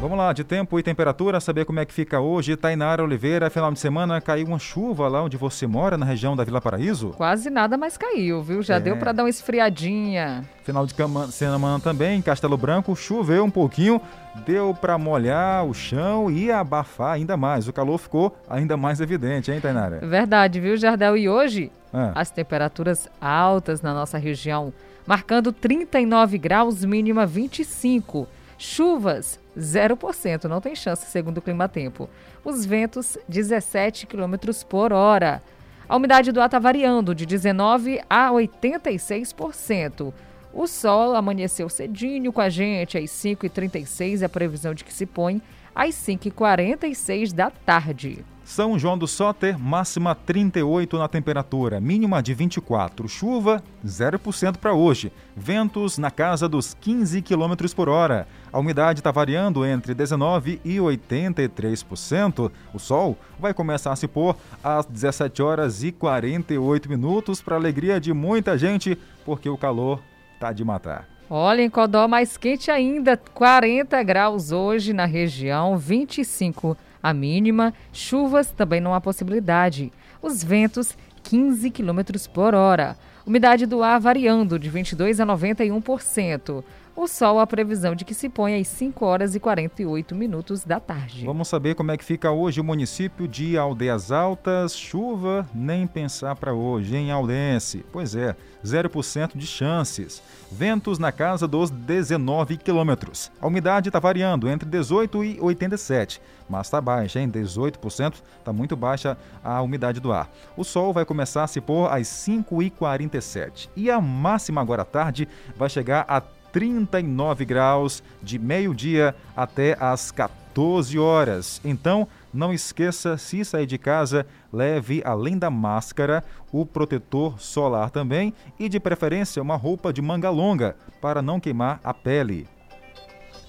Vamos 0.00 0.16
lá, 0.16 0.32
de 0.32 0.42
tempo 0.42 0.78
e 0.78 0.82
temperatura, 0.82 1.38
saber 1.40 1.66
como 1.66 1.78
é 1.78 1.84
que 1.84 1.92
fica 1.92 2.18
hoje. 2.18 2.56
Tainara 2.56 3.04
Oliveira, 3.04 3.50
final 3.50 3.70
de 3.70 3.78
semana 3.78 4.18
caiu 4.18 4.46
uma 4.46 4.58
chuva 4.58 5.06
lá 5.08 5.22
onde 5.22 5.36
você 5.36 5.66
mora, 5.66 5.98
na 5.98 6.06
região 6.06 6.34
da 6.34 6.42
Vila 6.42 6.58
Paraíso? 6.58 7.10
Quase 7.10 7.50
nada, 7.50 7.76
mas 7.76 7.98
caiu, 7.98 8.42
viu? 8.42 8.62
Já 8.62 8.76
é. 8.76 8.80
deu 8.80 8.96
para 8.96 9.12
dar 9.12 9.24
uma 9.24 9.28
esfriadinha. 9.28 10.42
Final 10.64 10.86
de 10.86 10.94
semana 11.30 11.78
também, 11.80 12.22
Castelo 12.22 12.56
Branco, 12.56 12.96
choveu 12.96 13.44
um 13.44 13.50
pouquinho, 13.50 14.00
deu 14.46 14.72
para 14.72 14.96
molhar 14.96 15.66
o 15.66 15.74
chão 15.74 16.30
e 16.30 16.50
abafar 16.50 17.12
ainda 17.12 17.36
mais. 17.36 17.68
O 17.68 17.72
calor 17.72 17.98
ficou 17.98 18.34
ainda 18.48 18.78
mais 18.78 19.02
evidente, 19.02 19.52
hein, 19.52 19.60
Tainara? 19.60 19.98
Verdade, 19.98 20.60
viu, 20.60 20.78
Jardel? 20.78 21.14
E 21.14 21.28
hoje, 21.28 21.70
ah. 21.92 22.12
as 22.14 22.30
temperaturas 22.30 23.06
altas 23.20 23.82
na 23.82 23.92
nossa 23.92 24.16
região, 24.16 24.72
marcando 25.06 25.52
39 25.52 26.38
graus, 26.38 26.86
mínima 26.86 27.26
25. 27.26 28.26
Chuvas 28.56 29.39
0%, 29.56 30.44
não 30.44 30.60
tem 30.60 30.74
chance, 30.74 31.06
segundo 31.06 31.38
o 31.38 31.42
Clima 31.42 31.68
Tempo. 31.68 32.08
Os 32.44 32.64
ventos, 32.64 33.18
17 33.28 34.06
km 34.06 34.34
por 34.68 34.92
hora. 34.92 35.42
A 35.88 35.96
umidade 35.96 36.30
do 36.30 36.40
ar 36.40 36.46
está 36.46 36.58
variando 36.58 37.14
de 37.14 37.26
19% 37.26 38.00
a 38.08 38.30
86%. 38.30 40.12
O 40.52 40.66
sol 40.66 41.14
amanheceu 41.14 41.68
cedinho 41.68 42.32
com 42.32 42.40
a 42.40 42.48
gente 42.48 42.98
às 42.98 43.10
5h36, 43.10 44.22
é 44.22 44.24
a 44.24 44.28
previsão 44.28 44.74
de 44.74 44.84
que 44.84 44.92
se 44.92 45.06
põe 45.06 45.40
às 45.74 45.94
5h46 45.94 47.32
da 47.32 47.50
tarde. 47.50 48.24
São 48.50 48.76
João 48.76 48.98
do 48.98 49.06
Soter, 49.06 49.56
máxima 49.56 50.12
38 50.12 50.98
na 50.98 51.06
temperatura, 51.06 51.80
mínima 51.80 52.20
de 52.20 52.34
24. 52.34 53.08
Chuva, 53.08 53.62
0% 53.86 54.56
para 54.56 54.74
hoje. 54.74 55.12
Ventos 55.36 55.98
na 55.98 56.10
casa 56.10 56.48
dos 56.48 56.74
15 56.74 57.22
km 57.22 57.72
por 57.76 57.88
hora. 57.88 58.26
A 58.52 58.58
umidade 58.58 58.98
está 58.98 59.12
variando 59.12 59.64
entre 59.64 59.94
19% 59.94 60.58
e 60.64 60.78
83%. 60.78 62.50
O 62.74 62.78
sol 62.80 63.16
vai 63.38 63.54
começar 63.54 63.92
a 63.92 63.96
se 63.96 64.08
pôr 64.08 64.34
às 64.64 64.84
17 64.84 65.40
horas 65.40 65.84
e 65.84 65.92
48 65.92 66.88
minutos, 66.88 67.40
para 67.40 67.54
alegria 67.54 68.00
de 68.00 68.12
muita 68.12 68.58
gente, 68.58 68.98
porque 69.24 69.48
o 69.48 69.56
calor 69.56 70.02
tá 70.40 70.52
de 70.52 70.64
matar. 70.64 71.08
Olha, 71.32 71.62
em 71.62 71.70
Codó 71.70 72.08
mais 72.08 72.36
quente 72.36 72.68
ainda, 72.68 73.16
40 73.16 74.02
graus 74.02 74.50
hoje 74.50 74.92
na 74.92 75.04
região, 75.04 75.78
25 75.78 76.76
a 77.02 77.12
mínima, 77.12 77.72
chuvas 77.92 78.50
também 78.50 78.80
não 78.80 78.94
há 78.94 79.00
possibilidade. 79.00 79.92
Os 80.20 80.42
ventos 80.44 80.96
15 81.22 81.70
km 81.70 82.00
por 82.32 82.54
hora. 82.54 82.96
Umidade 83.26 83.66
do 83.66 83.82
ar 83.82 84.00
variando 84.00 84.58
de 84.58 84.68
22 84.68 85.20
a 85.20 85.26
91%. 85.26 86.64
O 86.96 87.06
sol, 87.06 87.38
a 87.38 87.46
previsão 87.46 87.94
de 87.94 88.04
que 88.04 88.12
se 88.12 88.28
põe 88.28 88.60
às 88.60 88.68
5 88.68 89.04
horas 89.04 89.34
e 89.34 89.40
48 89.40 90.14
minutos 90.14 90.64
da 90.64 90.80
tarde. 90.80 91.24
Vamos 91.24 91.48
saber 91.48 91.74
como 91.74 91.92
é 91.92 91.96
que 91.96 92.04
fica 92.04 92.30
hoje 92.30 92.60
o 92.60 92.64
município 92.64 93.28
de 93.28 93.56
Aldeias 93.56 94.10
Altas. 94.10 94.76
Chuva, 94.76 95.48
nem 95.54 95.86
pensar 95.86 96.34
para 96.36 96.52
hoje, 96.52 96.96
em 96.96 97.10
Aulense. 97.10 97.84
Pois 97.92 98.14
é, 98.14 98.36
0% 98.64 99.36
de 99.36 99.46
chances. 99.46 100.22
Ventos 100.50 100.98
na 100.98 101.12
casa 101.12 101.46
dos 101.46 101.70
19 101.70 102.56
quilômetros. 102.56 103.30
A 103.40 103.46
umidade 103.46 103.88
está 103.88 103.98
variando 103.98 104.48
entre 104.48 104.68
18 104.68 105.24
e 105.24 105.40
87, 105.40 106.20
mas 106.48 106.66
está 106.66 106.80
baixa, 106.80 107.20
em 107.20 107.30
18%, 107.30 108.14
está 108.38 108.52
muito 108.52 108.76
baixa 108.76 109.16
a 109.42 109.62
umidade 109.62 110.00
do 110.00 110.12
ar. 110.12 110.28
O 110.56 110.64
sol 110.64 110.92
vai 110.92 111.04
começar 111.04 111.44
a 111.44 111.46
se 111.46 111.60
pôr 111.60 111.86
às 111.86 112.08
5h47 112.08 113.68
e 113.76 113.90
a 113.90 114.00
máxima 114.00 114.60
agora 114.60 114.82
à 114.82 114.84
tarde 114.84 115.28
vai 115.56 115.70
chegar 115.70 116.04
a 116.08 116.20
39 116.52 117.44
graus 117.44 118.02
de 118.22 118.38
meio-dia 118.38 119.14
até 119.36 119.76
às 119.80 120.10
14 120.10 120.98
horas. 120.98 121.60
Então, 121.64 122.06
não 122.32 122.52
esqueça, 122.52 123.16
se 123.18 123.44
sair 123.44 123.66
de 123.66 123.78
casa, 123.78 124.26
leve 124.52 125.02
além 125.04 125.38
da 125.38 125.50
máscara 125.50 126.24
o 126.52 126.64
protetor 126.64 127.40
solar 127.40 127.90
também 127.90 128.32
e 128.58 128.68
de 128.68 128.78
preferência 128.78 129.42
uma 129.42 129.56
roupa 129.56 129.92
de 129.92 130.02
manga 130.02 130.30
longa 130.30 130.76
para 131.00 131.22
não 131.22 131.40
queimar 131.40 131.80
a 131.82 131.92
pele. 131.92 132.46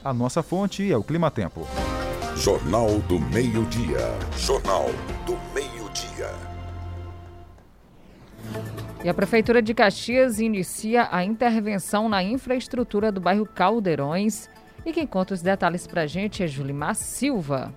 A 0.03 0.13
nossa 0.13 0.41
fonte 0.41 0.91
é 0.91 0.97
o 0.97 1.03
Clima 1.03 1.29
Tempo. 1.29 1.67
Jornal 2.35 2.99
do 3.01 3.19
Meio-Dia. 3.19 4.17
Jornal 4.35 4.87
do 5.27 5.37
Meio-Dia. 5.53 6.31
E 9.03 9.09
a 9.09 9.13
Prefeitura 9.15 9.63
de 9.63 9.73
Caxias 9.73 10.39
inicia 10.39 11.07
a 11.11 11.25
intervenção 11.25 12.07
na 12.07 12.23
infraestrutura 12.23 13.11
do 13.11 13.19
bairro 13.19 13.47
Caldeirões. 13.47 14.47
E 14.85 14.93
quem 14.93 15.07
conta 15.07 15.33
os 15.33 15.41
detalhes 15.41 15.87
para 15.87 16.03
a 16.03 16.07
gente 16.07 16.43
é 16.43 16.47
Julimar 16.47 16.93
Silva. 16.93 17.73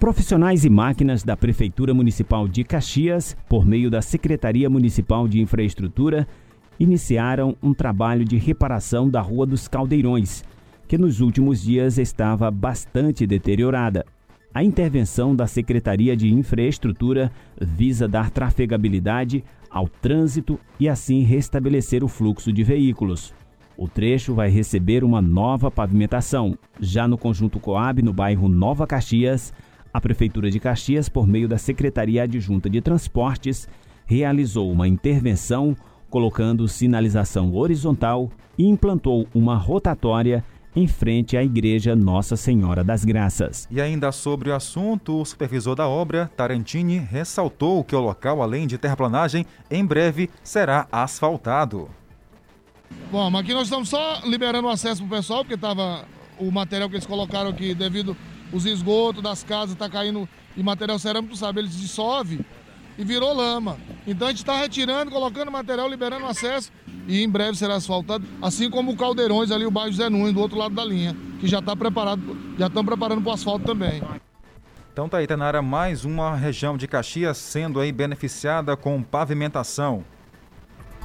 Profissionais 0.00 0.64
e 0.64 0.70
máquinas 0.70 1.22
da 1.22 1.36
Prefeitura 1.36 1.92
Municipal 1.92 2.48
de 2.48 2.64
Caxias, 2.64 3.36
por 3.50 3.66
meio 3.66 3.90
da 3.90 4.00
Secretaria 4.00 4.70
Municipal 4.70 5.28
de 5.28 5.42
Infraestrutura, 5.42 6.26
iniciaram 6.80 7.54
um 7.62 7.74
trabalho 7.74 8.24
de 8.24 8.38
reparação 8.38 9.10
da 9.10 9.20
Rua 9.20 9.44
dos 9.44 9.68
Caldeirões, 9.68 10.42
que 10.88 10.96
nos 10.96 11.20
últimos 11.20 11.62
dias 11.62 11.98
estava 11.98 12.50
bastante 12.50 13.26
deteriorada. 13.26 14.06
A 14.54 14.64
intervenção 14.64 15.36
da 15.36 15.46
Secretaria 15.46 16.16
de 16.16 16.32
Infraestrutura 16.32 17.30
visa 17.60 18.08
dar 18.08 18.30
trafegabilidade 18.30 19.44
ao 19.72 19.88
trânsito 19.88 20.60
e 20.78 20.88
assim 20.88 21.22
restabelecer 21.22 22.04
o 22.04 22.08
fluxo 22.08 22.52
de 22.52 22.62
veículos. 22.62 23.32
O 23.76 23.88
trecho 23.88 24.34
vai 24.34 24.50
receber 24.50 25.02
uma 25.02 25.22
nova 25.22 25.70
pavimentação. 25.70 26.56
Já 26.78 27.08
no 27.08 27.16
conjunto 27.16 27.58
Coab, 27.58 28.02
no 28.02 28.12
bairro 28.12 28.48
Nova 28.48 28.86
Caxias, 28.86 29.52
a 29.92 30.00
Prefeitura 30.00 30.50
de 30.50 30.60
Caxias, 30.60 31.08
por 31.08 31.26
meio 31.26 31.48
da 31.48 31.56
Secretaria 31.56 32.24
Adjunta 32.24 32.68
de 32.68 32.80
Transportes, 32.80 33.66
realizou 34.04 34.70
uma 34.70 34.86
intervenção 34.86 35.74
colocando 36.10 36.68
sinalização 36.68 37.54
horizontal 37.54 38.30
e 38.58 38.66
implantou 38.66 39.26
uma 39.34 39.56
rotatória 39.56 40.44
em 40.74 40.86
frente 40.86 41.36
à 41.36 41.42
Igreja 41.42 41.94
Nossa 41.94 42.36
Senhora 42.36 42.82
das 42.82 43.04
Graças. 43.04 43.68
E 43.70 43.80
ainda 43.80 44.10
sobre 44.10 44.50
o 44.50 44.54
assunto, 44.54 45.20
o 45.20 45.24
supervisor 45.24 45.74
da 45.74 45.88
obra, 45.88 46.30
Tarantini, 46.36 46.98
ressaltou 46.98 47.84
que 47.84 47.94
o 47.94 48.00
local, 48.00 48.42
além 48.42 48.66
de 48.66 48.78
terraplanagem, 48.78 49.46
em 49.70 49.84
breve 49.84 50.30
será 50.42 50.86
asfaltado. 50.90 51.88
Bom, 53.10 53.30
mas 53.30 53.42
aqui 53.42 53.52
nós 53.52 53.64
estamos 53.64 53.88
só 53.88 54.20
liberando 54.24 54.68
o 54.68 54.70
acesso 54.70 55.02
para 55.04 55.14
o 55.14 55.18
pessoal, 55.18 55.40
porque 55.40 55.54
estava 55.54 56.06
o 56.38 56.50
material 56.50 56.88
que 56.88 56.96
eles 56.96 57.06
colocaram 57.06 57.50
aqui, 57.50 57.74
devido 57.74 58.16
os 58.52 58.66
esgotos 58.66 59.22
das 59.22 59.42
casas, 59.42 59.72
está 59.72 59.88
caindo 59.88 60.28
e 60.56 60.62
material 60.62 60.98
cerâmico, 60.98 61.34
tu 61.34 61.38
sabe, 61.38 61.60
eles 61.60 61.76
dissolve 61.76 62.44
e 62.96 63.04
virou 63.04 63.32
lama. 63.32 63.76
Então 64.06 64.28
a 64.28 64.30
gente 64.30 64.40
está 64.40 64.56
retirando, 64.56 65.10
colocando 65.10 65.50
material, 65.50 65.88
liberando 65.88 66.26
acesso 66.26 66.72
e 67.06 67.22
em 67.22 67.28
breve 67.28 67.56
será 67.56 67.74
asfaltado, 67.74 68.24
assim 68.40 68.70
como 68.70 68.92
o 68.92 68.96
Caldeirões 68.96 69.50
ali, 69.50 69.66
o 69.66 69.70
bairro 69.70 69.92
Zé 69.92 70.08
Nunes, 70.08 70.32
do 70.32 70.40
outro 70.40 70.58
lado 70.58 70.74
da 70.74 70.84
linha, 70.84 71.16
que 71.40 71.46
já 71.46 71.58
está 71.58 71.74
preparado, 71.74 72.22
já 72.58 72.66
estão 72.66 72.84
preparando 72.84 73.22
para 73.22 73.30
o 73.30 73.34
asfalto 73.34 73.64
também. 73.64 74.02
Então 74.92 75.08
tá 75.08 75.18
aí, 75.18 75.26
Tanara, 75.26 75.62
mais 75.62 76.04
uma 76.04 76.36
região 76.36 76.76
de 76.76 76.86
Caxias 76.86 77.38
sendo 77.38 77.80
aí 77.80 77.90
beneficiada 77.90 78.76
com 78.76 79.02
pavimentação. 79.02 80.04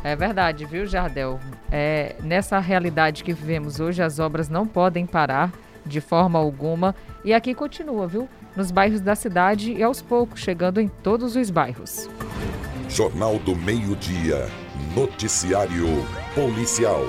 É 0.03 0.15
verdade, 0.15 0.65
viu, 0.65 0.85
Jardel? 0.85 1.39
É, 1.71 2.15
nessa 2.21 2.59
realidade 2.59 3.23
que 3.23 3.33
vivemos 3.33 3.79
hoje, 3.79 4.03
as 4.03 4.19
obras 4.19 4.49
não 4.49 4.67
podem 4.67 5.05
parar 5.05 5.51
de 5.85 6.01
forma 6.01 6.38
alguma. 6.38 6.93
E 7.23 7.33
aqui 7.33 7.55
continua, 7.55 8.07
viu? 8.07 8.29
Nos 8.57 8.71
bairros 8.71 9.01
da 9.01 9.13
cidade 9.13 9.71
e 9.71 9.83
aos 9.83 10.01
poucos, 10.01 10.39
chegando 10.39 10.81
em 10.81 10.87
todos 10.87 11.35
os 11.35 11.51
bairros. 11.51 12.09
Jornal 12.89 13.37
do 13.37 13.55
Meio-Dia. 13.55 14.49
Noticiário 14.95 15.85
Policial. 16.33 17.01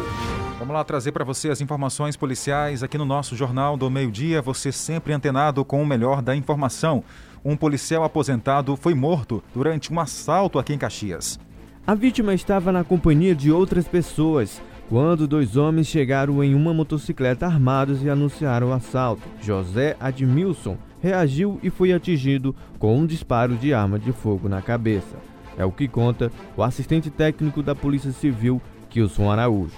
Vamos 0.59 0.75
lá 0.75 0.85
trazer 0.85 1.13
para 1.13 1.25
você 1.25 1.49
as 1.49 1.63
informações 1.63 2.19
policiais 2.19 2.83
aqui 2.83 2.99
no 2.99 3.07
nosso 3.07 3.35
Jornal 3.35 3.79
do 3.79 3.89
Meio-Dia. 3.89 4.43
Você 4.43 4.71
sempre 4.71 5.15
antenado 5.15 5.65
com 5.65 5.83
o 5.83 5.87
melhor 5.87 6.21
da 6.21 6.37
informação. 6.37 7.03
Um 7.43 7.57
policial 7.57 8.05
aposentado 8.05 8.77
foi 8.77 8.93
morto 8.93 9.43
durante 9.55 9.91
um 9.91 9.99
assalto 9.99 10.59
aqui 10.59 10.75
em 10.75 10.79
Caxias. 10.79 11.41
A 11.87 11.95
vítima 11.95 12.35
estava 12.35 12.71
na 12.71 12.85
companhia 12.85 13.35
de 13.35 13.51
outras 13.51 13.89
pessoas 13.89 14.61
quando 14.89 15.29
dois 15.29 15.57
homens 15.57 15.87
chegaram 15.87 16.43
em 16.43 16.55
uma 16.55 16.73
motocicleta 16.73 17.45
armados 17.45 18.03
e 18.03 18.09
anunciaram 18.09 18.71
o 18.71 18.73
assalto. 18.73 19.23
José 19.43 19.95
Admilson 20.01 20.79
reagiu 21.03 21.61
e 21.63 21.69
foi 21.69 21.93
atingido 21.93 22.57
com 22.79 22.97
um 22.97 23.05
disparo 23.05 23.55
de 23.57 23.75
arma 23.75 23.99
de 23.99 24.13
fogo 24.13 24.49
na 24.49 24.63
cabeça. 24.63 25.17
É 25.59 25.65
o 25.65 25.71
que 25.71 25.87
conta 25.87 26.33
o 26.57 26.63
assistente 26.63 27.11
técnico 27.11 27.63
da 27.63 27.75
Polícia 27.75 28.13
Civil, 28.13 28.63
Kilson 28.89 29.31
Araújo. 29.31 29.77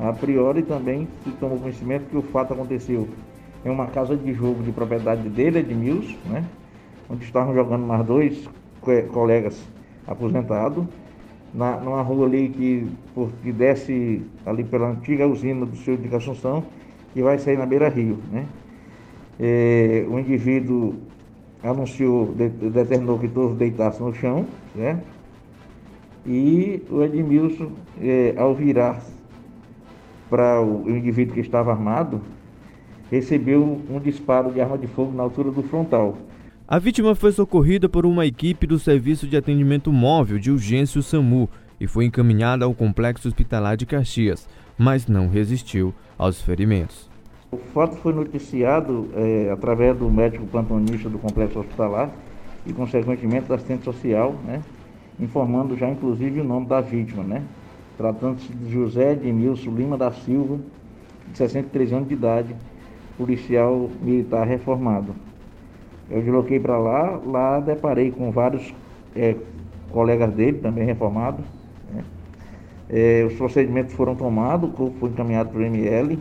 A 0.00 0.12
priori 0.12 0.62
também 0.62 1.06
se 1.22 1.30
tomou 1.32 1.58
conhecimento 1.58 2.08
que 2.10 2.16
o 2.16 2.22
fato 2.22 2.52
aconteceu 2.52 3.08
em 3.64 3.70
uma 3.70 3.86
casa 3.86 4.16
de 4.16 4.34
jogo 4.34 4.62
de 4.64 4.72
propriedade 4.72 5.28
dele, 5.28 5.60
Edmilson, 5.60 6.16
né? 6.28 6.44
onde 7.08 7.24
estavam 7.24 7.54
jogando 7.54 7.86
mais 7.86 8.04
dois 8.04 8.48
colegas 9.12 9.62
aposentados 10.06 10.84
na, 11.54 11.76
numa 11.78 12.02
rua 12.02 12.26
ali 12.26 12.48
que, 12.48 12.88
que 13.42 13.52
desce 13.52 14.22
ali 14.46 14.64
pela 14.64 14.88
antiga 14.88 15.26
usina 15.26 15.66
do 15.66 15.76
Senhor 15.76 15.98
de 15.98 16.14
Assunção 16.14 16.64
e 17.14 17.22
vai 17.22 17.38
sair 17.38 17.58
na 17.58 17.66
beira 17.66 17.88
rio. 17.88 18.18
Né? 18.30 18.46
É, 19.38 20.06
o 20.08 20.18
indivíduo 20.18 20.94
anunciou, 21.62 22.32
de, 22.34 22.48
determinou 22.48 23.18
que 23.18 23.28
todos 23.28 23.56
deitassem 23.56 24.04
no 24.04 24.14
chão, 24.14 24.46
né? 24.74 25.00
e 26.26 26.82
o 26.90 27.02
Edmilson, 27.02 27.72
é, 28.00 28.34
ao 28.36 28.54
virar 28.54 29.02
para 30.30 30.62
o 30.62 30.88
indivíduo 30.88 31.34
que 31.34 31.40
estava 31.40 31.72
armado, 31.72 32.20
recebeu 33.10 33.80
um 33.90 34.00
disparo 34.00 34.50
de 34.50 34.60
arma 34.60 34.78
de 34.78 34.86
fogo 34.86 35.12
na 35.14 35.22
altura 35.22 35.50
do 35.50 35.62
frontal. 35.62 36.16
A 36.72 36.78
vítima 36.78 37.14
foi 37.14 37.30
socorrida 37.32 37.86
por 37.86 38.06
uma 38.06 38.24
equipe 38.24 38.66
do 38.66 38.78
Serviço 38.78 39.26
de 39.26 39.36
Atendimento 39.36 39.92
Móvel 39.92 40.38
de 40.38 40.50
Urgência 40.50 41.02
SAMU 41.02 41.46
e 41.78 41.86
foi 41.86 42.06
encaminhada 42.06 42.64
ao 42.64 42.72
Complexo 42.72 43.28
Hospitalar 43.28 43.76
de 43.76 43.84
Caxias, 43.84 44.48
mas 44.78 45.06
não 45.06 45.28
resistiu 45.28 45.92
aos 46.16 46.40
ferimentos. 46.40 47.10
O 47.50 47.58
fato 47.58 47.96
foi 47.96 48.14
noticiado 48.14 49.06
é, 49.14 49.50
através 49.52 49.94
do 49.98 50.10
médico 50.10 50.46
plantonista 50.46 51.10
do 51.10 51.18
Complexo 51.18 51.58
Hospitalar 51.58 52.10
e, 52.64 52.72
consequentemente, 52.72 53.48
da 53.48 53.56
assistente 53.56 53.84
social, 53.84 54.34
né, 54.46 54.62
informando 55.20 55.76
já 55.76 55.90
inclusive 55.90 56.40
o 56.40 56.44
nome 56.44 56.64
da 56.64 56.80
vítima, 56.80 57.22
né, 57.22 57.44
tratando-se 57.98 58.50
de 58.50 58.72
José 58.72 59.12
Edmilson 59.12 59.72
Lima 59.72 59.98
da 59.98 60.10
Silva, 60.10 60.58
de 61.30 61.36
63 61.36 61.92
anos 61.92 62.08
de 62.08 62.14
idade, 62.14 62.56
policial 63.18 63.90
militar 64.00 64.46
reformado. 64.46 65.14
Eu 66.12 66.20
desloquei 66.20 66.60
para 66.60 66.76
lá, 66.78 67.18
lá 67.24 67.58
deparei 67.58 68.10
com 68.10 68.30
vários 68.30 68.74
é, 69.16 69.34
colegas 69.90 70.30
dele, 70.34 70.58
também 70.58 70.84
reformados. 70.84 71.44
Né? 71.90 72.04
É, 72.90 73.24
os 73.26 73.32
procedimentos 73.34 73.94
foram 73.94 74.14
tomados, 74.14 74.68
o 74.68 74.72
corpo 74.72 74.98
foi 75.00 75.08
encaminhado 75.08 75.48
para 75.48 75.60
o 75.60 75.64
ML, 75.64 76.18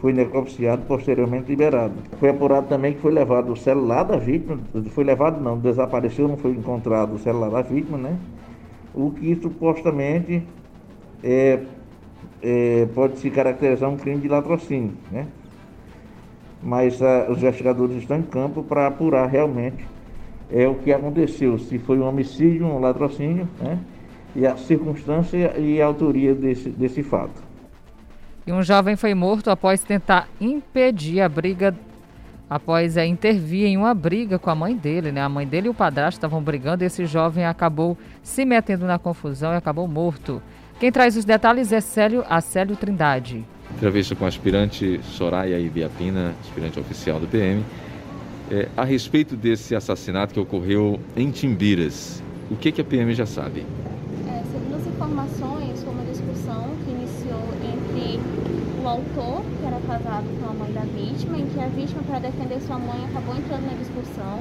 foi 0.00 0.14
necropsiado, 0.14 0.82
posteriormente 0.86 1.50
liberado. 1.50 1.92
Foi 2.18 2.30
apurado 2.30 2.68
também 2.68 2.94
que 2.94 3.00
foi 3.00 3.12
levado 3.12 3.52
o 3.52 3.56
celular 3.56 4.02
da 4.02 4.16
vítima, 4.16 4.58
foi 4.92 5.04
levado 5.04 5.42
não, 5.42 5.58
desapareceu, 5.58 6.26
não 6.26 6.38
foi 6.38 6.52
encontrado 6.52 7.16
o 7.16 7.18
celular 7.18 7.50
da 7.50 7.60
vítima, 7.60 7.98
né? 7.98 8.16
O 8.94 9.10
que 9.10 9.36
supostamente 9.36 10.42
é, 11.22 11.60
é, 12.42 12.88
pode 12.94 13.18
se 13.18 13.28
caracterizar 13.28 13.90
um 13.90 13.98
crime 13.98 14.22
de 14.22 14.28
latrocínio, 14.28 14.94
né? 15.12 15.26
Mas 16.62 17.00
uh, 17.00 17.30
os 17.30 17.38
investigadores 17.38 17.96
estão 17.96 18.18
em 18.18 18.22
campo 18.22 18.62
para 18.62 18.86
apurar 18.86 19.26
realmente 19.26 19.84
é, 20.52 20.66
o 20.66 20.74
que 20.74 20.92
aconteceu, 20.92 21.58
se 21.58 21.78
foi 21.78 21.98
um 21.98 22.06
homicídio, 22.06 22.66
um 22.66 22.78
latrocínio, 22.78 23.48
né? 23.60 23.78
e 24.34 24.46
a 24.46 24.56
circunstância 24.56 25.56
e 25.58 25.80
a 25.80 25.86
autoria 25.86 26.34
desse, 26.34 26.68
desse 26.70 27.02
fato. 27.02 27.50
E 28.46 28.52
um 28.52 28.62
jovem 28.62 28.96
foi 28.96 29.14
morto 29.14 29.50
após 29.50 29.82
tentar 29.82 30.28
impedir 30.40 31.20
a 31.20 31.28
briga, 31.28 31.74
após 32.48 32.96
é, 32.96 33.06
intervir 33.06 33.66
em 33.66 33.76
uma 33.76 33.94
briga 33.94 34.38
com 34.38 34.50
a 34.50 34.54
mãe 34.54 34.76
dele, 34.76 35.12
né? 35.12 35.20
A 35.20 35.28
mãe 35.28 35.46
dele 35.46 35.66
e 35.66 35.70
o 35.70 35.74
padrasto 35.74 36.18
estavam 36.18 36.42
brigando 36.42 36.82
e 36.82 36.86
esse 36.86 37.06
jovem 37.06 37.44
acabou 37.44 37.96
se 38.22 38.44
metendo 38.44 38.86
na 38.86 38.98
confusão 38.98 39.52
e 39.52 39.56
acabou 39.56 39.86
morto. 39.86 40.42
Quem 40.80 40.90
traz 40.90 41.14
os 41.14 41.26
detalhes 41.26 41.72
é 41.72 41.80
Célio 41.82 42.24
Acélio 42.26 42.74
Trindade. 42.74 43.44
Entrevista 43.70 44.16
com 44.16 44.24
a 44.24 44.28
aspirante 44.28 44.98
Soraya 45.04 45.58
Ibiapina, 45.58 46.34
aspirante 46.40 46.80
oficial 46.80 47.20
do 47.20 47.26
PM, 47.26 47.62
é, 48.50 48.66
a 48.74 48.82
respeito 48.82 49.36
desse 49.36 49.76
assassinato 49.76 50.32
que 50.32 50.40
ocorreu 50.40 50.98
em 51.14 51.30
Timbiras. 51.30 52.22
O 52.50 52.56
que, 52.56 52.72
que 52.72 52.80
a 52.80 52.84
PM 52.84 53.12
já 53.12 53.26
sabe? 53.26 53.66
É, 54.26 54.42
segundo 54.50 54.76
as 54.76 54.86
informações, 54.86 55.84
foi 55.84 55.92
uma 55.92 56.04
discussão 56.04 56.70
que 56.82 56.90
iniciou 56.92 57.44
entre 57.62 58.18
o 58.82 58.88
autor, 58.88 59.44
que 59.60 59.66
era 59.66 59.80
casado 59.86 60.24
com 60.40 60.48
a 60.48 60.54
mãe 60.54 60.72
da 60.72 60.80
vítima, 60.80 61.36
em 61.36 61.44
que 61.44 61.60
a 61.60 61.66
vítima, 61.66 62.02
para 62.04 62.20
defender 62.20 62.58
sua 62.62 62.78
mãe, 62.78 63.04
acabou 63.04 63.36
entrando 63.36 63.66
na 63.66 63.76
discussão 63.76 64.40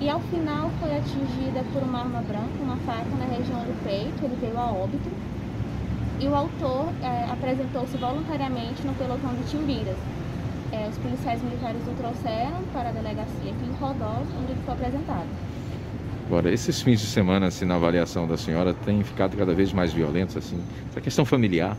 e 0.00 0.10
ao 0.10 0.20
final 0.22 0.70
foi 0.80 0.94
atingida 0.96 1.64
por 1.72 1.84
uma 1.84 2.00
arma 2.00 2.20
branca, 2.22 2.50
uma 2.60 2.76
faca 2.78 3.08
na 3.16 3.26
região 3.26 3.60
do 3.60 3.84
peito, 3.84 4.24
ele 4.24 4.36
veio 4.40 4.58
a 4.58 4.66
óbito 4.66 5.08
e 6.18 6.26
o 6.26 6.34
autor 6.34 6.88
é, 7.02 7.30
apresentou-se 7.30 7.96
voluntariamente 7.96 8.82
no 8.86 8.94
pelotão 8.94 9.34
de 9.34 9.50
Timbiras. 9.50 9.96
É, 10.72 10.88
os 10.88 10.98
policiais 10.98 11.42
militares 11.42 11.80
o 11.86 11.94
trouxeram 11.94 12.62
para 12.72 12.88
a 12.88 12.92
delegacia 12.92 13.52
aqui 13.52 13.64
em 13.64 13.72
Rodó, 13.78 14.22
onde 14.38 14.52
ele 14.52 14.60
foi 14.64 14.74
apresentado. 14.74 15.28
Agora, 16.26 16.52
esses 16.52 16.82
fins 16.82 17.00
de 17.00 17.06
semana, 17.06 17.46
assim, 17.46 17.64
na 17.64 17.76
avaliação 17.76 18.26
da 18.26 18.36
senhora, 18.36 18.74
têm 18.74 19.02
ficado 19.04 19.36
cada 19.36 19.54
vez 19.54 19.72
mais 19.72 19.92
violentos, 19.92 20.36
assim? 20.36 20.60
Essa 20.90 21.00
questão 21.00 21.24
familiar? 21.24 21.76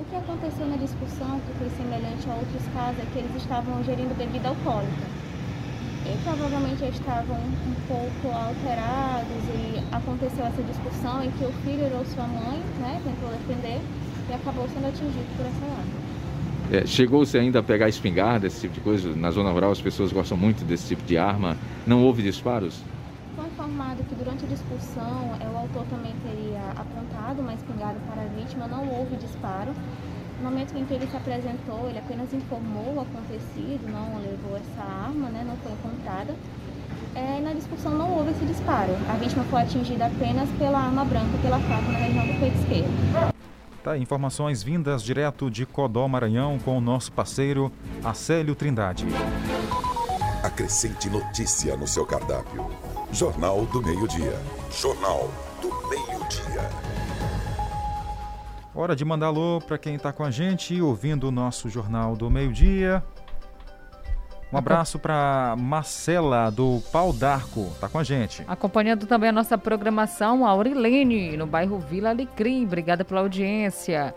O 0.00 0.04
que 0.04 0.16
aconteceu 0.16 0.66
na 0.66 0.76
discussão, 0.76 1.38
que 1.40 1.52
foi 1.58 1.68
semelhante 1.76 2.30
a 2.30 2.34
outros 2.34 2.62
casos, 2.72 2.98
é 2.98 3.06
que 3.12 3.18
eles 3.18 3.36
estavam 3.36 3.78
ingerindo 3.80 4.14
bebida 4.14 4.48
alcoólica. 4.48 5.21
E 6.04 6.18
provavelmente 6.24 6.84
estavam 6.84 7.36
um 7.36 7.74
pouco 7.86 8.36
alterados 8.36 9.44
e 9.54 9.94
aconteceu 9.94 10.44
essa 10.44 10.62
discussão 10.62 11.22
em 11.22 11.30
que 11.30 11.44
o 11.44 11.52
filho 11.64 11.86
irou 11.86 12.04
sua 12.06 12.26
mãe, 12.26 12.60
né, 12.80 13.00
tentou 13.04 13.30
defender 13.30 13.80
e 14.28 14.34
acabou 14.34 14.68
sendo 14.68 14.88
atingido 14.88 15.36
por 15.36 15.46
essa 15.46 15.64
arma. 15.64 16.02
É, 16.72 16.86
Chegou-se 16.86 17.36
ainda 17.38 17.60
a 17.60 17.62
pegar 17.62 17.88
espingarda, 17.88 18.46
esse 18.46 18.62
tipo 18.62 18.74
de 18.74 18.80
coisa? 18.80 19.14
Na 19.14 19.30
zona 19.30 19.50
rural 19.50 19.70
as 19.70 19.80
pessoas 19.80 20.12
gostam 20.12 20.36
muito 20.36 20.64
desse 20.64 20.88
tipo 20.88 21.02
de 21.04 21.16
arma. 21.16 21.56
Não 21.86 22.02
houve 22.02 22.22
disparos? 22.22 22.80
Foi 23.36 23.46
informado 23.46 24.02
que 24.04 24.14
durante 24.14 24.44
a 24.44 24.48
discussão 24.48 25.34
é, 25.40 25.46
o 25.46 25.56
autor 25.56 25.84
também 25.88 26.12
teria 26.24 26.62
apontado 26.70 27.42
uma 27.42 27.54
espingarda 27.54 28.00
para 28.10 28.22
a 28.22 28.26
vítima, 28.26 28.66
não 28.66 28.88
houve 28.88 29.16
disparo. 29.16 29.72
No 30.42 30.50
momento 30.50 30.76
em 30.76 30.84
que 30.84 30.94
ele 30.94 31.06
se 31.06 31.16
apresentou, 31.16 31.88
ele 31.88 32.00
apenas 32.00 32.32
informou 32.34 32.96
o 32.96 33.00
acontecido, 33.00 33.88
não 33.88 34.20
levou 34.20 34.56
essa 34.56 34.82
arma, 34.82 35.28
né, 35.28 35.44
não 35.46 35.56
foi 35.58 35.70
encontrada. 35.70 36.34
É, 37.14 37.38
na 37.40 37.52
discussão 37.52 37.92
não 37.92 38.10
houve 38.10 38.32
esse 38.32 38.44
disparo. 38.44 38.92
A 39.08 39.12
vítima 39.14 39.44
foi 39.44 39.62
atingida 39.62 40.06
apenas 40.06 40.50
pela 40.58 40.80
arma 40.80 41.04
branca, 41.04 41.38
pela 41.40 41.60
faca 41.60 41.92
na 41.92 41.98
região 41.98 42.26
do 42.26 42.40
peito 42.40 42.58
esquerdo. 42.58 43.34
Tá, 43.84 43.96
informações 43.96 44.64
vindas 44.64 45.00
direto 45.04 45.48
de 45.48 45.64
Codó, 45.64 46.08
Maranhão, 46.08 46.58
com 46.58 46.76
o 46.76 46.80
nosso 46.80 47.12
parceiro 47.12 47.70
Acélio 48.02 48.56
Trindade. 48.56 49.06
Acrescente 50.42 51.08
notícia 51.08 51.76
no 51.76 51.86
seu 51.86 52.04
cardápio. 52.04 52.66
Jornal 53.12 53.64
do 53.66 53.80
Meio-Dia. 53.80 54.36
Jornal 54.72 55.30
Hora 58.74 58.96
de 58.96 59.04
mandar 59.04 59.26
alô 59.26 59.60
para 59.60 59.76
quem 59.76 59.96
está 59.96 60.14
com 60.14 60.24
a 60.24 60.30
gente, 60.30 60.80
ouvindo 60.80 61.28
o 61.28 61.30
nosso 61.30 61.68
Jornal 61.68 62.16
do 62.16 62.30
Meio-Dia. 62.30 63.04
Um 64.50 64.56
abraço 64.56 64.98
para 64.98 65.54
Marcela 65.58 66.50
do 66.50 66.82
Pau 66.90 67.12
d'Arco, 67.12 67.70
tá 67.78 67.86
com 67.86 67.98
a 67.98 68.04
gente. 68.04 68.42
Acompanhando 68.48 69.06
também 69.06 69.28
a 69.28 69.32
nossa 69.32 69.58
programação, 69.58 70.46
Aurilene, 70.46 71.36
no 71.36 71.46
bairro 71.46 71.78
Vila 71.78 72.10
Alecrim. 72.10 72.64
Obrigada 72.64 73.04
pela 73.04 73.20
audiência. 73.20 74.14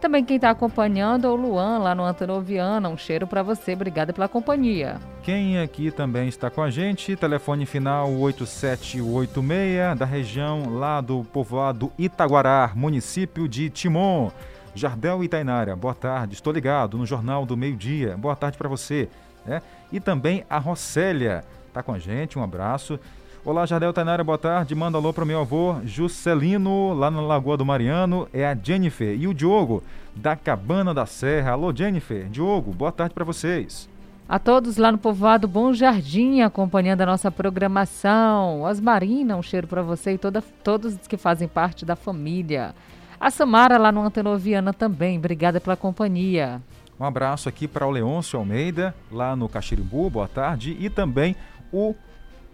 Também 0.00 0.24
quem 0.24 0.36
está 0.36 0.50
acompanhando 0.50 1.26
é 1.26 1.30
o 1.30 1.34
Luan, 1.34 1.78
lá 1.78 1.94
no 1.94 2.04
Antenoviana. 2.04 2.88
Um 2.88 2.96
cheiro 2.96 3.26
para 3.26 3.42
você. 3.42 3.72
Obrigada 3.72 4.12
pela 4.12 4.28
companhia. 4.28 4.98
Quem 5.22 5.58
aqui 5.58 5.90
também 5.90 6.28
está 6.28 6.50
com 6.50 6.62
a 6.62 6.70
gente, 6.70 7.16
telefone 7.16 7.64
final 7.64 8.12
8786, 8.12 9.98
da 9.98 10.04
região 10.04 10.68
lá 10.68 11.00
do 11.00 11.24
povoado 11.24 11.90
Itaguará, 11.98 12.72
município 12.74 13.48
de 13.48 13.70
Timon. 13.70 14.30
Jardel 14.74 15.22
Itainara, 15.22 15.76
boa 15.76 15.94
tarde, 15.94 16.34
estou 16.34 16.52
ligado 16.52 16.98
no 16.98 17.06
Jornal 17.06 17.46
do 17.46 17.56
Meio 17.56 17.76
Dia, 17.76 18.16
boa 18.16 18.34
tarde 18.34 18.58
para 18.58 18.68
você. 18.68 19.08
Né? 19.46 19.62
E 19.92 20.00
também 20.00 20.44
a 20.50 20.58
Rossélia 20.58 21.44
está 21.68 21.82
com 21.82 21.92
a 21.92 21.98
gente, 21.98 22.38
um 22.38 22.42
abraço. 22.42 22.98
Olá, 23.46 23.66
Jardel 23.66 23.92
Tainara, 23.92 24.24
boa 24.24 24.38
tarde. 24.38 24.74
Manda 24.74 24.96
alô 24.96 25.12
para 25.12 25.26
meu 25.26 25.38
avô 25.38 25.76
Juscelino, 25.84 26.94
lá 26.94 27.10
na 27.10 27.20
Lagoa 27.20 27.58
do 27.58 27.64
Mariano. 27.64 28.26
É 28.32 28.46
a 28.46 28.54
Jennifer 28.54 29.14
e 29.14 29.28
o 29.28 29.34
Diogo, 29.34 29.82
da 30.16 30.34
Cabana 30.34 30.94
da 30.94 31.04
Serra. 31.04 31.50
Alô, 31.50 31.70
Jennifer. 31.70 32.26
Diogo, 32.30 32.72
boa 32.72 32.90
tarde 32.90 33.12
para 33.12 33.22
vocês. 33.22 33.86
A 34.26 34.38
todos 34.38 34.78
lá 34.78 34.90
no 34.90 34.96
povoado 34.96 35.46
Bom 35.46 35.74
Jardim, 35.74 36.40
acompanhando 36.40 37.02
a 37.02 37.06
nossa 37.06 37.30
programação. 37.30 38.62
Osmarina, 38.62 39.36
um 39.36 39.42
cheiro 39.42 39.66
para 39.66 39.82
você 39.82 40.12
e 40.12 40.18
toda, 40.18 40.40
todos 40.40 40.96
que 41.06 41.18
fazem 41.18 41.46
parte 41.46 41.84
da 41.84 41.94
família. 41.94 42.74
A 43.20 43.30
Samara 43.30 43.76
lá 43.76 43.92
no 43.92 44.00
Antenoviana 44.00 44.72
também, 44.72 45.18
obrigada 45.18 45.60
pela 45.60 45.76
companhia. 45.76 46.62
Um 46.98 47.04
abraço 47.04 47.46
aqui 47.46 47.68
para 47.68 47.86
o 47.86 47.90
Leôncio 47.90 48.38
Almeida, 48.38 48.94
lá 49.12 49.36
no 49.36 49.50
Caxirimbu, 49.50 50.08
boa 50.08 50.28
tarde. 50.28 50.74
E 50.80 50.88
também 50.88 51.36
o 51.70 51.94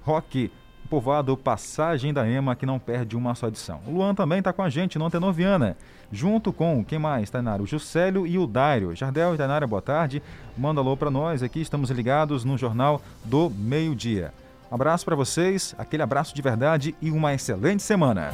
Roque 0.03 0.51
povoado 0.91 1.37
Passagem 1.37 2.13
da 2.13 2.29
Ema, 2.29 2.57
que 2.57 2.67
não 2.67 2.81
perde 2.81 3.17
uma 3.17 3.37
só 3.37 3.47
edição. 3.47 3.81
O 3.87 3.93
Luan 3.93 4.13
também 4.13 4.41
está 4.41 4.53
com 4.53 4.61
a 4.61 4.69
gente 4.69 4.99
no 4.99 5.07
Antenoviana, 5.07 5.77
junto 6.11 6.53
com, 6.53 6.85
quem 6.85 6.99
mais, 6.99 7.31
Tainara? 7.31 7.63
O 7.63 7.67
Juscelio 7.67 8.27
e 8.27 8.37
o 8.37 8.47
Dário. 8.47 8.95
Jardel 8.97 9.35
e 9.35 9.39
Tainara, 9.39 9.69
boa 9.69 9.81
tarde. 9.81 10.21
Manda 10.59 10.81
alô 10.81 10.97
para 10.97 11.09
nós 11.09 11.45
aqui, 11.45 11.61
estamos 11.61 11.91
ligados 11.91 12.45
no 12.45 12.59
Jornal 12.59 13.01
do 13.25 13.49
Meio 13.49 13.95
Dia. 13.95 14.35
Um 14.69 14.75
abraço 14.75 15.05
para 15.05 15.15
vocês, 15.15 15.75
aquele 15.79 16.03
abraço 16.03 16.35
de 16.35 16.43
verdade 16.43 16.95
e 17.01 17.11
uma 17.11 17.33
excelente 17.33 17.85
semana. 17.85 18.33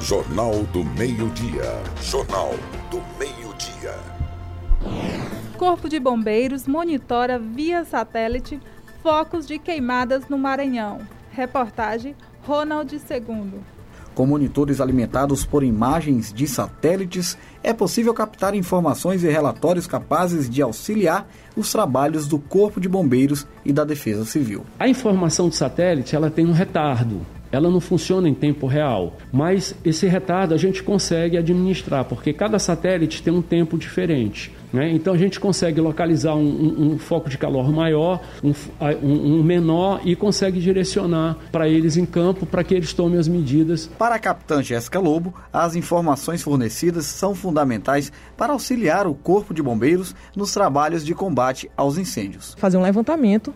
Jornal 0.00 0.62
do 0.72 0.84
Meio 0.84 1.28
Dia. 1.30 1.82
Jornal 2.00 2.54
do 2.88 3.02
Meio 3.18 3.52
Dia. 3.58 3.94
Corpo 5.58 5.88
de 5.88 5.98
Bombeiros 5.98 6.68
monitora 6.68 7.38
via 7.38 7.84
satélite 7.84 8.60
focos 9.02 9.46
de 9.46 9.58
queimadas 9.58 10.28
no 10.28 10.38
Maranhão. 10.38 11.00
Reportagem 11.30 12.14
Ronald 12.42 12.92
II. 12.94 13.60
Com 14.14 14.26
monitores 14.26 14.80
alimentados 14.80 15.44
por 15.44 15.62
imagens 15.62 16.32
de 16.32 16.46
satélites, 16.46 17.38
é 17.62 17.72
possível 17.72 18.12
captar 18.12 18.54
informações 18.54 19.22
e 19.22 19.28
relatórios 19.28 19.86
capazes 19.86 20.50
de 20.50 20.60
auxiliar 20.60 21.28
os 21.56 21.70
trabalhos 21.70 22.26
do 22.26 22.38
Corpo 22.38 22.80
de 22.80 22.88
Bombeiros 22.88 23.46
e 23.64 23.72
da 23.72 23.84
Defesa 23.84 24.24
Civil. 24.24 24.64
A 24.78 24.88
informação 24.88 25.48
de 25.48 25.56
satélite 25.56 26.16
ela 26.16 26.30
tem 26.30 26.46
um 26.46 26.52
retardo 26.52 27.24
ela 27.52 27.68
não 27.68 27.80
funciona 27.80 28.28
em 28.28 28.34
tempo 28.34 28.66
real, 28.66 29.16
mas 29.32 29.74
esse 29.84 30.06
retardo 30.06 30.54
a 30.54 30.56
gente 30.56 30.82
consegue 30.82 31.36
administrar, 31.36 32.04
porque 32.04 32.32
cada 32.32 32.58
satélite 32.58 33.22
tem 33.22 33.32
um 33.32 33.42
tempo 33.42 33.76
diferente. 33.76 34.52
Né? 34.72 34.90
Então 34.92 35.14
a 35.14 35.18
gente 35.18 35.40
consegue 35.40 35.80
localizar 35.80 36.34
um, 36.34 36.40
um, 36.40 36.92
um 36.92 36.98
foco 36.98 37.28
de 37.28 37.36
calor 37.36 37.70
maior, 37.72 38.20
um, 38.42 38.54
um 39.02 39.42
menor 39.42 40.00
e 40.04 40.14
consegue 40.14 40.60
direcionar 40.60 41.36
para 41.50 41.68
eles 41.68 41.96
em 41.96 42.06
campo 42.06 42.46
para 42.46 42.62
que 42.62 42.74
eles 42.74 42.92
tomem 42.92 43.18
as 43.18 43.28
medidas. 43.28 43.86
Para 43.98 44.14
a 44.14 44.18
capitã 44.18 44.62
Jéssica 44.62 44.98
Lobo, 44.98 45.34
as 45.52 45.74
informações 45.74 46.42
fornecidas 46.42 47.06
são 47.06 47.34
fundamentais 47.34 48.12
para 48.36 48.52
auxiliar 48.52 49.06
o 49.06 49.14
Corpo 49.14 49.52
de 49.52 49.62
Bombeiros 49.62 50.14
nos 50.36 50.52
trabalhos 50.52 51.04
de 51.04 51.14
combate 51.14 51.70
aos 51.76 51.98
incêndios. 51.98 52.54
Fazer 52.58 52.76
um 52.76 52.82
levantamento 52.82 53.52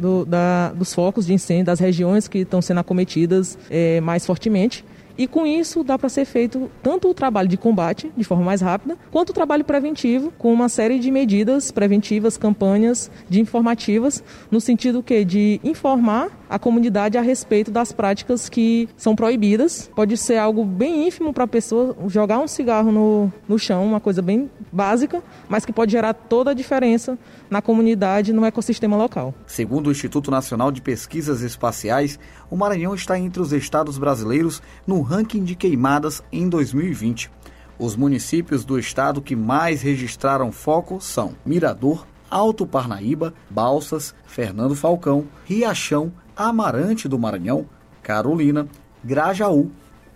do, 0.00 0.24
da, 0.24 0.72
dos 0.72 0.94
focos 0.94 1.26
de 1.26 1.34
incêndio, 1.34 1.66
das 1.66 1.80
regiões 1.80 2.28
que 2.28 2.38
estão 2.38 2.62
sendo 2.62 2.80
acometidas 2.80 3.58
é, 3.70 4.00
mais 4.00 4.24
fortemente. 4.24 4.84
E 5.16 5.26
com 5.26 5.46
isso 5.46 5.84
dá 5.84 5.98
para 5.98 6.08
ser 6.08 6.24
feito 6.24 6.70
tanto 6.82 7.08
o 7.08 7.14
trabalho 7.14 7.48
de 7.48 7.56
combate 7.56 8.10
de 8.16 8.24
forma 8.24 8.44
mais 8.44 8.60
rápida, 8.60 8.98
quanto 9.10 9.30
o 9.30 9.32
trabalho 9.32 9.64
preventivo 9.64 10.32
com 10.36 10.52
uma 10.52 10.68
série 10.68 10.98
de 10.98 11.10
medidas 11.10 11.70
preventivas, 11.70 12.36
campanhas 12.36 13.10
de 13.28 13.40
informativas, 13.40 14.22
no 14.50 14.60
sentido 14.60 15.02
que 15.02 15.24
de 15.24 15.60
informar 15.62 16.30
a 16.54 16.58
comunidade 16.58 17.18
a 17.18 17.20
respeito 17.20 17.68
das 17.68 17.90
práticas 17.90 18.48
que 18.48 18.88
são 18.96 19.16
proibidas. 19.16 19.90
Pode 19.92 20.16
ser 20.16 20.36
algo 20.36 20.64
bem 20.64 21.08
ínfimo 21.08 21.32
para 21.32 21.42
a 21.42 21.48
pessoa 21.48 21.96
jogar 22.06 22.38
um 22.38 22.46
cigarro 22.46 22.92
no, 22.92 23.32
no 23.48 23.58
chão, 23.58 23.84
uma 23.84 23.98
coisa 23.98 24.22
bem 24.22 24.48
básica, 24.70 25.20
mas 25.48 25.66
que 25.66 25.72
pode 25.72 25.90
gerar 25.90 26.14
toda 26.14 26.52
a 26.52 26.54
diferença 26.54 27.18
na 27.50 27.60
comunidade, 27.60 28.32
no 28.32 28.44
ecossistema 28.44 28.96
local. 28.96 29.34
Segundo 29.48 29.88
o 29.88 29.90
Instituto 29.90 30.30
Nacional 30.30 30.70
de 30.70 30.80
Pesquisas 30.80 31.40
Espaciais, 31.40 32.20
o 32.48 32.56
Maranhão 32.56 32.94
está 32.94 33.18
entre 33.18 33.42
os 33.42 33.52
estados 33.52 33.98
brasileiros 33.98 34.62
no 34.86 35.02
ranking 35.02 35.42
de 35.42 35.56
queimadas 35.56 36.22
em 36.30 36.48
2020. 36.48 37.32
Os 37.76 37.96
municípios 37.96 38.64
do 38.64 38.78
estado 38.78 39.20
que 39.20 39.34
mais 39.34 39.82
registraram 39.82 40.52
foco 40.52 41.00
são 41.00 41.34
Mirador, 41.44 42.06
Alto 42.30 42.64
Parnaíba, 42.64 43.34
Balsas, 43.50 44.14
Fernando 44.24 44.76
Falcão, 44.76 45.26
Riachão, 45.44 46.12
Amarante 46.36 47.08
do 47.08 47.18
Maranhão, 47.18 47.68
Carolina, 48.02 48.68
Grajaú, 49.04 49.70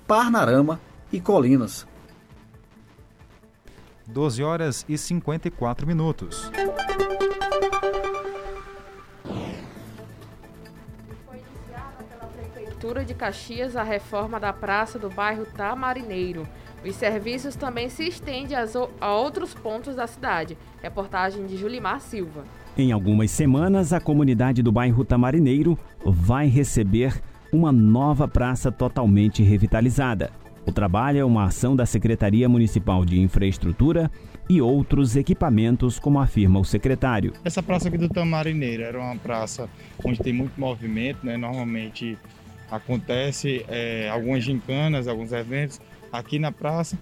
Parnarama 0.07 0.81
e 1.13 1.21
Colinas. 1.21 1.87
12 4.07 4.43
horas 4.43 4.85
e 4.89 4.99
54 4.99 5.87
minutos. 5.87 6.51
Prefeitura 12.33 13.05
de 13.05 13.15
Caxias 13.15 13.77
a 13.77 13.83
reforma 13.83 14.41
da 14.41 14.53
praça 14.53 14.99
do 14.99 15.11
bairro 15.11 15.47
Tamarineiro. 15.47 16.49
Os 16.85 16.97
serviços 16.97 17.55
também 17.55 17.89
se 17.89 18.09
estendem 18.09 18.57
a 19.01 19.13
outros 19.13 19.53
pontos 19.53 19.97
da 19.97 20.07
cidade. 20.07 20.57
Reportagem 20.81 21.47
de 21.47 21.57
Julimar 21.57 22.01
Silva. 22.01 22.45
Em 22.81 22.93
algumas 22.93 23.33
semanas, 23.33 23.93
a 23.93 23.99
comunidade 23.99 24.63
do 24.63 24.71
bairro 24.71 25.05
Tamarineiro 25.05 25.77
vai 26.07 26.47
receber 26.47 27.21
uma 27.53 27.73
nova 27.73 28.29
praça 28.29 28.71
totalmente 28.71 29.43
revitalizada. 29.43 30.31
O 30.65 30.71
trabalho 30.71 31.19
é 31.19 31.25
uma 31.25 31.47
ação 31.47 31.75
da 31.75 31.85
Secretaria 31.85 32.49
Municipal 32.49 33.05
de 33.05 33.19
Infraestrutura 33.19 34.09
e 34.49 34.63
outros 34.63 35.17
equipamentos, 35.17 35.99
como 35.99 36.21
afirma 36.21 36.61
o 36.61 36.65
secretário. 36.65 37.33
Essa 37.45 37.61
praça 37.61 37.89
aqui 37.89 37.99
do 37.99 38.09
Tamarineiro 38.09 38.85
era 38.85 39.01
uma 39.01 39.17
praça 39.17 39.69
onde 40.05 40.21
tem 40.21 40.33
muito 40.33 40.53
movimento, 40.57 41.27
né? 41.27 41.37
Normalmente 41.37 42.17
acontece 42.71 43.65
é, 43.67 44.09
algumas 44.09 44.45
gincanas, 44.45 45.09
alguns 45.09 45.33
eventos 45.33 45.81
aqui 46.13 46.39
na 46.39 46.53
praça 46.53 46.97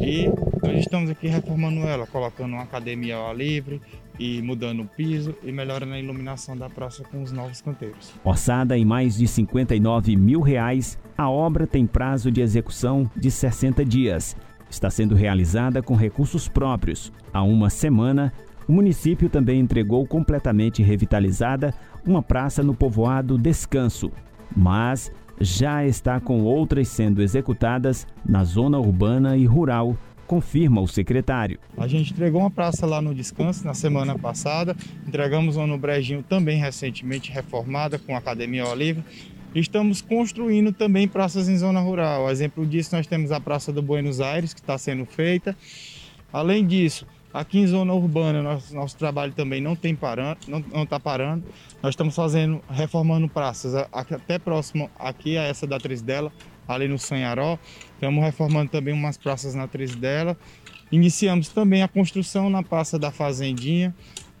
e 0.00 0.26
nós 0.62 0.78
estamos 0.78 1.10
aqui 1.10 1.28
reformando 1.28 1.80
ela, 1.80 2.06
colocando 2.06 2.54
uma 2.54 2.62
academia 2.62 3.16
ao 3.16 3.28
ar 3.28 3.36
livre, 3.36 3.80
e 4.18 4.42
mudando 4.42 4.82
o 4.82 4.86
piso 4.86 5.34
e 5.42 5.50
melhorando 5.50 5.94
a 5.94 5.98
iluminação 5.98 6.56
da 6.56 6.68
praça 6.68 7.02
com 7.04 7.22
os 7.22 7.32
novos 7.32 7.60
canteiros. 7.60 8.12
Orçada 8.24 8.76
em 8.76 8.84
mais 8.84 9.16
de 9.16 9.26
59 9.26 10.16
mil 10.16 10.40
reais, 10.40 10.98
a 11.16 11.28
obra 11.28 11.66
tem 11.66 11.86
prazo 11.86 12.30
de 12.30 12.40
execução 12.40 13.10
de 13.16 13.30
60 13.30 13.84
dias. 13.84 14.36
Está 14.70 14.88
sendo 14.90 15.14
realizada 15.14 15.82
com 15.82 15.94
recursos 15.94 16.48
próprios. 16.48 17.12
Há 17.32 17.42
uma 17.42 17.68
semana, 17.68 18.32
o 18.66 18.72
município 18.72 19.28
também 19.28 19.60
entregou 19.60 20.06
completamente 20.06 20.82
revitalizada 20.82 21.74
uma 22.06 22.22
praça 22.22 22.62
no 22.62 22.74
povoado 22.74 23.36
Descanso, 23.36 24.10
mas 24.56 25.12
já 25.40 25.84
está 25.84 26.20
com 26.20 26.42
outras 26.42 26.88
sendo 26.88 27.22
executadas 27.22 28.06
na 28.24 28.44
zona 28.44 28.78
urbana 28.78 29.36
e 29.36 29.44
rural 29.44 29.96
confirma 30.26 30.80
o 30.80 30.88
secretário. 30.88 31.58
A 31.76 31.86
gente 31.86 32.12
entregou 32.12 32.40
uma 32.40 32.50
praça 32.50 32.86
lá 32.86 33.00
no 33.00 33.14
Descanso 33.14 33.64
na 33.64 33.74
semana 33.74 34.18
passada, 34.18 34.76
entregamos 35.06 35.56
uma 35.56 35.66
no 35.66 35.78
Brejinho 35.78 36.22
também 36.22 36.58
recentemente 36.58 37.30
reformada 37.30 37.98
com 37.98 38.14
a 38.14 38.18
Academia 38.18 38.66
Oliva. 38.66 39.04
Estamos 39.54 40.00
construindo 40.00 40.72
também 40.72 41.06
praças 41.06 41.48
em 41.48 41.58
zona 41.58 41.80
rural. 41.80 42.30
exemplo 42.30 42.64
disso, 42.64 42.96
nós 42.96 43.06
temos 43.06 43.30
a 43.30 43.38
Praça 43.38 43.70
do 43.70 43.82
Buenos 43.82 44.20
Aires, 44.20 44.54
que 44.54 44.60
está 44.60 44.78
sendo 44.78 45.04
feita. 45.04 45.54
Além 46.32 46.66
disso, 46.66 47.06
aqui 47.34 47.58
em 47.58 47.66
zona 47.66 47.92
urbana, 47.92 48.42
nosso, 48.42 48.74
nosso 48.74 48.96
trabalho 48.96 49.32
também 49.32 49.60
não 49.60 49.76
tem 49.76 49.94
parando, 49.94 50.38
não 50.48 50.84
está 50.84 50.98
parando. 50.98 51.44
Nós 51.82 51.92
estamos 51.92 52.14
fazendo, 52.14 52.62
reformando 52.70 53.28
praças 53.28 53.74
até 53.92 54.38
próximo 54.38 54.90
aqui 54.98 55.36
a 55.36 55.42
essa 55.42 55.66
da 55.66 55.76
atriz 55.76 56.00
dela, 56.00 56.32
ali 56.66 56.88
no 56.88 56.98
Sanharó. 56.98 57.58
Estamos 57.94 58.22
reformando 58.22 58.70
também 58.70 58.92
umas 58.92 59.16
praças 59.16 59.54
na 59.54 59.64
atriz 59.64 59.94
dela. 59.94 60.36
Iniciamos 60.90 61.48
também 61.48 61.82
a 61.82 61.88
construção 61.88 62.50
na 62.50 62.62
Praça 62.62 62.98
da 62.98 63.10
Fazendinha. 63.10 63.94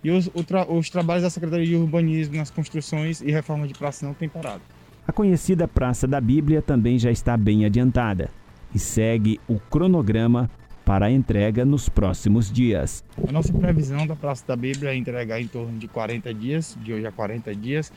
E 0.04 0.10
os, 0.10 0.28
tra 0.46 0.70
os 0.70 0.90
trabalhos 0.90 1.22
da 1.22 1.30
Secretaria 1.30 1.66
de 1.66 1.76
Urbanismo 1.76 2.36
nas 2.36 2.50
construções 2.50 3.20
e 3.20 3.30
reforma 3.30 3.68
de 3.68 3.74
praça 3.74 4.04
não 4.04 4.14
têm 4.14 4.28
parado. 4.28 4.62
A 5.06 5.12
conhecida 5.12 5.66
Praça 5.68 6.06
da 6.06 6.20
Bíblia 6.20 6.60
também 6.60 6.98
já 6.98 7.10
está 7.10 7.36
bem 7.36 7.64
adiantada 7.64 8.30
e 8.74 8.78
segue 8.78 9.40
o 9.48 9.58
cronograma 9.58 10.50
para 10.84 11.06
a 11.06 11.10
entrega 11.10 11.64
nos 11.64 11.88
próximos 11.88 12.50
dias. 12.50 13.04
A 13.28 13.32
nossa 13.32 13.52
previsão 13.52 14.06
da 14.06 14.16
Praça 14.16 14.44
da 14.46 14.56
Bíblia 14.56 14.90
é 14.90 14.96
entregar 14.96 15.40
em 15.40 15.46
torno 15.46 15.78
de 15.78 15.86
40 15.86 16.34
dias, 16.34 16.76
de 16.82 16.92
hoje 16.92 17.06
a 17.06 17.12
40 17.12 17.54
dias. 17.54 17.92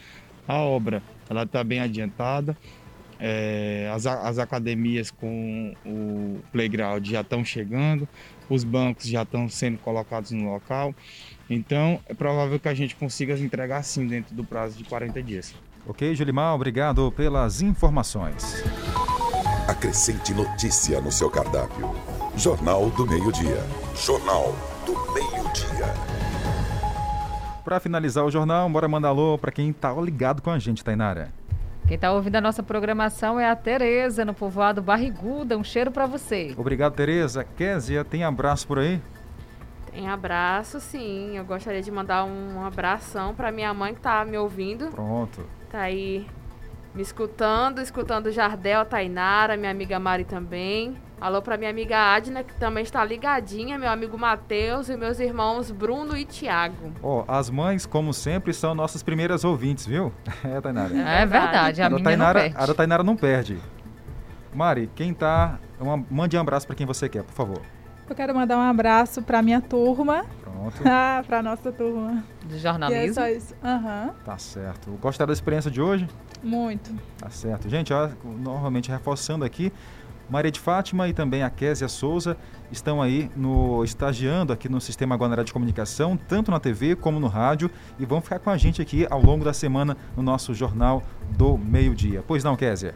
A 0.48 0.60
obra 0.60 1.02
ela 1.30 1.44
está 1.44 1.64
bem 1.64 1.80
adiantada. 1.80 2.56
É, 3.20 3.92
as, 3.94 4.06
as 4.06 4.38
academias 4.38 5.10
com 5.10 5.74
o 5.86 6.40
playground 6.52 7.06
já 7.06 7.22
estão 7.22 7.44
chegando, 7.46 8.08
os 8.50 8.64
bancos 8.64 9.08
já 9.08 9.24
estão 9.24 9.48
sendo 9.48 9.78
colocados 9.80 10.32
no 10.32 10.52
local. 10.52 10.94
Então, 11.50 12.00
é 12.08 12.14
provável 12.14 12.60
que 12.60 12.68
a 12.68 12.74
gente 12.74 12.96
consiga 12.96 13.38
entregar 13.38 13.84
sim 13.84 14.08
dentro 14.08 14.36
do 14.36 14.44
prazo 14.44 14.78
de 14.78 14.84
40 14.84 15.22
dias. 15.22 15.56
Ok, 15.88 16.16
Julimar, 16.16 16.56
obrigado 16.56 17.12
pelas 17.12 17.62
informações. 17.62 18.64
Acrescente 19.68 20.34
notícia 20.34 21.00
no 21.00 21.12
seu 21.12 21.30
cardápio. 21.30 21.94
Jornal 22.36 22.90
do 22.90 23.06
Meio-Dia. 23.08 23.64
Jornal 23.96 24.56
do 24.86 24.94
Meio-Dia. 25.14 25.94
Para 27.64 27.80
finalizar 27.80 28.26
o 28.26 28.32
jornal, 28.32 28.70
bora 28.70 28.88
mandar 28.88 29.10
alô 29.10 29.38
para 29.38 29.52
quem 29.52 29.70
está 29.70 29.94
ligado 29.94 30.42
com 30.42 30.52
a 30.52 30.60
gente, 30.60 30.84
Tainara. 30.84 31.32
Quem 31.88 31.96
está 31.96 32.12
ouvindo 32.12 32.36
a 32.38 32.42
nossa 32.42 32.64
programação 32.64 33.40
é 33.40 33.48
a 33.48 33.56
Tereza, 33.56 34.26
no 34.26 34.34
povoado 34.34 34.82
Barriguda. 34.82 35.56
Um 35.56 35.64
cheiro 35.64 35.92
para 35.92 36.08
você. 36.08 36.52
Obrigado, 36.58 36.94
Tereza. 36.94 37.44
Késia, 37.44 38.04
tem 38.04 38.24
abraço 38.24 38.66
por 38.66 38.80
aí? 38.80 39.00
Tem 39.92 40.10
abraço, 40.10 40.80
sim. 40.80 41.38
Eu 41.38 41.46
gostaria 41.46 41.84
de 41.84 41.92
mandar 41.92 42.26
um 42.26 42.66
abração 42.66 43.36
para 43.36 43.52
minha 43.52 43.72
mãe 43.72 43.94
que 43.94 44.00
está 44.00 44.26
me 44.26 44.36
ouvindo. 44.36 44.88
Pronto. 44.88 45.46
Tá 45.70 45.82
aí 45.82 46.26
me 46.96 47.04
escutando, 47.04 47.80
escutando 47.80 48.32
Jardel, 48.32 48.84
Tainara, 48.84 49.56
minha 49.56 49.72
amiga 49.72 50.00
Mari 50.00 50.24
também. 50.26 50.98
Alô 51.20 51.42
para 51.42 51.58
minha 51.58 51.70
amiga 51.70 51.98
Adna, 51.98 52.44
que 52.44 52.54
também 52.56 52.84
está 52.84 53.04
ligadinha, 53.04 53.80
meu 53.80 53.90
amigo 53.90 54.18
Matheus 54.18 54.90
e 54.90 54.98
meus 54.98 55.20
irmãos 55.20 55.72
Bruno 55.72 56.16
e 56.16 56.26
Tiago. 56.26 56.92
Ó, 57.02 57.24
oh, 57.28 57.32
as 57.32 57.50
mães, 57.50 57.86
como 57.86 58.14
sempre, 58.14 58.54
são 58.54 58.76
nossas 58.76 59.02
primeiras 59.02 59.44
ouvintes, 59.44 59.86
viu? 59.86 60.12
É, 60.44 60.62
Tainara. 60.62 60.96
É 60.96 61.26
verdade, 61.26 61.82
a, 61.82 61.88
a 61.88 61.90
minha 61.90 62.04
Tainara, 62.04 62.40
não 62.40 62.44
perde. 62.44 62.58
A 62.58 62.66
da 62.66 62.74
Tainara 62.74 63.04
não 63.04 63.16
perde. 63.16 63.58
Mari, 64.54 64.90
quem 64.94 65.14
tá... 65.14 65.58
Uma, 65.80 66.04
mande 66.10 66.38
um 66.38 66.40
abraço 66.40 66.68
para 66.68 66.76
quem 66.76 66.86
você 66.86 67.10
quer, 67.10 67.24
por 67.24 67.34
favor. 67.34 67.62
Eu 68.08 68.16
quero 68.16 68.36
mandar 68.36 68.58
um 68.58 68.62
abraço 68.62 69.22
para 69.24 69.42
minha 69.42 69.60
turma. 69.60 70.26
Pronto. 70.42 70.76
ah, 70.86 71.24
para 71.26 71.42
nossa 71.42 71.72
turma. 71.72 72.24
De 72.44 72.60
jornalismo? 72.60 73.04
E 73.04 73.10
é 73.10 73.14
só 73.14 73.28
isso. 73.28 73.56
Uhum. 73.64 74.14
Tá 74.24 74.38
certo. 74.38 74.92
Gostaram 75.02 75.28
da 75.28 75.34
experiência 75.34 75.72
de 75.72 75.82
hoje? 75.82 76.08
Muito. 76.44 76.94
Tá 77.18 77.30
certo. 77.32 77.68
Gente, 77.68 77.92
ó, 77.92 78.10
novamente 78.24 78.92
reforçando 78.92 79.44
aqui, 79.44 79.74
Maria 80.30 80.52
de 80.52 80.60
Fátima 80.60 81.08
e 81.08 81.14
também 81.14 81.44
a 81.44 81.50
Késia 81.50 81.88
Souza 81.88 82.38
estão 82.72 83.02
aí 83.02 83.30
no 83.36 83.84
estagiando 83.84 84.52
aqui 84.52 84.68
no 84.68 84.82
Sistema 84.82 85.16
Guanará 85.16 85.44
de 85.44 85.54
Comunicação, 85.54 86.18
tanto 86.18 86.52
na 86.52 86.60
TV 86.60 86.96
como 86.96 87.20
no 87.20 87.28
rádio, 87.28 87.70
e 88.00 88.06
vão 88.06 88.22
ficar 88.22 88.40
com 88.40 88.50
a 88.50 88.58
gente 88.58 88.82
aqui 88.82 89.06
ao 89.10 89.22
longo 89.22 89.46
da 89.46 89.54
semana 89.54 89.96
no 90.16 90.24
nosso 90.24 90.54
Jornal 90.54 91.04
do 91.38 91.58
Meio-Dia. 91.58 92.24
Pois 92.26 92.44
não, 92.44 92.56
Késia? 92.56 92.96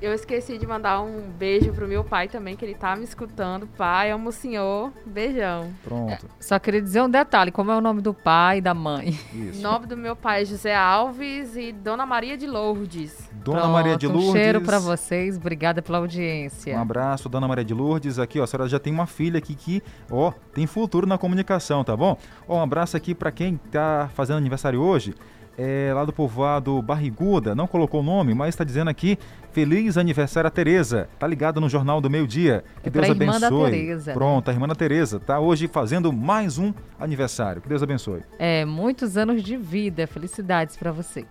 Eu 0.00 0.12
esqueci 0.12 0.58
de 0.58 0.66
mandar 0.66 1.00
um 1.00 1.30
beijo 1.30 1.72
pro 1.72 1.88
meu 1.88 2.04
pai 2.04 2.28
também, 2.28 2.54
que 2.54 2.62
ele 2.62 2.74
tá 2.74 2.94
me 2.94 3.04
escutando. 3.04 3.66
Pai, 3.66 4.10
amo 4.10 4.28
o 4.28 4.32
senhor. 4.32 4.92
Beijão. 5.06 5.72
Pronto. 5.82 6.12
É, 6.12 6.18
só 6.38 6.58
queria 6.58 6.82
dizer 6.82 7.00
um 7.00 7.08
detalhe: 7.08 7.50
como 7.50 7.70
é 7.70 7.76
o 7.76 7.80
nome 7.80 8.02
do 8.02 8.12
pai 8.12 8.58
e 8.58 8.60
da 8.60 8.74
mãe? 8.74 9.18
Isso. 9.32 9.58
O 9.58 9.62
nome 9.62 9.86
do 9.86 9.96
meu 9.96 10.14
pai 10.14 10.42
é 10.42 10.44
José 10.44 10.74
Alves 10.74 11.56
e 11.56 11.72
Dona 11.72 12.04
Maria 12.04 12.36
de 12.36 12.46
Lourdes. 12.46 13.30
Dona 13.32 13.60
Pronto, 13.60 13.72
Maria 13.72 13.96
de 13.96 14.06
Lourdes. 14.06 14.28
Um 14.28 14.32
cheiro 14.32 14.60
para 14.60 14.78
vocês. 14.78 15.38
Obrigada 15.38 15.80
pela 15.80 15.96
audiência. 15.96 16.76
Um 16.76 16.82
abraço, 16.82 17.30
Dona 17.30 17.48
Maria 17.48 17.64
de 17.64 17.72
Lourdes. 17.72 18.18
Aqui, 18.18 18.38
ó, 18.38 18.44
a 18.44 18.46
senhora 18.46 18.68
já 18.68 18.78
tem 18.78 18.92
uma 18.92 19.06
filha 19.06 19.38
aqui 19.38 19.54
que, 19.54 19.82
ó, 20.10 20.30
tem 20.52 20.66
futuro 20.66 21.06
na 21.06 21.16
comunicação, 21.16 21.82
tá 21.82 21.96
bom? 21.96 22.18
Ó, 22.46 22.58
um 22.58 22.62
abraço 22.62 22.98
aqui 22.98 23.14
para 23.14 23.32
quem 23.32 23.56
tá 23.70 24.10
fazendo 24.14 24.36
aniversário 24.36 24.78
hoje 24.78 25.14
é, 25.58 25.92
lá 25.94 26.04
do 26.04 26.12
povoado 26.12 26.80
Barriguda, 26.82 27.54
não 27.54 27.66
colocou 27.66 28.00
o 28.00 28.02
nome, 28.02 28.34
mas 28.34 28.50
está 28.50 28.64
dizendo 28.64 28.88
aqui 28.88 29.18
Feliz 29.56 29.96
aniversário 29.96 30.48
a 30.48 30.50
Tereza. 30.50 31.08
Tá 31.18 31.26
ligada 31.26 31.58
no 31.58 31.66
Jornal 31.66 31.98
do 31.98 32.10
Meio 32.10 32.26
Dia. 32.26 32.62
Que 32.82 32.90
é 32.90 32.92
Deus 32.92 33.08
irmã 33.08 33.36
abençoe. 33.36 33.62
Da 33.62 33.70
Tereza, 33.70 34.12
Pronto, 34.12 34.50
a 34.50 34.52
irmã 34.52 34.68
da 34.68 34.74
Tereza 34.74 35.18
tá 35.18 35.40
hoje 35.40 35.66
fazendo 35.66 36.12
mais 36.12 36.58
um 36.58 36.74
aniversário. 37.00 37.62
Que 37.62 37.68
Deus 37.70 37.82
abençoe. 37.82 38.20
É, 38.38 38.66
muitos 38.66 39.16
anos 39.16 39.42
de 39.42 39.56
vida. 39.56 40.06
Felicidades 40.06 40.76
para 40.76 40.92
você. 40.92 41.24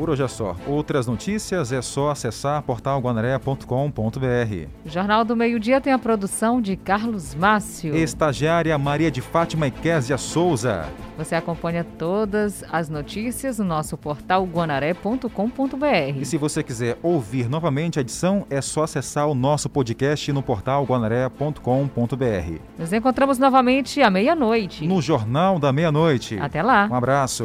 Por 0.00 0.08
hoje 0.08 0.22
é 0.22 0.28
só. 0.28 0.56
Outras 0.66 1.06
notícias 1.06 1.72
é 1.72 1.82
só 1.82 2.10
acessar 2.10 2.62
portalguanaré.com.br. 2.62 4.68
Jornal 4.86 5.26
do 5.26 5.36
Meio 5.36 5.60
Dia 5.60 5.78
tem 5.78 5.92
a 5.92 5.98
produção 5.98 6.58
de 6.58 6.74
Carlos 6.74 7.34
Márcio. 7.34 7.94
Estagiária 7.94 8.78
Maria 8.78 9.10
de 9.10 9.20
Fátima 9.20 9.66
e 9.66 9.70
Késia 9.70 10.16
Souza. 10.16 10.88
Você 11.18 11.34
acompanha 11.34 11.84
todas 11.84 12.64
as 12.72 12.88
notícias 12.88 13.58
no 13.58 13.66
nosso 13.66 13.98
portal 13.98 14.46
guanaré.com.br. 14.46 16.18
E 16.18 16.24
se 16.24 16.38
você 16.38 16.62
quiser 16.62 16.96
ouvir 17.02 17.46
novamente 17.46 17.98
a 17.98 18.00
edição, 18.00 18.46
é 18.48 18.62
só 18.62 18.84
acessar 18.84 19.28
o 19.28 19.34
nosso 19.34 19.68
podcast 19.68 20.32
no 20.32 20.42
portal 20.42 20.82
guanaré.com.br. 20.86 22.58
Nos 22.78 22.90
encontramos 22.90 23.36
novamente 23.36 24.00
à 24.00 24.08
meia-noite. 24.08 24.86
No 24.86 25.02
Jornal 25.02 25.58
da 25.58 25.74
Meia-Noite. 25.74 26.38
Até 26.38 26.62
lá. 26.62 26.88
Um 26.90 26.94
abraço. 26.94 27.44